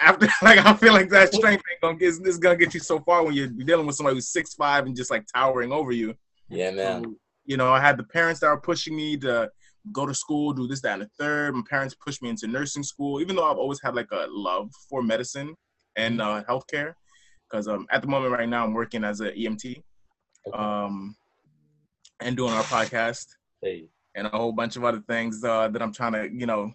after 0.00 0.26
like 0.42 0.58
I 0.58 0.74
feel 0.74 0.92
like 0.92 1.08
that 1.10 1.32
strength 1.32 1.62
ain't 1.70 1.80
gonna 1.80 1.96
get 1.96 2.22
this 2.24 2.38
gonna 2.38 2.56
get 2.56 2.74
you 2.74 2.80
so 2.80 2.98
far 3.00 3.22
when 3.22 3.34
you're 3.34 3.46
dealing 3.46 3.86
with 3.86 3.94
somebody 3.94 4.16
who's 4.16 4.28
six 4.28 4.54
five 4.54 4.86
and 4.86 4.96
just 4.96 5.10
like 5.10 5.24
towering 5.32 5.70
over 5.70 5.92
you. 5.92 6.14
Yeah, 6.48 6.72
man. 6.72 7.04
So, 7.04 7.14
you 7.44 7.56
know, 7.56 7.72
I 7.72 7.80
had 7.80 7.96
the 7.96 8.04
parents 8.04 8.40
that 8.40 8.48
were 8.48 8.60
pushing 8.60 8.96
me 8.96 9.16
to 9.18 9.50
go 9.92 10.06
to 10.06 10.14
school, 10.14 10.52
do 10.52 10.66
this, 10.66 10.80
that, 10.82 10.94
and 10.94 11.02
the 11.02 11.10
third. 11.18 11.54
My 11.54 11.62
parents 11.68 11.94
pushed 11.94 12.22
me 12.22 12.28
into 12.28 12.46
nursing 12.46 12.82
school, 12.82 13.20
even 13.20 13.36
though 13.36 13.50
I've 13.50 13.58
always 13.58 13.80
had 13.82 13.94
like 13.94 14.10
a 14.12 14.26
love 14.28 14.70
for 14.88 15.02
medicine 15.02 15.54
and 15.96 16.20
uh, 16.20 16.42
healthcare. 16.48 16.94
Because 17.50 17.66
um, 17.68 17.86
at 17.90 18.02
the 18.02 18.08
moment, 18.08 18.32
right 18.32 18.48
now, 18.48 18.64
I'm 18.64 18.74
working 18.74 19.04
as 19.04 19.20
an 19.20 19.32
EMT 19.36 19.82
um, 20.54 21.16
and 22.20 22.36
doing 22.36 22.52
our 22.52 22.62
podcast 22.64 23.26
hey. 23.62 23.86
and 24.14 24.26
a 24.26 24.30
whole 24.30 24.52
bunch 24.52 24.76
of 24.76 24.84
other 24.84 25.02
things 25.08 25.42
uh, 25.42 25.68
that 25.68 25.82
I'm 25.82 25.92
trying 25.92 26.12
to, 26.12 26.30
you 26.32 26.46
know, 26.46 26.72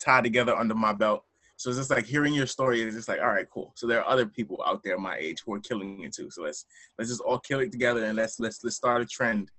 tie 0.00 0.20
together 0.20 0.54
under 0.54 0.74
my 0.74 0.92
belt. 0.92 1.24
So 1.56 1.70
it's 1.70 1.78
just 1.78 1.90
like 1.90 2.04
hearing 2.04 2.34
your 2.34 2.46
story 2.46 2.82
is 2.82 2.94
just 2.94 3.08
like, 3.08 3.20
all 3.20 3.28
right, 3.28 3.46
cool. 3.52 3.72
So 3.76 3.86
there 3.86 4.00
are 4.00 4.08
other 4.08 4.26
people 4.26 4.62
out 4.66 4.82
there 4.82 4.98
my 4.98 5.16
age 5.16 5.42
who 5.44 5.54
are 5.54 5.60
killing 5.60 6.02
it 6.02 6.12
too. 6.12 6.28
So 6.30 6.42
let's 6.42 6.66
let's 6.98 7.10
just 7.10 7.20
all 7.22 7.38
kill 7.38 7.60
it 7.60 7.70
together 7.70 8.04
and 8.04 8.16
let's 8.16 8.40
let's 8.40 8.62
let's 8.64 8.76
start 8.76 9.02
a 9.02 9.06
trend 9.06 9.50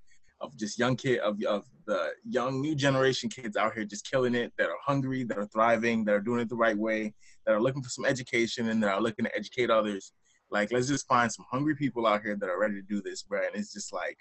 of 0.45 0.57
just 0.57 0.79
young 0.79 0.95
kid 0.95 1.19
of, 1.19 1.41
of 1.43 1.65
the 1.85 2.09
young 2.27 2.61
new 2.61 2.75
generation 2.75 3.29
kids 3.29 3.57
out 3.57 3.73
here 3.73 3.85
just 3.85 4.09
killing 4.09 4.35
it 4.35 4.51
that 4.57 4.69
are 4.69 4.77
hungry 4.83 5.23
that 5.23 5.37
are 5.37 5.47
thriving 5.47 6.03
that 6.05 6.13
are 6.13 6.21
doing 6.21 6.39
it 6.39 6.49
the 6.49 6.55
right 6.55 6.77
way 6.77 7.13
that 7.45 7.53
are 7.53 7.61
looking 7.61 7.83
for 7.83 7.89
some 7.89 8.05
education 8.05 8.69
and 8.69 8.81
that 8.81 8.93
are 8.93 9.01
looking 9.01 9.25
to 9.25 9.35
educate 9.35 9.69
others. 9.69 10.13
Like 10.49 10.71
let's 10.71 10.87
just 10.87 11.07
find 11.07 11.31
some 11.31 11.45
hungry 11.49 11.75
people 11.75 12.07
out 12.07 12.21
here 12.21 12.35
that 12.35 12.49
are 12.49 12.59
ready 12.59 12.75
to 12.75 12.81
do 12.81 13.01
this 13.01 13.23
bro. 13.23 13.41
And 13.41 13.55
it's 13.55 13.73
just 13.73 13.93
like 13.93 14.17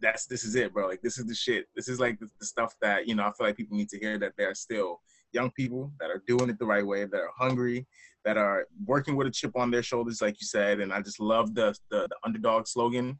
that's 0.00 0.26
this 0.26 0.44
is 0.44 0.54
it 0.54 0.72
bro. 0.72 0.86
Like 0.86 1.02
this 1.02 1.18
is 1.18 1.26
the 1.26 1.34
shit. 1.34 1.66
This 1.74 1.88
is 1.88 2.00
like 2.00 2.18
the, 2.18 2.28
the 2.40 2.46
stuff 2.46 2.74
that 2.80 3.06
you 3.06 3.14
know 3.14 3.24
i 3.24 3.32
feel 3.32 3.46
like 3.46 3.56
people 3.56 3.76
need 3.76 3.88
to 3.90 3.98
hear 3.98 4.18
that 4.18 4.32
they're 4.36 4.54
still 4.54 5.00
young 5.32 5.50
people 5.50 5.92
that 6.00 6.10
are 6.10 6.22
doing 6.26 6.48
it 6.48 6.58
the 6.58 6.66
right 6.66 6.86
way, 6.86 7.04
that 7.04 7.20
are 7.20 7.32
hungry, 7.36 7.86
that 8.24 8.36
are 8.36 8.66
working 8.86 9.16
with 9.16 9.26
a 9.26 9.30
chip 9.30 9.56
on 9.56 9.70
their 9.70 9.82
shoulders, 9.82 10.22
like 10.22 10.40
you 10.40 10.46
said. 10.46 10.80
And 10.80 10.92
I 10.92 11.00
just 11.02 11.20
love 11.20 11.54
the 11.54 11.74
the, 11.90 12.08
the 12.08 12.16
underdog 12.24 12.66
slogan, 12.66 13.18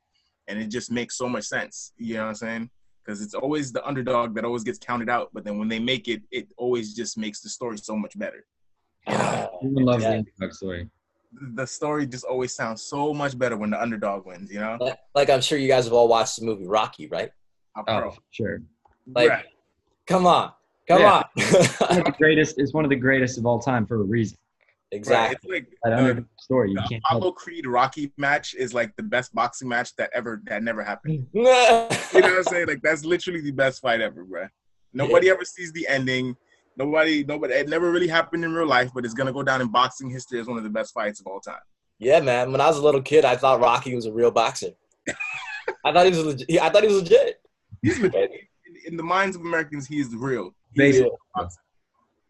and 0.49 0.59
it 0.59 0.67
just 0.69 0.91
makes 0.91 1.17
so 1.17 1.29
much 1.29 1.45
sense. 1.45 1.93
You 1.99 2.15
know 2.15 2.23
what 2.23 2.29
I'm 2.31 2.35
saying? 2.35 2.71
Because 3.05 3.23
it's 3.23 3.35
always 3.35 3.73
the 3.73 3.87
underdog 3.87 4.35
that 4.35 4.45
always 4.45 4.65
gets 4.65 4.79
counted 4.79 5.09
out, 5.09 5.31
but 5.33 5.45
then 5.45 5.59
when 5.59 5.69
they 5.69 5.79
make 5.79 6.09
it, 6.09 6.23
it 6.31 6.49
always 6.57 6.95
just 6.95 7.17
makes 7.17 7.41
the 7.41 7.49
story 7.49 7.79
so 7.79 7.97
much 7.97 8.19
better. 8.19 8.45
Ah, 9.07 9.49
Everyone 9.63 9.85
loves 9.85 10.03
Yeah. 10.03 10.11
the 10.11 10.17
underdog 10.19 10.53
story. 10.53 10.91
The 11.57 11.67
story 11.67 12.07
just 12.07 12.25
always 12.25 12.55
sounds 12.55 12.83
so 12.83 13.13
much 13.15 13.39
better 13.39 13.57
when 13.57 13.71
the 13.71 13.81
underdog 13.81 14.27
wins. 14.27 14.51
You 14.53 14.61
know? 14.61 14.77
Like- 14.81 14.99
Like 15.15 15.31
I'm 15.31 15.41
sure 15.41 15.59
you 15.59 15.69
guys 15.69 15.85
have 15.85 15.93
all 15.95 16.09
watched 16.09 16.39
the 16.39 16.45
movie 16.45 16.67
Rocky, 16.67 17.07
right? 17.07 17.31
Oh, 17.87 18.15
sure. 18.31 18.61
Like, 19.07 19.31
Right. 19.31 19.45
come 20.07 20.27
on, 20.27 20.53
come 20.89 21.01
Yeah. 21.01 21.23
One 21.35 21.91
on. 21.91 21.99
of 21.99 22.05
the 22.05 22.15
greatest 22.19 22.59
is 22.59 22.73
one 22.75 22.85
of 22.85 22.91
the 22.91 22.97
greatest 22.97 23.39
of 23.39 23.47
all 23.47 23.59
time 23.59 23.87
for 23.87 23.95
a 23.97 24.05
reason. 24.05 24.37
Right. 24.93 24.97
exactly. 24.99 25.59
It's 25.59 25.67
like 25.67 25.79
That 25.85 25.91
the- 25.91 25.97
underdog 25.99 26.27
story, 26.39 26.71
you 26.71 26.77
the 26.77 26.83
can't. 26.89 27.03
Apollo 27.11 27.33
Creed 27.33 27.67
Rocky 27.67 28.11
match 28.17 28.55
is 28.55 28.73
like 28.73 28.97
the 28.97 29.03
best 29.03 29.35
boxing 29.35 29.69
match 29.69 29.95
that 29.97 30.11
ever 30.15 30.41
that 30.47 30.63
never 30.63 30.83
happened. 30.83 31.27
You 31.35 31.43
know 31.45 31.87
what 31.89 32.25
I'm 32.39 32.43
saying? 32.45 32.67
Like 32.69 32.81
that's 32.83 33.05
literally 33.05 33.41
the 33.43 33.51
best 33.51 33.83
fight 33.83 34.01
ever, 34.01 34.25
bro. 34.25 34.47
Nobody 34.95 35.29
ever 35.29 35.45
sees 35.45 35.73
the 35.73 35.87
ending. 35.89 36.37
Nobody, 36.79 37.23
nobody. 37.25 37.55
It 37.55 37.69
never 37.69 37.91
really 37.91 38.09
happened 38.09 38.45
in 38.45 38.53
real 38.55 38.67
life, 38.67 38.91
but 38.95 39.05
it's 39.05 39.13
gonna 39.15 39.33
go 39.33 39.43
down 39.43 39.61
in 39.61 39.69
boxing 39.69 40.09
history 40.09 40.41
as 40.41 40.47
one 40.47 40.57
of 40.57 40.65
the 40.65 40.71
best 40.71 40.95
fights 40.95 41.21
of 41.21 41.27
all 41.27 41.41
time. 41.41 41.61
Yeah, 41.99 42.21
man. 42.21 42.51
When 42.53 42.61
I 42.61 42.67
was 42.69 42.79
a 42.79 42.83
little 42.83 43.03
kid, 43.03 43.25
I 43.27 43.37
thought 43.37 43.61
Rocky 43.61 43.95
was 43.95 44.07
a 44.07 44.13
real 44.13 44.31
boxer. 44.31 44.71
I 45.85 45.93
thought 45.93 46.05
he 46.07 46.11
was 46.11 46.25
legit. 46.25 46.61
I 46.63 46.71
thought 46.71 46.83
he 46.83 46.89
was 46.89 47.03
legit. 47.03 47.41
He's 47.83 47.99
legit. 47.99 48.31
In, 48.67 48.93
in 48.93 48.97
the 48.97 49.03
minds 49.03 49.37
of 49.37 49.43
Americans, 49.43 49.87
he 49.87 49.99
is 50.01 50.11
the 50.11 50.17
real. 50.17 50.55
He 50.73 50.79
Basically. 50.81 51.09
is 51.09 51.13
a 51.37 51.39
boxer. 51.41 51.61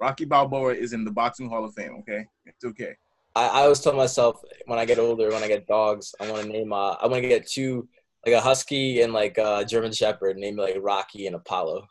Rocky 0.00 0.24
Balboa 0.24 0.74
is 0.74 0.92
in 0.92 1.04
the 1.04 1.11
boxing 1.11 1.48
Hall 1.48 1.64
of 1.64 1.74
Fame. 1.74 1.96
Okay, 2.00 2.26
it's 2.46 2.64
okay. 2.64 2.94
I, 3.34 3.46
I 3.46 3.62
always 3.62 3.80
tell 3.80 3.94
myself 3.94 4.40
when 4.66 4.78
I 4.78 4.84
get 4.84 4.98
older, 4.98 5.30
when 5.30 5.42
I 5.42 5.48
get 5.48 5.66
dogs, 5.66 6.14
I 6.20 6.30
want 6.30 6.42
to 6.44 6.48
name. 6.48 6.72
Uh, 6.72 6.92
I 6.92 7.06
want 7.06 7.22
to 7.22 7.28
get 7.28 7.46
two, 7.46 7.88
like 8.24 8.34
a 8.34 8.40
husky 8.40 9.02
and 9.02 9.12
like 9.12 9.38
a 9.38 9.64
German 9.64 9.92
Shepherd, 9.92 10.37
name 10.37 10.56
like 10.56 10.76
Rocky 10.80 11.26
and 11.26 11.37
Apollo. 11.37 11.87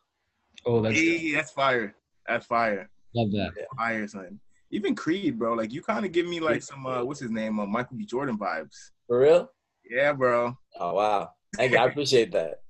Oh, 0.65 0.82
that's 0.82 0.96
Hey, 0.96 1.32
that's 1.32 1.52
fire. 1.52 1.96
That's 2.28 2.46
fire. 2.46 2.89
love 3.13 3.32
that. 3.32 3.52
Fire, 3.78 4.08
son. 4.08 4.39
Even 4.72 4.96
Creed, 4.96 5.39
bro. 5.39 5.54
Like 5.54 5.72
you 5.72 5.82
kind 5.82 6.06
of 6.06 6.12
give 6.12 6.28
me 6.28 6.39
like 6.39 6.62
some 6.62 6.86
uh, 6.86 7.04
what's 7.04 7.22
his 7.22 7.32
name, 7.32 7.60
uh, 7.60 7.65
Michael 7.65 7.98
B. 7.98 8.06
Jordan 8.06 8.38
vibes. 8.38 8.91
For 9.08 9.20
real? 9.20 9.50
Yeah, 9.89 10.12
bro. 10.13 10.58
Oh 10.80 10.93
wow! 10.93 11.32
Thank 11.56 11.72
you. 11.72 11.78
I 11.78 11.86
appreciate 11.86 12.32
that. 12.34 12.62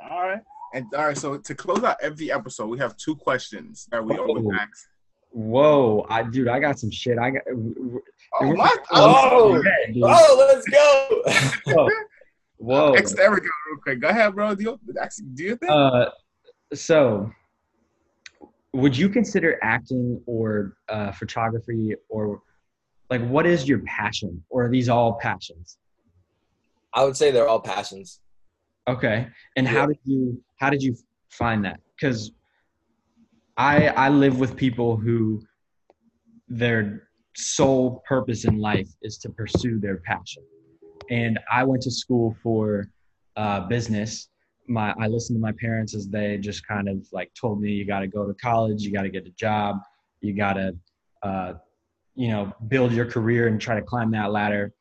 All 0.10 0.22
right. 0.22 0.40
And 0.76 0.84
all 0.94 1.06
right, 1.06 1.16
so 1.16 1.38
to 1.38 1.54
close 1.54 1.82
out 1.82 1.96
every 2.02 2.30
episode, 2.30 2.66
we 2.66 2.78
have 2.78 2.96
two 2.98 3.16
questions 3.16 3.88
that 3.90 4.04
we 4.04 4.14
always 4.18 4.44
Oh. 4.46 4.52
ask. 4.54 4.88
Whoa, 5.30 6.06
I 6.10 6.22
dude, 6.22 6.48
I 6.48 6.60
got 6.60 6.78
some 6.78 6.90
shit. 6.90 7.18
I 7.18 7.30
got. 7.30 7.42
Oh, 7.48 8.48
what? 8.54 8.80
Oh. 8.90 9.54
Yeah, 9.62 9.92
dude. 9.94 10.02
Oh, 10.04 10.46
let's 10.52 10.68
go! 10.68 11.72
Whoa. 11.74 11.88
Whoa. 12.58 12.92
Ex- 12.92 13.14
there 13.14 13.30
we 13.30 13.40
go, 13.40 13.48
real 13.70 13.80
quick. 13.82 14.00
Go 14.00 14.08
ahead, 14.08 14.34
bro. 14.34 14.54
Do 14.54 14.62
you, 14.64 14.80
do 15.34 15.44
you 15.44 15.56
think? 15.56 15.70
Uh, 15.72 16.10
so, 16.74 17.30
would 18.74 18.96
you 18.96 19.08
consider 19.08 19.58
acting 19.62 20.20
or 20.26 20.76
uh, 20.90 21.12
photography 21.12 21.94
or 22.10 22.42
like 23.10 23.26
what 23.28 23.46
is 23.46 23.66
your 23.68 23.78
passion 23.80 24.42
or 24.50 24.66
are 24.66 24.70
these 24.70 24.88
all 24.90 25.14
passions? 25.14 25.78
I 26.92 27.04
would 27.04 27.16
say 27.16 27.30
they're 27.30 27.48
all 27.48 27.60
passions. 27.60 28.20
Okay, 28.88 29.26
and 29.56 29.66
Yeah. 29.66 29.72
how 29.72 29.86
did 29.86 29.98
you 30.04 30.42
how 30.56 30.70
did 30.70 30.82
you 30.82 30.94
find 31.30 31.64
that? 31.64 31.80
Because 31.96 32.32
I 33.56 33.88
I 33.88 34.08
live 34.08 34.38
with 34.38 34.56
people 34.56 34.96
who 34.96 35.42
their 36.48 37.08
sole 37.36 38.02
purpose 38.08 38.44
in 38.44 38.58
life 38.58 38.88
is 39.02 39.18
to 39.18 39.28
pursue 39.30 39.78
their 39.80 39.98
passion, 39.98 40.44
and 41.10 41.38
I 41.50 41.64
went 41.64 41.82
to 41.82 41.90
school 41.90 42.36
for 42.42 42.88
uh, 43.36 43.60
business. 43.66 44.28
My 44.68 44.94
I 44.98 45.08
listened 45.08 45.36
to 45.36 45.40
my 45.40 45.52
parents 45.52 45.94
as 45.94 46.08
they 46.08 46.38
just 46.38 46.66
kind 46.66 46.88
of 46.88 47.06
like 47.12 47.32
told 47.34 47.60
me 47.60 47.72
you 47.72 47.84
got 47.84 48.00
to 48.00 48.08
go 48.08 48.26
to 48.26 48.34
college, 48.34 48.82
you 48.82 48.92
got 48.92 49.02
to 49.02 49.10
get 49.10 49.26
a 49.26 49.30
job, 49.30 49.78
you 50.20 50.32
got 50.34 50.54
to 50.54 50.76
uh, 51.22 51.54
you 52.14 52.28
know 52.28 52.52
build 52.68 52.92
your 52.92 53.06
career 53.06 53.48
and 53.48 53.60
try 53.60 53.74
to 53.74 53.82
climb 53.82 54.12
that 54.12 54.30
ladder. 54.32 54.72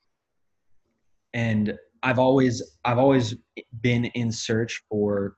And 1.33 1.77
I've 2.05 2.19
always 2.19 2.61
I've 2.85 2.99
always 2.99 3.35
been 3.81 4.05
in 4.05 4.31
search 4.31 4.83
for 4.89 5.37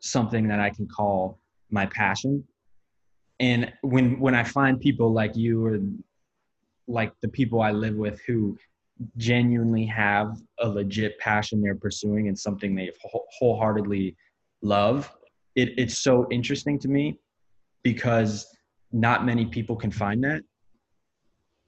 something 0.00 0.48
that 0.48 0.58
I 0.58 0.70
can 0.70 0.88
call 0.88 1.38
my 1.70 1.84
passion. 1.86 2.42
And 3.38 3.70
when 3.82 4.18
when 4.18 4.34
I 4.34 4.42
find 4.42 4.80
people 4.80 5.12
like 5.12 5.36
you 5.36 5.64
or 5.64 5.78
like 6.88 7.12
the 7.20 7.28
people 7.28 7.60
I 7.60 7.70
live 7.70 7.96
with 7.96 8.18
who 8.26 8.56
genuinely 9.18 9.84
have 9.84 10.38
a 10.58 10.66
legit 10.66 11.18
passion 11.18 11.60
they're 11.60 11.74
pursuing 11.74 12.28
and 12.28 12.38
something 12.38 12.74
they 12.74 12.90
wholeheartedly 13.38 14.16
love, 14.62 15.12
it, 15.54 15.74
it's 15.76 15.98
so 15.98 16.26
interesting 16.30 16.78
to 16.78 16.88
me 16.88 17.18
because 17.82 18.46
not 18.90 19.26
many 19.26 19.44
people 19.44 19.76
can 19.76 19.90
find 19.90 20.24
that. 20.24 20.42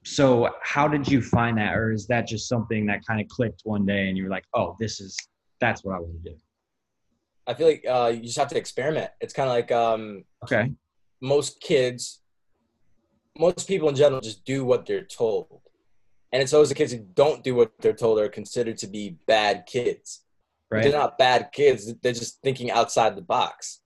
So 0.09 0.49
how 0.63 0.87
did 0.87 1.07
you 1.07 1.21
find 1.21 1.57
that, 1.59 1.75
or 1.75 1.91
is 1.91 2.07
that 2.07 2.27
just 2.27 2.49
something 2.49 2.87
that 2.87 3.05
kind 3.05 3.21
of 3.21 3.27
clicked 3.27 3.61
one 3.63 3.85
day 3.85 4.07
and 4.09 4.17
you 4.17 4.23
were 4.23 4.29
like, 4.29 4.45
"Oh, 4.55 4.75
this 4.79 4.99
is 4.99 5.15
that's 5.61 5.83
what 5.83 5.95
I 5.95 5.99
want 5.99 6.23
to 6.23 6.31
do"? 6.31 6.35
I 7.45 7.53
feel 7.53 7.67
like 7.67 7.85
uh, 7.87 8.11
you 8.15 8.23
just 8.23 8.37
have 8.37 8.47
to 8.49 8.57
experiment. 8.57 9.11
It's 9.21 9.33
kind 9.33 9.49
of 9.49 9.55
like 9.55 9.71
um, 9.71 10.23
Okay. 10.43 10.71
most 11.21 11.61
kids, 11.61 12.21
most 13.37 13.67
people 13.67 13.87
in 13.87 13.95
general 13.95 14.19
just 14.19 14.43
do 14.45 14.65
what 14.65 14.87
they're 14.87 15.05
told. 15.05 15.61
And 16.31 16.41
it's 16.41 16.53
always 16.53 16.69
the 16.69 16.75
kids 16.75 16.91
who 16.91 16.99
don't 16.99 17.43
do 17.43 17.53
what 17.55 17.71
they're 17.79 17.93
told 17.93 18.19
are 18.19 18.29
considered 18.29 18.77
to 18.79 18.87
be 18.87 19.17
bad 19.27 19.65
kids. 19.67 20.23
But 20.71 20.83
They're 20.83 20.93
not 20.93 21.17
bad 21.17 21.49
kids. 21.51 21.91
They're 22.01 22.13
just 22.13 22.41
thinking 22.41 22.69
outside 22.71 23.15
the 23.15 23.23
box. 23.23 23.81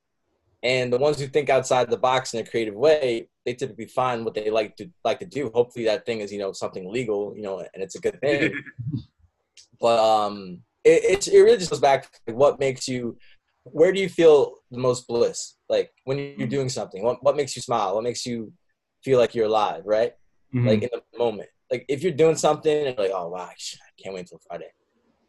And 0.61 0.91
the 0.91 0.97
ones 0.97 1.19
who 1.19 1.27
think 1.27 1.49
outside 1.49 1.89
the 1.89 1.97
box 1.97 2.33
in 2.33 2.39
a 2.41 2.49
creative 2.49 2.75
way, 2.75 3.29
they 3.45 3.53
typically 3.53 3.87
find 3.87 4.23
what 4.23 4.33
they 4.33 4.49
like 4.49 4.75
to 4.77 4.89
like 5.03 5.19
to 5.19 5.25
do. 5.25 5.51
Hopefully 5.53 5.85
that 5.85 6.05
thing 6.05 6.19
is, 6.19 6.31
you 6.31 6.39
know, 6.39 6.51
something 6.51 6.91
legal, 6.91 7.33
you 7.35 7.41
know, 7.41 7.59
and 7.59 7.83
it's 7.83 7.95
a 7.95 8.01
good 8.01 8.19
thing. 8.21 8.53
but 9.79 9.99
um 9.99 10.59
it, 10.83 11.27
it, 11.27 11.27
it 11.27 11.41
really 11.41 11.57
just 11.57 11.69
goes 11.71 11.79
back 11.79 12.09
to 12.27 12.33
what 12.33 12.59
makes 12.59 12.87
you 12.87 13.17
where 13.63 13.91
do 13.93 13.99
you 13.99 14.09
feel 14.09 14.55
the 14.71 14.79
most 14.79 15.07
bliss? 15.07 15.55
Like 15.69 15.91
when 16.03 16.35
you're 16.37 16.47
doing 16.47 16.69
something 16.69 17.03
what, 17.03 17.23
what 17.23 17.35
makes 17.35 17.55
you 17.55 17.61
smile? 17.61 17.95
What 17.95 18.03
makes 18.03 18.25
you 18.25 18.53
feel 19.03 19.19
like 19.19 19.35
you're 19.35 19.47
alive 19.47 19.83
right? 19.85 20.13
Mhm. 20.53 20.67
like 20.67 20.83
in 20.83 20.89
the 20.93 21.17
moment. 21.17 21.49
Like 21.71 21.85
if 21.89 22.03
you're 22.03 22.11
doing 22.11 22.35
something 22.35 22.85
and 22.85 22.95
you're 22.97 23.07
like 23.07 23.15
oh 23.15 23.29
wow 23.29 23.49
i 23.49 23.55
can't 24.01 24.13
wait 24.13 24.21
until 24.21 24.39
friday 24.47 24.69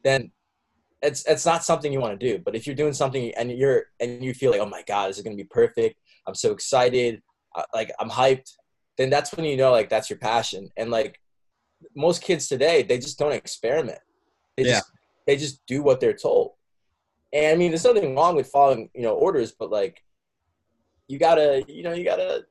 then 0.02 0.30
it's 1.04 1.24
it's 1.26 1.46
not 1.46 1.64
something 1.64 1.92
you 1.92 2.00
want 2.00 2.18
to 2.18 2.26
do. 2.26 2.42
But 2.42 2.56
if 2.56 2.66
you're 2.66 2.76
doing 2.76 2.92
something 2.92 3.32
and 3.36 3.50
you're 3.52 3.84
and 4.00 4.24
you 4.24 4.34
feel 4.34 4.50
like 4.50 4.60
oh 4.60 4.66
my 4.66 4.82
god 4.86 5.08
this 5.08 5.18
is 5.18 5.22
going 5.22 5.36
to 5.36 5.42
be 5.42 5.48
perfect. 5.48 5.96
I'm 6.26 6.34
so 6.34 6.50
excited 6.52 7.20
like 7.72 7.90
i'm 8.00 8.10
hyped 8.10 8.50
then 8.96 9.10
that's 9.10 9.32
when 9.34 9.44
you 9.44 9.56
know 9.56 9.72
like 9.72 9.88
that's 9.88 10.08
your 10.08 10.18
passion. 10.18 10.70
And 10.76 10.90
like 10.90 11.18
most 11.96 12.22
kids 12.22 12.48
today 12.48 12.82
they 12.82 12.98
just 12.98 13.18
don't 13.18 13.32
experiment. 13.32 13.98
They 14.56 14.64
Yeah. 14.64 14.74
just 14.74 14.90
they 15.26 15.36
just 15.36 15.66
do 15.66 15.82
what 15.82 16.00
they're 16.00 16.12
told. 16.14 16.52
And 17.32 17.46
i 17.46 17.56
mean 17.56 17.70
there's 17.70 17.84
nothing 17.84 18.14
wrong 18.14 18.36
with 18.36 18.46
following 18.48 18.90
you 18.94 19.02
know 19.02 19.14
orders 19.14 19.52
but 19.58 19.70
like 19.70 20.00
you 21.08 21.18
gotta 21.18 21.64
you 21.68 21.82
know 21.82 21.92
you 21.92 22.04
gotta 22.04 22.44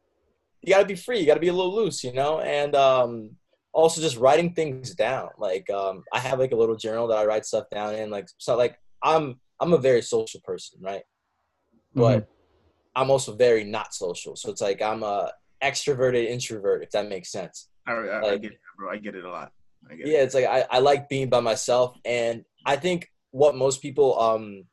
you 0.62 0.74
gotta 0.74 0.86
be 0.86 0.96
free. 0.96 1.20
You 1.20 1.26
gotta 1.26 1.40
be 1.40 1.48
a 1.48 1.54
little 1.54 1.74
loose 1.76 2.04
you 2.04 2.14
know? 2.14 2.40
And 2.40 2.76
um 2.76 3.32
also 3.72 4.02
just 4.02 4.18
writing 4.18 4.54
things 4.54 4.94
down. 4.96 5.30
Like 5.38 5.70
um 5.70 6.04
i 6.12 6.20
have 6.20 6.40
like 6.40 6.52
a 6.52 6.58
little 6.58 6.76
journal 6.76 7.08
that 7.08 7.18
i 7.18 7.26
write 7.26 7.46
stuff 7.46 7.66
down 7.72 7.96
in 7.96 8.10
like 8.10 8.28
so 8.38 8.58
like 8.58 8.78
i'm 9.02 9.40
i'm 9.60 9.74
a 9.74 9.78
very 9.78 10.02
social 10.02 10.42
person 10.44 10.80
right? 10.82 11.04
But 11.96 12.28
i'm 12.96 13.10
also 13.10 13.36
very 13.36 13.64
not 13.64 13.94
social 13.94 14.36
so 14.36 14.50
it's 14.50 14.62
like 14.62 14.82
i'm 14.82 15.04
a 15.04 15.32
extroverted 15.64 16.26
introvert 16.26 16.84
if 16.84 16.92
that 16.92 17.08
makes 17.08 17.32
sense 17.32 17.70
I, 17.86 17.92
I, 17.92 18.30
I 18.32 18.38
get 18.38 18.54
it, 18.54 18.60
bro. 18.78 18.92
I 18.92 18.98
get 18.98 19.14
it 19.16 19.26
a 19.26 19.30
lot. 19.30 19.52
Get 19.90 20.08
yeah 20.08 20.20
it. 20.20 20.24
it's 20.24 20.36
like 20.36 20.46
I, 20.46 20.66
I 20.70 20.80
like 20.80 21.10
being 21.10 21.30
by 21.30 21.40
myself 21.40 21.98
and 22.06 22.44
i 22.66 22.76
think 22.76 23.10
what 23.32 23.56
most 23.56 23.82
people 23.82 24.20
um 24.20 24.64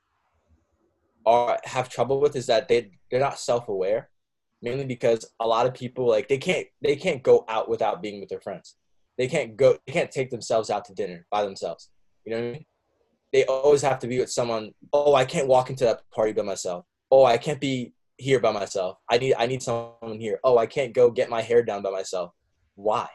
are 1.26 1.58
have 1.64 1.88
trouble 1.88 2.20
with 2.20 2.36
is 2.36 2.46
that 2.46 2.68
they 2.68 2.92
they're 3.10 3.20
not 3.20 3.38
self-aware 3.38 4.08
mainly 4.62 4.84
because 4.84 5.24
a 5.40 5.46
lot 5.46 5.66
of 5.66 5.74
people 5.74 6.06
like 6.08 6.28
they 6.28 6.38
can't 6.38 6.66
they 6.82 6.96
can't 6.96 7.22
go 7.22 7.44
out 7.48 7.68
without 7.68 8.02
being 8.02 8.20
with 8.20 8.28
their 8.28 8.40
friends 8.40 8.76
they 9.18 9.26
can't 9.26 9.56
go 9.56 9.76
they 9.86 9.92
can't 9.92 10.10
take 10.10 10.30
themselves 10.30 10.70
out 10.70 10.84
to 10.84 10.94
dinner 10.94 11.26
by 11.30 11.42
themselves 11.42 11.90
you 12.24 12.32
know 12.32 12.40
what 12.40 12.48
i 12.48 12.52
mean 12.52 12.64
they 13.32 13.44
always 13.44 13.82
have 13.82 13.98
to 13.98 14.06
be 14.06 14.18
with 14.18 14.30
someone 14.30 14.72
oh 14.92 15.14
i 15.14 15.24
can't 15.24 15.48
walk 15.48 15.70
into 15.70 15.84
that 15.84 16.02
party 16.10 16.32
by 16.32 16.42
myself 16.42 16.84
oh 17.10 17.24
i 17.24 17.36
can't 17.36 17.60
be 17.60 17.92
here 18.20 18.40
by 18.40 18.52
myself 18.52 18.98
i 19.10 19.18
need 19.18 19.34
i 19.38 19.46
need 19.46 19.62
someone 19.62 20.18
here 20.18 20.38
oh 20.44 20.58
i 20.58 20.66
can't 20.66 20.92
go 20.92 21.10
get 21.10 21.30
my 21.30 21.40
hair 21.40 21.62
done 21.62 21.82
by 21.82 21.90
myself 21.90 22.32
why 22.74 23.08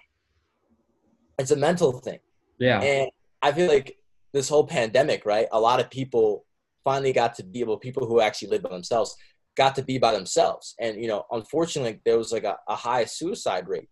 it's 1.39 1.51
a 1.51 1.55
mental 1.55 1.91
thing 1.99 2.19
yeah. 2.59 2.81
and 2.81 3.09
I 3.45 3.51
feel 3.51 3.67
like 3.67 3.95
this 4.33 4.49
whole 4.49 4.65
pandemic, 4.65 5.23
right? 5.23 5.47
A 5.51 5.59
lot 5.59 5.79
of 5.79 5.91
people 5.91 6.47
finally 6.83 7.13
got 7.13 7.35
to 7.35 7.43
be 7.43 7.59
able, 7.59 7.77
people 7.77 8.07
who 8.07 8.19
actually 8.19 8.49
live 8.49 8.63
by 8.63 8.69
themselves, 8.69 9.15
got 9.55 9.75
to 9.75 9.83
be 9.83 9.99
by 9.99 10.11
themselves. 10.13 10.73
And 10.79 10.99
you 10.99 11.07
know, 11.07 11.25
unfortunately, 11.29 12.01
there 12.05 12.17
was 12.17 12.31
like 12.31 12.43
a, 12.43 12.57
a 12.67 12.75
high 12.75 13.05
suicide 13.05 13.67
rate. 13.67 13.87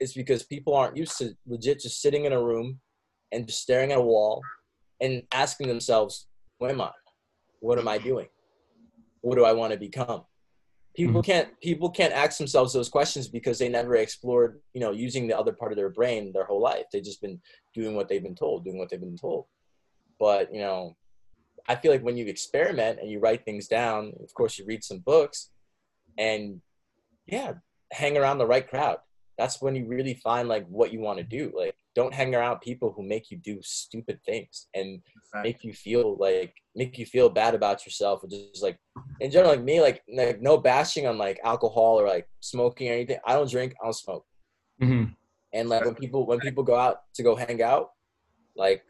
It's 0.00 0.14
because 0.14 0.42
people 0.42 0.74
aren't 0.74 0.96
used 0.96 1.16
to 1.18 1.32
legit 1.46 1.80
just 1.80 2.02
sitting 2.02 2.24
in 2.24 2.32
a 2.32 2.42
room 2.42 2.80
and 3.30 3.46
just 3.46 3.62
staring 3.62 3.92
at 3.92 3.98
a 3.98 4.02
wall 4.02 4.42
and 5.00 5.22
asking 5.32 5.68
themselves, 5.68 6.26
"Who 6.58 6.66
am 6.66 6.80
I? 6.80 6.90
What 7.60 7.78
am 7.78 7.86
I 7.86 7.98
doing? 7.98 8.26
What 9.20 9.36
do 9.36 9.44
I 9.44 9.52
want 9.52 9.72
to 9.72 9.78
become?" 9.78 10.24
People 10.96 11.22
mm-hmm. 11.22 11.30
can't 11.30 11.60
people 11.60 11.90
can't 11.90 12.12
ask 12.12 12.38
themselves 12.38 12.72
those 12.72 12.88
questions 12.88 13.28
because 13.28 13.58
they 13.58 13.68
never 13.68 13.96
explored, 13.96 14.60
you 14.74 14.80
know, 14.80 14.90
using 14.90 15.28
the 15.28 15.38
other 15.38 15.52
part 15.52 15.70
of 15.70 15.76
their 15.76 15.90
brain 15.90 16.32
their 16.32 16.44
whole 16.44 16.60
life. 16.60 16.86
They've 16.92 17.04
just 17.04 17.22
been 17.22 17.40
doing 17.72 17.94
what 17.94 18.08
they've 18.08 18.22
been 18.22 18.34
told, 18.34 18.64
doing 18.64 18.78
what 18.78 18.90
they've 18.90 19.00
been 19.00 19.16
told. 19.16 19.46
But 20.18 20.52
you 20.52 20.60
know, 20.60 20.96
I 21.68 21.76
feel 21.76 21.92
like 21.92 22.02
when 22.02 22.16
you 22.16 22.26
experiment 22.26 22.98
and 23.00 23.10
you 23.10 23.20
write 23.20 23.44
things 23.44 23.68
down, 23.68 24.12
of 24.22 24.32
course, 24.34 24.58
you 24.58 24.64
read 24.64 24.82
some 24.82 24.98
books, 24.98 25.50
and 26.16 26.60
yeah, 27.26 27.52
hang 27.92 28.16
around 28.16 28.38
the 28.38 28.46
right 28.46 28.68
crowd. 28.68 28.98
That's 29.36 29.62
when 29.62 29.76
you 29.76 29.86
really 29.86 30.14
find 30.14 30.48
like 30.48 30.66
what 30.66 30.92
you 30.92 31.00
want 31.00 31.18
to 31.18 31.24
do. 31.24 31.52
Like, 31.56 31.76
don't 31.98 32.14
hang 32.14 32.32
around 32.32 32.60
people 32.60 32.92
who 32.94 33.02
make 33.02 33.28
you 33.28 33.36
do 33.38 33.58
stupid 33.60 34.20
things 34.24 34.68
and 34.72 35.02
make 35.42 35.64
you 35.64 35.72
feel 35.72 36.16
like 36.16 36.54
make 36.76 36.96
you 36.96 37.04
feel 37.04 37.28
bad 37.28 37.56
about 37.56 37.84
yourself, 37.84 38.22
or 38.22 38.28
just 38.28 38.62
like 38.62 38.78
in 39.18 39.32
general, 39.32 39.50
like 39.50 39.64
me, 39.64 39.80
like 39.80 40.00
like 40.14 40.40
no 40.40 40.56
bashing 40.56 41.08
on 41.08 41.18
like 41.18 41.40
alcohol 41.42 41.98
or 42.00 42.06
like 42.06 42.28
smoking 42.38 42.88
or 42.88 42.92
anything. 42.92 43.18
I 43.26 43.32
don't 43.32 43.50
drink. 43.50 43.74
I 43.82 43.86
don't 43.86 43.92
smoke. 43.94 44.24
Mm-hmm. 44.80 45.10
And 45.52 45.68
like 45.68 45.84
when 45.84 45.96
people 45.96 46.24
when 46.24 46.38
people 46.38 46.62
go 46.62 46.76
out 46.76 46.98
to 47.14 47.24
go 47.24 47.34
hang 47.34 47.60
out, 47.62 47.90
like 48.54 48.84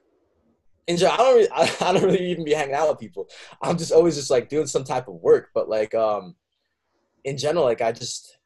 in 0.86 0.98
general, 0.98 1.14
I 1.14 1.22
don't 1.22 1.36
really, 1.36 1.48
I, 1.80 1.92
don't 1.92 2.02
really 2.02 2.30
even 2.30 2.44
be 2.44 2.52
hanging 2.52 2.74
out 2.74 2.90
with 2.90 2.98
people. 2.98 3.26
I'm 3.62 3.78
just 3.78 3.92
always 3.92 4.16
just 4.16 4.30
like 4.30 4.50
doing 4.50 4.66
some 4.66 4.84
type 4.84 5.08
of 5.08 5.14
work. 5.14 5.48
But 5.54 5.70
like 5.70 5.94
um, 5.94 6.34
in 7.24 7.38
general, 7.38 7.64
like 7.64 7.80
I 7.80 7.92
just 7.92 8.36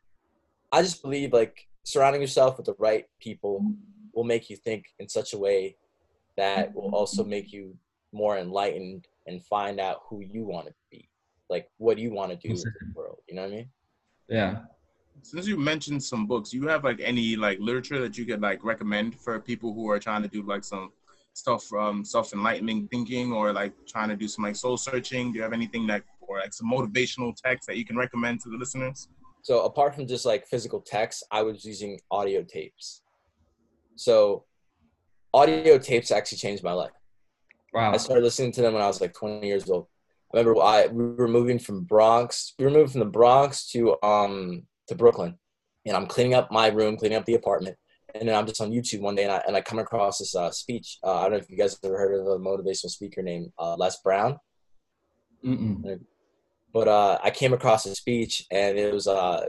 I 0.70 0.82
just 0.82 1.02
believe 1.02 1.32
like 1.32 1.66
surrounding 1.82 2.20
yourself 2.20 2.58
with 2.58 2.66
the 2.66 2.76
right 2.78 3.06
people 3.20 3.66
will 4.14 4.24
make 4.24 4.50
you 4.50 4.56
think 4.56 4.86
in 4.98 5.08
such 5.08 5.32
a 5.32 5.38
way 5.38 5.76
that 6.36 6.74
will 6.74 6.84
mm-hmm. 6.84 6.94
also 6.94 7.24
make 7.24 7.52
you 7.52 7.76
more 8.12 8.38
enlightened 8.38 9.06
and 9.26 9.44
find 9.44 9.80
out 9.80 10.02
who 10.08 10.20
you 10.20 10.44
want 10.44 10.66
to 10.66 10.74
be. 10.90 11.08
Like 11.48 11.68
what 11.78 11.96
do 11.96 12.02
you 12.02 12.12
want 12.12 12.30
to 12.30 12.36
do 12.36 12.54
in 12.54 12.60
the 12.60 12.92
world? 12.94 13.18
You 13.28 13.36
know 13.36 13.42
what 13.42 13.52
I 13.52 13.56
mean? 13.56 13.68
Yeah. 14.28 14.58
Since 15.22 15.46
you 15.46 15.58
mentioned 15.58 16.02
some 16.02 16.26
books, 16.26 16.52
you 16.52 16.66
have 16.68 16.84
like 16.84 17.00
any 17.00 17.36
like 17.36 17.58
literature 17.60 18.00
that 18.00 18.16
you 18.16 18.24
could 18.24 18.40
like 18.40 18.64
recommend 18.64 19.18
for 19.20 19.38
people 19.38 19.72
who 19.74 19.88
are 19.90 19.98
trying 19.98 20.22
to 20.22 20.28
do 20.28 20.42
like 20.42 20.64
some 20.64 20.90
stuff 21.34 21.62
um, 21.62 21.68
from 21.68 22.04
self 22.04 22.32
enlightening 22.32 22.88
thinking 22.88 23.32
or 23.32 23.52
like 23.52 23.72
trying 23.86 24.08
to 24.08 24.16
do 24.16 24.28
some 24.28 24.44
like 24.44 24.56
soul 24.56 24.76
searching? 24.76 25.32
Do 25.32 25.36
you 25.36 25.42
have 25.42 25.52
anything 25.52 25.86
that 25.88 26.02
or 26.20 26.38
like 26.38 26.52
some 26.52 26.70
motivational 26.70 27.34
text 27.36 27.66
that 27.68 27.76
you 27.76 27.84
can 27.84 27.96
recommend 27.96 28.40
to 28.40 28.50
the 28.50 28.56
listeners? 28.56 29.08
So 29.42 29.64
apart 29.64 29.94
from 29.94 30.06
just 30.06 30.24
like 30.24 30.46
physical 30.46 30.80
text, 30.80 31.24
I 31.30 31.42
was 31.42 31.64
using 31.64 32.00
audio 32.10 32.42
tapes. 32.42 33.02
So 33.96 34.44
audio 35.34 35.78
tapes 35.78 36.10
actually 36.10 36.38
changed 36.38 36.62
my 36.62 36.72
life. 36.72 36.92
Wow. 37.72 37.92
I 37.92 37.96
started 37.96 38.24
listening 38.24 38.52
to 38.52 38.62
them 38.62 38.74
when 38.74 38.82
I 38.82 38.86
was 38.86 39.00
like 39.00 39.14
20 39.14 39.46
years 39.46 39.68
old. 39.68 39.86
I 40.34 40.38
remember 40.38 40.62
I 40.62 40.86
we 40.86 41.04
were 41.04 41.28
moving 41.28 41.58
from 41.58 41.84
Bronx. 41.84 42.54
We 42.58 42.64
were 42.64 42.70
moving 42.70 42.88
from 42.88 43.00
the 43.00 43.06
Bronx 43.06 43.68
to 43.70 43.96
um 44.02 44.62
to 44.88 44.94
Brooklyn, 44.94 45.38
and 45.86 45.96
I'm 45.96 46.06
cleaning 46.06 46.34
up 46.34 46.50
my 46.50 46.68
room, 46.68 46.96
cleaning 46.96 47.18
up 47.18 47.26
the 47.26 47.34
apartment, 47.34 47.76
and 48.14 48.28
then 48.28 48.34
I'm 48.34 48.46
just 48.46 48.60
on 48.60 48.70
YouTube 48.70 49.00
one 49.00 49.14
day 49.14 49.24
and 49.24 49.32
I, 49.32 49.42
and 49.46 49.56
I 49.56 49.60
come 49.60 49.78
across 49.78 50.18
this 50.18 50.34
uh, 50.34 50.50
speech. 50.50 50.98
Uh, 51.02 51.18
I 51.18 51.22
don't 51.22 51.32
know 51.32 51.36
if 51.38 51.50
you 51.50 51.56
guys 51.56 51.78
ever 51.84 51.98
heard 51.98 52.14
of 52.14 52.26
a 52.26 52.38
motivational 52.38 52.90
speaker 52.90 53.22
named 53.22 53.52
uh, 53.58 53.76
Les 53.76 53.96
Brown. 54.02 54.38
Mm-mm. 55.44 56.00
But 56.72 56.88
uh, 56.88 57.18
I 57.22 57.30
came 57.30 57.52
across 57.52 57.84
a 57.86 57.94
speech 57.94 58.46
and 58.50 58.78
it 58.78 58.92
was 58.92 59.06
uh, 59.06 59.46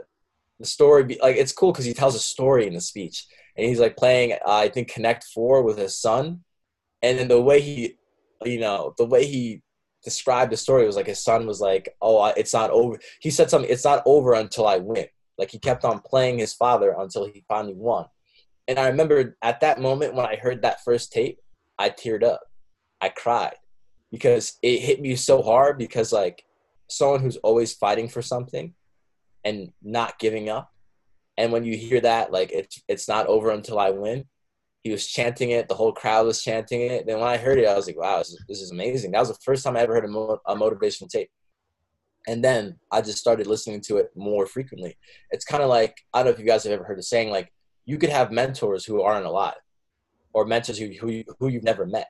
the 0.58 0.66
story. 0.66 1.04
Be, 1.04 1.18
like 1.22 1.36
it's 1.36 1.52
cool 1.52 1.72
because 1.72 1.84
he 1.84 1.94
tells 1.94 2.14
a 2.14 2.20
story 2.20 2.66
in 2.66 2.74
the 2.74 2.80
speech 2.80 3.26
and 3.56 3.66
he's 3.66 3.80
like 3.80 3.96
playing 3.96 4.32
uh, 4.32 4.38
I 4.46 4.68
think 4.68 4.88
Connect 4.88 5.24
Four 5.24 5.62
with 5.62 5.78
his 5.78 5.96
son, 5.96 6.40
and 7.02 7.18
then 7.18 7.28
the 7.28 7.40
way 7.40 7.60
he, 7.60 7.96
you 8.44 8.60
know, 8.60 8.94
the 8.98 9.06
way 9.06 9.26
he 9.26 9.62
described 10.02 10.52
the 10.52 10.56
story 10.56 10.86
was 10.86 10.96
like 10.96 11.06
his 11.06 11.22
son 11.22 11.46
was 11.46 11.60
like, 11.60 11.88
"Oh, 12.00 12.24
it's 12.36 12.54
not 12.54 12.70
over." 12.70 12.98
He 13.20 13.30
said 13.30 13.50
something. 13.50 13.70
It's 13.70 13.84
not 13.84 14.02
over 14.06 14.34
until 14.34 14.66
I 14.66 14.78
win. 14.78 15.06
Like 15.38 15.50
he 15.50 15.58
kept 15.58 15.84
on 15.84 16.00
playing 16.00 16.38
his 16.38 16.52
father 16.52 16.94
until 16.98 17.26
he 17.26 17.44
finally 17.48 17.74
won 17.74 18.06
and 18.66 18.78
I 18.78 18.88
remember 18.88 19.36
at 19.42 19.60
that 19.60 19.80
moment 19.80 20.14
when 20.14 20.26
I 20.26 20.36
heard 20.36 20.62
that 20.62 20.82
first 20.84 21.12
tape, 21.12 21.38
I 21.78 21.90
teared 21.90 22.22
up. 22.22 22.40
I 23.00 23.10
cried 23.10 23.56
because 24.10 24.58
it 24.62 24.80
hit 24.80 25.00
me 25.00 25.16
so 25.16 25.42
hard 25.42 25.76
because 25.76 26.12
like 26.12 26.44
someone 26.88 27.20
who's 27.20 27.36
always 27.38 27.74
fighting 27.74 28.08
for 28.08 28.22
something 28.22 28.74
and 29.44 29.72
not 29.82 30.18
giving 30.18 30.48
up. 30.48 30.72
And 31.36 31.52
when 31.52 31.64
you 31.64 31.76
hear 31.76 32.00
that, 32.00 32.32
like 32.32 32.52
it's 32.52 32.82
it's 32.88 33.08
not 33.08 33.26
over 33.26 33.50
until 33.50 33.78
I 33.78 33.90
win. 33.90 34.24
He 34.82 34.90
was 34.90 35.06
chanting 35.06 35.50
it. 35.50 35.68
The 35.68 35.74
whole 35.74 35.92
crowd 35.92 36.26
was 36.26 36.42
chanting 36.42 36.82
it. 36.82 37.06
Then 37.06 37.18
when 37.18 37.28
I 37.28 37.38
heard 37.38 37.58
it, 37.58 37.66
I 37.66 37.74
was 37.74 37.86
like, 37.86 37.98
"Wow, 37.98 38.18
this 38.18 38.30
is, 38.30 38.44
this 38.48 38.60
is 38.60 38.70
amazing." 38.70 39.12
That 39.12 39.20
was 39.20 39.30
the 39.30 39.38
first 39.44 39.64
time 39.64 39.76
I 39.76 39.80
ever 39.80 39.94
heard 39.94 40.04
a, 40.04 40.08
mo- 40.08 40.40
a 40.46 40.54
motivational 40.54 41.08
tape. 41.08 41.30
And 42.26 42.42
then 42.42 42.76
I 42.90 43.00
just 43.00 43.18
started 43.18 43.46
listening 43.46 43.80
to 43.82 43.96
it 43.98 44.10
more 44.14 44.46
frequently. 44.46 44.96
It's 45.30 45.44
kind 45.44 45.62
of 45.62 45.68
like 45.68 45.96
I 46.12 46.18
don't 46.18 46.26
know 46.26 46.32
if 46.32 46.38
you 46.38 46.46
guys 46.46 46.64
have 46.64 46.72
ever 46.72 46.84
heard 46.84 46.98
the 46.98 47.02
saying 47.02 47.30
like 47.30 47.52
you 47.84 47.98
could 47.98 48.10
have 48.10 48.32
mentors 48.32 48.84
who 48.84 49.02
aren't 49.02 49.26
alive 49.26 49.54
or 50.32 50.44
mentors 50.44 50.78
who, 50.78 50.88
who, 51.00 51.22
who 51.38 51.48
you've 51.48 51.64
never 51.64 51.86
met. 51.86 52.08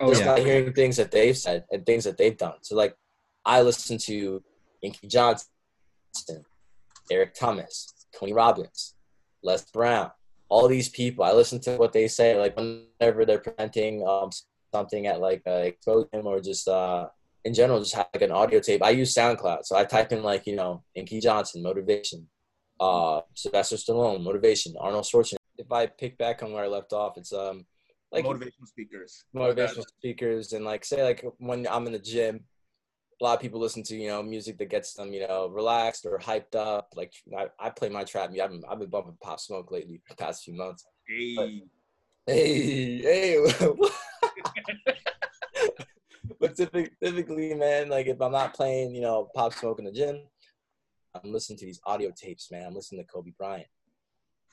Oh, 0.00 0.08
just 0.08 0.22
yeah. 0.22 0.34
by 0.34 0.40
hearing 0.40 0.72
things 0.72 0.96
that 0.96 1.10
they've 1.10 1.36
said 1.36 1.64
and 1.70 1.84
things 1.84 2.04
that 2.04 2.16
they've 2.16 2.36
done. 2.36 2.54
So 2.62 2.76
like 2.76 2.94
I 3.44 3.62
listen 3.62 3.98
to 3.98 4.42
Inky 4.82 5.06
Johnson, 5.06 5.48
Eric 7.10 7.34
Thomas, 7.34 8.01
Tony 8.18 8.32
Robbins, 8.32 8.94
Les 9.42 9.64
Brown, 9.72 10.10
all 10.48 10.68
these 10.68 10.88
people. 10.88 11.24
I 11.24 11.32
listen 11.32 11.60
to 11.60 11.76
what 11.76 11.92
they 11.92 12.08
say 12.08 12.38
like 12.38 12.56
whenever 12.56 13.24
they're 13.24 13.38
presenting 13.38 14.06
um, 14.06 14.30
something 14.72 15.06
at 15.06 15.20
like 15.20 15.42
a 15.46 15.68
exposition 15.68 16.26
or 16.26 16.40
just 16.40 16.68
uh, 16.68 17.08
in 17.44 17.54
general, 17.54 17.80
just 17.80 17.94
have 17.94 18.08
like 18.14 18.22
an 18.22 18.32
audio 18.32 18.60
tape. 18.60 18.82
I 18.82 18.90
use 18.90 19.14
SoundCloud, 19.14 19.64
so 19.64 19.76
I 19.76 19.84
type 19.84 20.12
in 20.12 20.22
like 20.22 20.46
you 20.46 20.56
know 20.56 20.82
Inky 20.94 21.20
Johnson 21.20 21.62
motivation, 21.62 22.28
uh, 22.80 23.20
Sylvester 23.34 23.76
Stallone, 23.76 24.22
motivation, 24.22 24.74
Arnold 24.80 25.04
Schwarzenegger. 25.04 25.36
If 25.58 25.70
I 25.70 25.86
pick 25.86 26.18
back 26.18 26.42
on 26.42 26.52
where 26.52 26.64
I 26.64 26.68
left 26.68 26.92
off, 26.92 27.16
it's 27.16 27.32
um 27.32 27.66
like 28.10 28.24
motivational 28.24 28.66
speakers, 28.66 29.24
motivational 29.34 29.86
speakers, 29.98 30.52
and 30.52 30.64
like 30.64 30.84
say 30.84 31.02
like 31.02 31.24
when 31.38 31.66
I'm 31.68 31.86
in 31.86 31.92
the 31.92 31.98
gym, 31.98 32.44
a 33.22 33.24
lot 33.24 33.34
of 33.34 33.40
people 33.40 33.60
listen 33.60 33.84
to 33.84 33.94
you 33.94 34.08
know 34.08 34.20
music 34.20 34.58
that 34.58 34.68
gets 34.68 34.94
them 34.94 35.12
you 35.12 35.26
know 35.26 35.48
relaxed 35.48 36.04
or 36.04 36.18
hyped 36.18 36.56
up. 36.56 36.92
Like 36.96 37.12
I, 37.36 37.46
I 37.58 37.70
play 37.70 37.88
my 37.88 38.02
trap 38.02 38.30
music. 38.30 38.44
I've 38.44 38.50
been, 38.50 38.62
I've 38.68 38.78
been 38.80 38.90
bumping 38.90 39.16
Pop 39.22 39.38
Smoke 39.38 39.70
lately 39.70 40.00
the 40.08 40.16
past 40.16 40.42
few 40.42 40.54
months. 40.54 40.84
Hey, 41.06 41.34
but, 41.36 41.48
hey, 42.26 43.00
hey. 43.00 43.46
but 46.40 46.56
typically, 46.56 47.54
man, 47.54 47.88
like 47.90 48.08
if 48.08 48.20
I'm 48.20 48.32
not 48.32 48.54
playing, 48.54 48.92
you 48.92 49.02
know, 49.02 49.28
Pop 49.36 49.54
Smoke 49.54 49.78
in 49.78 49.84
the 49.84 49.92
gym, 49.92 50.20
I'm 51.14 51.32
listening 51.32 51.58
to 51.60 51.66
these 51.66 51.80
audio 51.86 52.10
tapes, 52.10 52.50
man. 52.50 52.66
I'm 52.66 52.74
listening 52.74 53.04
to 53.04 53.06
Kobe 53.06 53.30
Bryant. 53.38 53.68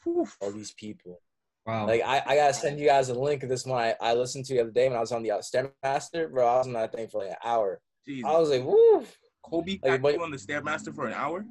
Oof. 0.08 0.38
All 0.42 0.52
these 0.52 0.74
people. 0.74 1.20
Wow. 1.66 1.88
Like 1.88 2.04
I, 2.06 2.22
I 2.24 2.36
gotta 2.36 2.54
send 2.54 2.80
you 2.80 2.86
guys 2.86 3.10
a 3.10 3.16
link 3.16 3.42
of 3.42 3.50
this 3.50 3.66
one 3.66 3.82
I, 3.82 3.96
I 4.00 4.14
listened 4.14 4.46
to 4.46 4.54
the 4.54 4.62
other 4.62 4.72
day 4.72 4.88
when 4.88 4.98
I 4.98 5.02
was 5.02 5.12
on 5.12 5.24
the 5.24 5.32
uh, 5.32 5.40
Stairmaster, 5.40 6.32
bro. 6.32 6.48
I 6.48 6.58
was 6.58 6.68
on 6.68 6.74
that 6.74 6.94
thing 6.94 7.08
for 7.08 7.22
like 7.22 7.32
an 7.32 7.36
hour. 7.44 7.82
Jeez. 8.10 8.24
I 8.26 8.38
was 8.40 8.50
like, 8.50 8.64
woo. 8.64 9.06
Kobe 9.44 9.80
like, 9.84 10.02
but, 10.02 10.14
you 10.16 10.24
on 10.24 10.32
the 10.32 10.38
Stairmaster 10.38 10.94
for 10.94 11.08
an 11.08 11.14
hour? 11.14 11.46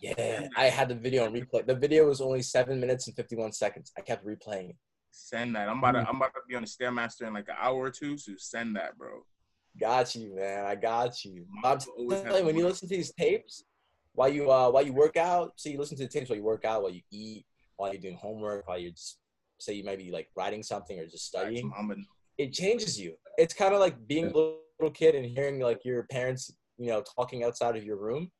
Yeah, 0.00 0.48
I 0.56 0.66
had 0.66 0.88
the 0.88 0.94
video 0.94 1.26
on 1.26 1.32
replay. 1.32 1.66
The 1.66 1.74
video 1.74 2.06
was 2.06 2.20
only 2.20 2.42
seven 2.42 2.80
minutes 2.80 3.06
and 3.06 3.16
fifty 3.16 3.36
one 3.36 3.52
seconds. 3.52 3.92
I 3.98 4.00
kept 4.00 4.24
replaying 4.24 4.70
it. 4.70 4.76
Send 5.10 5.56
that. 5.56 5.68
I'm 5.68 5.78
about 5.78 5.92
to 5.92 6.08
I'm 6.08 6.16
about 6.16 6.34
to 6.34 6.40
be 6.48 6.54
on 6.54 6.62
the 6.62 6.68
Stairmaster 6.68 7.26
in 7.26 7.34
like 7.34 7.48
an 7.48 7.56
hour 7.60 7.76
or 7.76 7.90
two, 7.90 8.16
so 8.16 8.32
send 8.36 8.76
that, 8.76 8.96
bro. 8.96 9.24
Got 9.78 10.14
you, 10.14 10.34
man. 10.36 10.64
I 10.66 10.74
got 10.76 11.24
you. 11.24 11.44
I'm 11.64 11.78
telling 11.78 12.40
you, 12.40 12.46
when 12.46 12.56
you 12.56 12.64
listen 12.64 12.88
to 12.88 12.96
these 12.96 13.12
tapes, 13.12 13.64
while 14.12 14.28
you 14.28 14.50
uh 14.50 14.70
while 14.70 14.84
you 14.84 14.92
work 14.92 15.16
out, 15.16 15.52
so 15.56 15.68
you 15.68 15.78
listen 15.78 15.96
to 15.98 16.04
the 16.04 16.08
tapes 16.08 16.30
while 16.30 16.36
you 16.36 16.44
work 16.44 16.64
out, 16.64 16.82
while 16.82 16.92
you 16.92 17.02
eat, 17.10 17.44
while 17.76 17.92
you're 17.92 18.00
doing 18.00 18.16
homework, 18.16 18.68
while 18.68 18.78
you're 18.78 18.92
just 18.92 19.18
say 19.58 19.72
you 19.72 19.84
might 19.84 19.98
be 19.98 20.12
like 20.12 20.28
writing 20.36 20.62
something 20.62 20.98
or 20.98 21.06
just 21.06 21.26
studying. 21.26 21.72
It 22.36 22.52
changes 22.52 23.00
you. 23.00 23.14
It's 23.36 23.52
kind 23.52 23.74
of 23.74 23.80
like 23.80 24.06
being 24.06 24.26
a 24.26 24.54
little 24.78 24.92
kid 24.92 25.14
and 25.14 25.24
hearing 25.24 25.60
like 25.60 25.84
your 25.84 26.04
parents, 26.04 26.52
you 26.76 26.88
know, 26.88 27.02
talking 27.16 27.44
outside 27.44 27.76
of 27.76 27.84
your 27.84 27.96
room. 27.96 28.30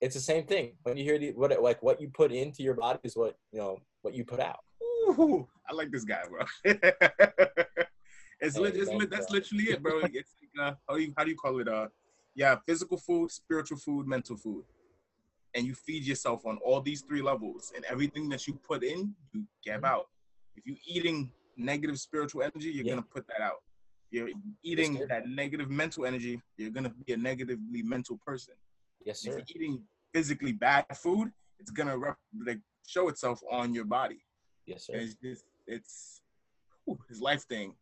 It's 0.00 0.14
the 0.14 0.20
same 0.20 0.44
thing. 0.44 0.72
When 0.82 0.96
you 0.96 1.04
hear 1.04 1.18
the 1.18 1.32
what 1.32 1.60
like 1.62 1.82
what 1.82 2.00
you 2.00 2.08
put 2.08 2.32
into 2.32 2.62
your 2.62 2.74
body 2.74 3.00
is 3.02 3.16
what 3.16 3.36
you 3.52 3.58
know 3.58 3.78
what 4.02 4.14
you 4.14 4.24
put 4.24 4.40
out. 4.40 4.60
Ooh, 4.82 5.46
I 5.68 5.74
like 5.74 5.90
this 5.90 6.04
guy, 6.04 6.22
bro. 6.28 6.44
it's, 6.64 8.56
hey, 8.56 8.62
it's 8.62 9.10
that's 9.10 9.30
literally 9.30 9.64
it, 9.64 9.82
bro. 9.82 10.00
It's 10.04 10.34
like, 10.56 10.66
uh, 10.66 10.74
how 10.88 10.96
do 10.96 11.02
you 11.02 11.12
how 11.16 11.24
do 11.24 11.30
you 11.30 11.36
call 11.36 11.58
it? 11.60 11.68
Uh, 11.68 11.88
yeah, 12.34 12.56
physical 12.66 12.96
food, 12.96 13.30
spiritual 13.30 13.78
food, 13.78 14.06
mental 14.06 14.36
food 14.36 14.64
and 15.54 15.66
you 15.66 15.74
feed 15.74 16.04
yourself 16.04 16.46
on 16.46 16.58
all 16.64 16.80
these 16.80 17.02
three 17.02 17.22
levels 17.22 17.72
and 17.74 17.84
everything 17.86 18.28
that 18.28 18.46
you 18.46 18.54
put 18.54 18.82
in 18.84 19.14
you 19.32 19.44
give 19.64 19.84
out 19.84 20.06
if 20.56 20.66
you're 20.66 20.76
eating 20.86 21.30
negative 21.56 21.98
spiritual 21.98 22.42
energy 22.42 22.70
you're 22.70 22.84
yeah. 22.84 22.92
going 22.92 23.02
to 23.02 23.08
put 23.08 23.26
that 23.26 23.40
out 23.40 23.62
you're 24.10 24.28
eating 24.62 25.06
that 25.08 25.28
negative 25.28 25.68
mental 25.70 26.06
energy 26.06 26.40
you're 26.56 26.70
going 26.70 26.84
to 26.84 26.90
be 26.90 27.12
a 27.12 27.16
negatively 27.16 27.82
mental 27.82 28.18
person 28.26 28.54
Yes, 29.04 29.24
If 29.24 29.32
sir. 29.32 29.38
you're 29.38 29.46
eating 29.56 29.82
physically 30.12 30.52
bad 30.52 30.84
food, 30.96 31.30
it's 31.60 31.70
gonna 31.70 31.96
rep- 31.96 32.18
like 32.44 32.60
show 32.86 33.08
itself 33.08 33.40
on 33.50 33.72
your 33.72 33.84
body. 33.84 34.20
Yes, 34.66 34.88
And 34.88 35.00
sir. 35.00 35.04
it's 35.06 35.14
just 35.22 35.44
it's 35.66 36.20
whew, 36.84 36.98
his 37.08 37.20
life 37.20 37.44
thing. 37.44 37.74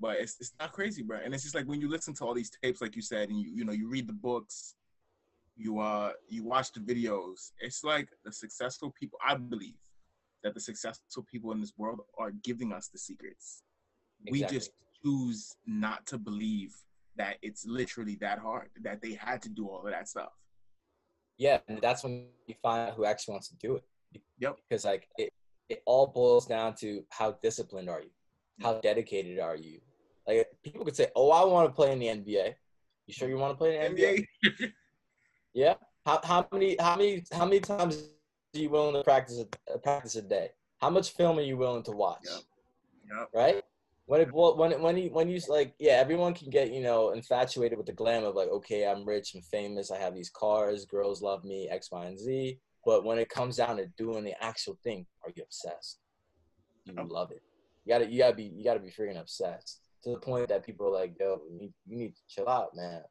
But 0.00 0.18
it's 0.18 0.36
it's 0.40 0.54
not 0.60 0.72
crazy, 0.72 1.02
bro. 1.02 1.18
And 1.24 1.34
it's 1.34 1.42
just 1.42 1.54
like 1.54 1.66
when 1.66 1.80
you 1.80 1.88
listen 1.88 2.14
to 2.14 2.24
all 2.24 2.34
these 2.34 2.50
tapes, 2.62 2.80
like 2.80 2.94
you 2.96 3.02
said, 3.02 3.28
and 3.28 3.38
you 3.40 3.50
you 3.54 3.64
know 3.64 3.72
you 3.72 3.88
read 3.88 4.06
the 4.06 4.12
books, 4.12 4.76
you 5.56 5.78
uh 5.80 6.12
you 6.28 6.44
watch 6.44 6.72
the 6.72 6.80
videos. 6.80 7.50
It's 7.58 7.82
like 7.82 8.08
the 8.24 8.32
successful 8.32 8.94
people. 8.98 9.18
I 9.26 9.34
believe 9.34 9.80
that 10.42 10.54
the 10.54 10.60
successful 10.60 11.24
people 11.30 11.50
in 11.52 11.60
this 11.60 11.72
world 11.76 12.00
are 12.18 12.30
giving 12.30 12.72
us 12.72 12.88
the 12.88 12.98
secrets. 12.98 13.62
We 14.30 14.42
just 14.44 14.70
choose 15.02 15.56
not 15.66 16.06
to 16.06 16.18
believe 16.18 16.74
that 17.16 17.36
it's 17.42 17.66
literally 17.66 18.16
that 18.20 18.38
hard. 18.38 18.68
That 18.82 19.00
they 19.02 19.14
had 19.14 19.42
to 19.42 19.48
do 19.48 19.68
all 19.68 19.84
of 19.84 19.92
that 19.92 20.08
stuff. 20.08 20.32
Yeah, 21.38 21.58
and 21.68 21.80
that's 21.80 22.02
when 22.02 22.26
you 22.46 22.54
find 22.62 22.88
out 22.88 22.94
who 22.94 23.04
actually 23.04 23.32
wants 23.32 23.48
to 23.48 23.56
do 23.56 23.76
it. 23.76 23.84
Yep. 24.38 24.58
Because 24.68 24.84
like 24.84 25.08
it, 25.18 25.32
it 25.68 25.82
all 25.84 26.06
boils 26.06 26.46
down 26.46 26.74
to 26.76 27.04
how 27.10 27.32
disciplined 27.42 27.90
are 27.90 28.00
you, 28.00 28.10
how 28.60 28.80
dedicated 28.80 29.38
are 29.38 29.56
you. 29.56 29.80
Like 30.26 30.48
people 30.64 30.84
could 30.84 30.96
say, 30.96 31.08
"Oh, 31.14 31.30
I 31.30 31.44
want 31.44 31.68
to 31.68 31.74
play 31.74 31.92
in 31.92 31.98
the 31.98 32.06
NBA." 32.06 32.54
You 33.06 33.14
sure 33.14 33.28
you 33.28 33.36
want 33.36 33.52
to 33.52 33.58
play 33.58 33.76
in 33.76 33.94
the 33.94 34.02
NBA? 34.02 34.26
NBA. 34.44 34.72
Yeah. 35.56 35.74
How, 36.04 36.20
how 36.22 36.46
many 36.52 36.76
how 36.78 36.96
many 36.96 37.24
how 37.32 37.46
many 37.46 37.60
times 37.60 38.10
are 38.54 38.58
you 38.58 38.68
willing 38.68 38.94
to 38.94 39.02
practice 39.02 39.42
a, 39.72 39.78
practice 39.78 40.14
a 40.16 40.22
day? 40.22 40.50
How 40.82 40.90
much 40.90 41.12
film 41.12 41.38
are 41.38 41.42
you 41.42 41.56
willing 41.56 41.82
to 41.84 41.92
watch? 41.92 42.26
Yep. 42.30 42.42
Yep. 43.08 43.28
Right. 43.34 43.64
When 44.06 44.20
it 44.20 44.32
well, 44.32 44.56
when 44.56 44.72
it, 44.72 44.80
when 44.80 44.96
you 44.96 45.10
when 45.10 45.28
you 45.28 45.40
like 45.48 45.74
yeah 45.78 45.94
everyone 45.94 46.32
can 46.34 46.48
get 46.50 46.72
you 46.72 46.80
know 46.82 47.10
infatuated 47.10 47.76
with 47.76 47.86
the 47.86 47.92
glam 47.92 48.24
of 48.24 48.34
like 48.36 48.48
okay 48.48 48.86
I'm 48.86 49.04
rich 49.04 49.34
I'm 49.34 49.42
famous 49.42 49.90
I 49.90 49.98
have 49.98 50.14
these 50.14 50.30
cars 50.30 50.84
girls 50.84 51.22
love 51.22 51.44
me 51.44 51.68
X 51.68 51.90
Y 51.90 52.04
and 52.04 52.18
Z 52.18 52.58
but 52.84 53.04
when 53.04 53.18
it 53.18 53.28
comes 53.28 53.56
down 53.56 53.78
to 53.78 53.86
doing 53.98 54.22
the 54.24 54.40
actual 54.42 54.78
thing 54.84 55.06
are 55.24 55.32
you 55.34 55.42
obsessed? 55.42 55.98
You 56.84 56.94
Yep. 56.98 57.06
love 57.10 57.30
it? 57.32 57.42
You 57.84 57.92
gotta 57.92 58.06
you 58.06 58.18
gotta 58.18 58.36
be 58.36 58.44
you 58.44 58.64
gotta 58.64 58.80
be 58.80 58.90
freaking 58.90 59.20
obsessed 59.20 59.80
to 60.04 60.10
the 60.10 60.18
point 60.18 60.48
that 60.48 60.64
people 60.64 60.86
are 60.86 61.00
like 61.00 61.16
yo 61.18 61.40
you 61.50 61.58
need, 61.58 61.72
you 61.88 61.96
need 61.98 62.14
to 62.14 62.22
chill 62.28 62.48
out 62.48 62.76
man 62.76 63.02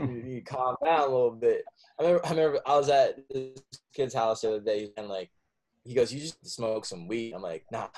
you 0.00 0.06
need 0.24 0.44
to 0.46 0.52
calm 0.52 0.76
down 0.84 1.00
a 1.00 1.06
little 1.06 1.30
bit. 1.32 1.64
I 1.98 2.02
remember, 2.02 2.26
I 2.26 2.30
remember 2.30 2.60
I 2.66 2.76
was 2.76 2.88
at 2.88 3.16
this 3.28 3.58
kid's 3.94 4.14
house 4.14 4.40
the 4.40 4.48
other 4.48 4.60
day, 4.60 4.90
and 4.96 5.08
like, 5.08 5.30
he 5.84 5.94
goes, 5.94 6.12
"You 6.12 6.20
just 6.20 6.46
smoke 6.46 6.84
some 6.84 7.08
weed." 7.08 7.32
I'm 7.34 7.42
like, 7.42 7.64
"Nah, 7.70 7.88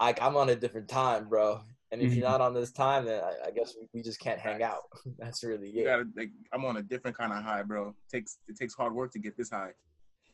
like 0.00 0.20
I'm 0.22 0.36
on 0.36 0.50
a 0.50 0.56
different 0.56 0.88
time, 0.88 1.28
bro. 1.28 1.60
And 1.92 2.02
if 2.02 2.14
you're 2.14 2.24
mm-hmm. 2.24 2.32
not 2.32 2.40
on 2.40 2.52
this 2.52 2.72
time, 2.72 3.04
then 3.04 3.22
I, 3.22 3.48
I 3.48 3.50
guess 3.52 3.74
we, 3.80 3.86
we 3.94 4.02
just 4.02 4.18
can't 4.18 4.40
hang 4.40 4.62
out. 4.62 4.82
That's 5.18 5.44
really 5.44 5.70
You 5.70 5.82
it. 5.82 5.84
gotta 5.84 6.04
like 6.16 6.30
I'm 6.52 6.64
on 6.64 6.76
a 6.78 6.82
different 6.82 7.16
kind 7.16 7.32
of 7.32 7.42
high, 7.42 7.62
bro. 7.62 7.94
takes 8.10 8.38
it 8.48 8.56
takes 8.56 8.74
hard 8.74 8.92
work 8.94 9.12
to 9.12 9.18
get 9.18 9.36
this 9.36 9.50
high, 9.50 9.70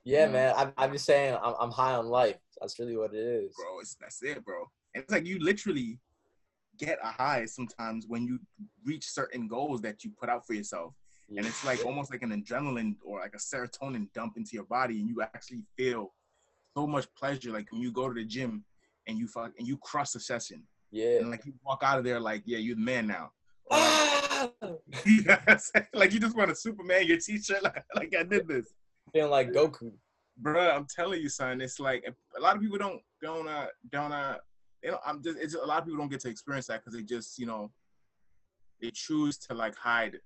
Yeah, 0.04 0.26
Yeah. 0.26 0.32
man. 0.32 0.54
I'm, 0.56 0.72
I'm 0.78 0.92
just 0.92 1.04
saying, 1.04 1.36
I'm, 1.42 1.54
I'm 1.60 1.70
high 1.70 1.94
on 1.94 2.06
life. 2.06 2.38
That's 2.60 2.78
really 2.78 2.96
what 2.96 3.14
it 3.14 3.18
is. 3.18 3.54
bro. 3.54 3.80
It's 3.80 3.96
that's 4.00 4.22
it, 4.22 4.44
bro. 4.44 4.64
And 4.94 5.02
it's 5.02 5.12
like 5.12 5.26
you 5.26 5.38
literally 5.38 5.98
get 6.78 6.98
a 7.02 7.08
high 7.08 7.44
sometimes 7.44 8.06
when 8.08 8.26
you 8.26 8.38
reach 8.84 9.04
certain 9.04 9.46
goals 9.46 9.82
that 9.82 10.02
you 10.04 10.10
put 10.18 10.28
out 10.28 10.46
for 10.46 10.54
yourself. 10.54 10.94
And 11.34 11.46
it's 11.46 11.64
like 11.64 11.84
almost 11.86 12.10
like 12.10 12.22
an 12.22 12.30
adrenaline 12.30 12.96
or 13.02 13.20
like 13.20 13.34
a 13.34 13.38
serotonin 13.38 14.12
dump 14.12 14.34
into 14.36 14.50
your 14.52 14.64
body, 14.64 15.00
and 15.00 15.08
you 15.08 15.22
actually 15.22 15.62
feel 15.78 16.12
so 16.76 16.86
much 16.86 17.06
pleasure. 17.16 17.50
Like 17.50 17.72
when 17.72 17.80
you 17.80 17.90
go 17.90 18.06
to 18.08 18.14
the 18.14 18.24
gym 18.24 18.64
and 19.06 19.18
you 19.18 19.26
fuck 19.26 19.52
and 19.58 19.66
you 19.66 19.76
crush 19.78 20.14
a 20.14 20.20
session, 20.20 20.62
yeah. 20.90 21.18
and 21.18 21.30
like 21.30 21.44
you 21.44 21.52
walk 21.64 21.82
out 21.82 21.98
of 21.98 22.04
there 22.04 22.20
like, 22.20 22.42
yeah, 22.44 22.58
you're 22.58 22.76
the 22.76 22.82
man 22.82 23.06
now. 23.06 23.30
Or 23.70 23.78
like, 23.78 24.12
Ah! 24.42 24.48
Yes. 25.06 25.72
like 25.94 26.12
you 26.12 26.20
just 26.20 26.36
want 26.36 26.50
to 26.50 26.56
Superman 26.56 27.06
your 27.06 27.18
t-shirt 27.18 27.62
like, 27.62 27.84
like 27.94 28.14
I 28.18 28.22
did 28.22 28.48
this. 28.48 28.72
Feeling 29.12 29.30
like 29.30 29.52
Goku. 29.52 29.92
Bruh, 30.40 30.74
I'm 30.74 30.86
telling 30.94 31.20
you, 31.20 31.28
son. 31.28 31.60
It's 31.60 31.78
like 31.78 32.04
a 32.36 32.40
lot 32.40 32.56
of 32.56 32.62
people 32.62 32.78
don't 32.78 33.00
don't 33.20 33.48
uh 33.48 33.66
don't 33.90 34.12
uh 34.12 34.36
you 34.82 34.90
know 34.90 34.98
I'm 35.04 35.22
just 35.22 35.38
it's 35.38 35.54
a 35.54 35.58
lot 35.58 35.80
of 35.80 35.84
people 35.84 35.98
don't 35.98 36.10
get 36.10 36.20
to 36.20 36.28
experience 36.28 36.66
that 36.66 36.80
because 36.80 36.94
they 36.94 37.02
just 37.02 37.38
you 37.38 37.46
know 37.46 37.70
they 38.80 38.90
choose 38.90 39.38
to 39.38 39.54
like 39.54 39.76
hide 39.76 40.18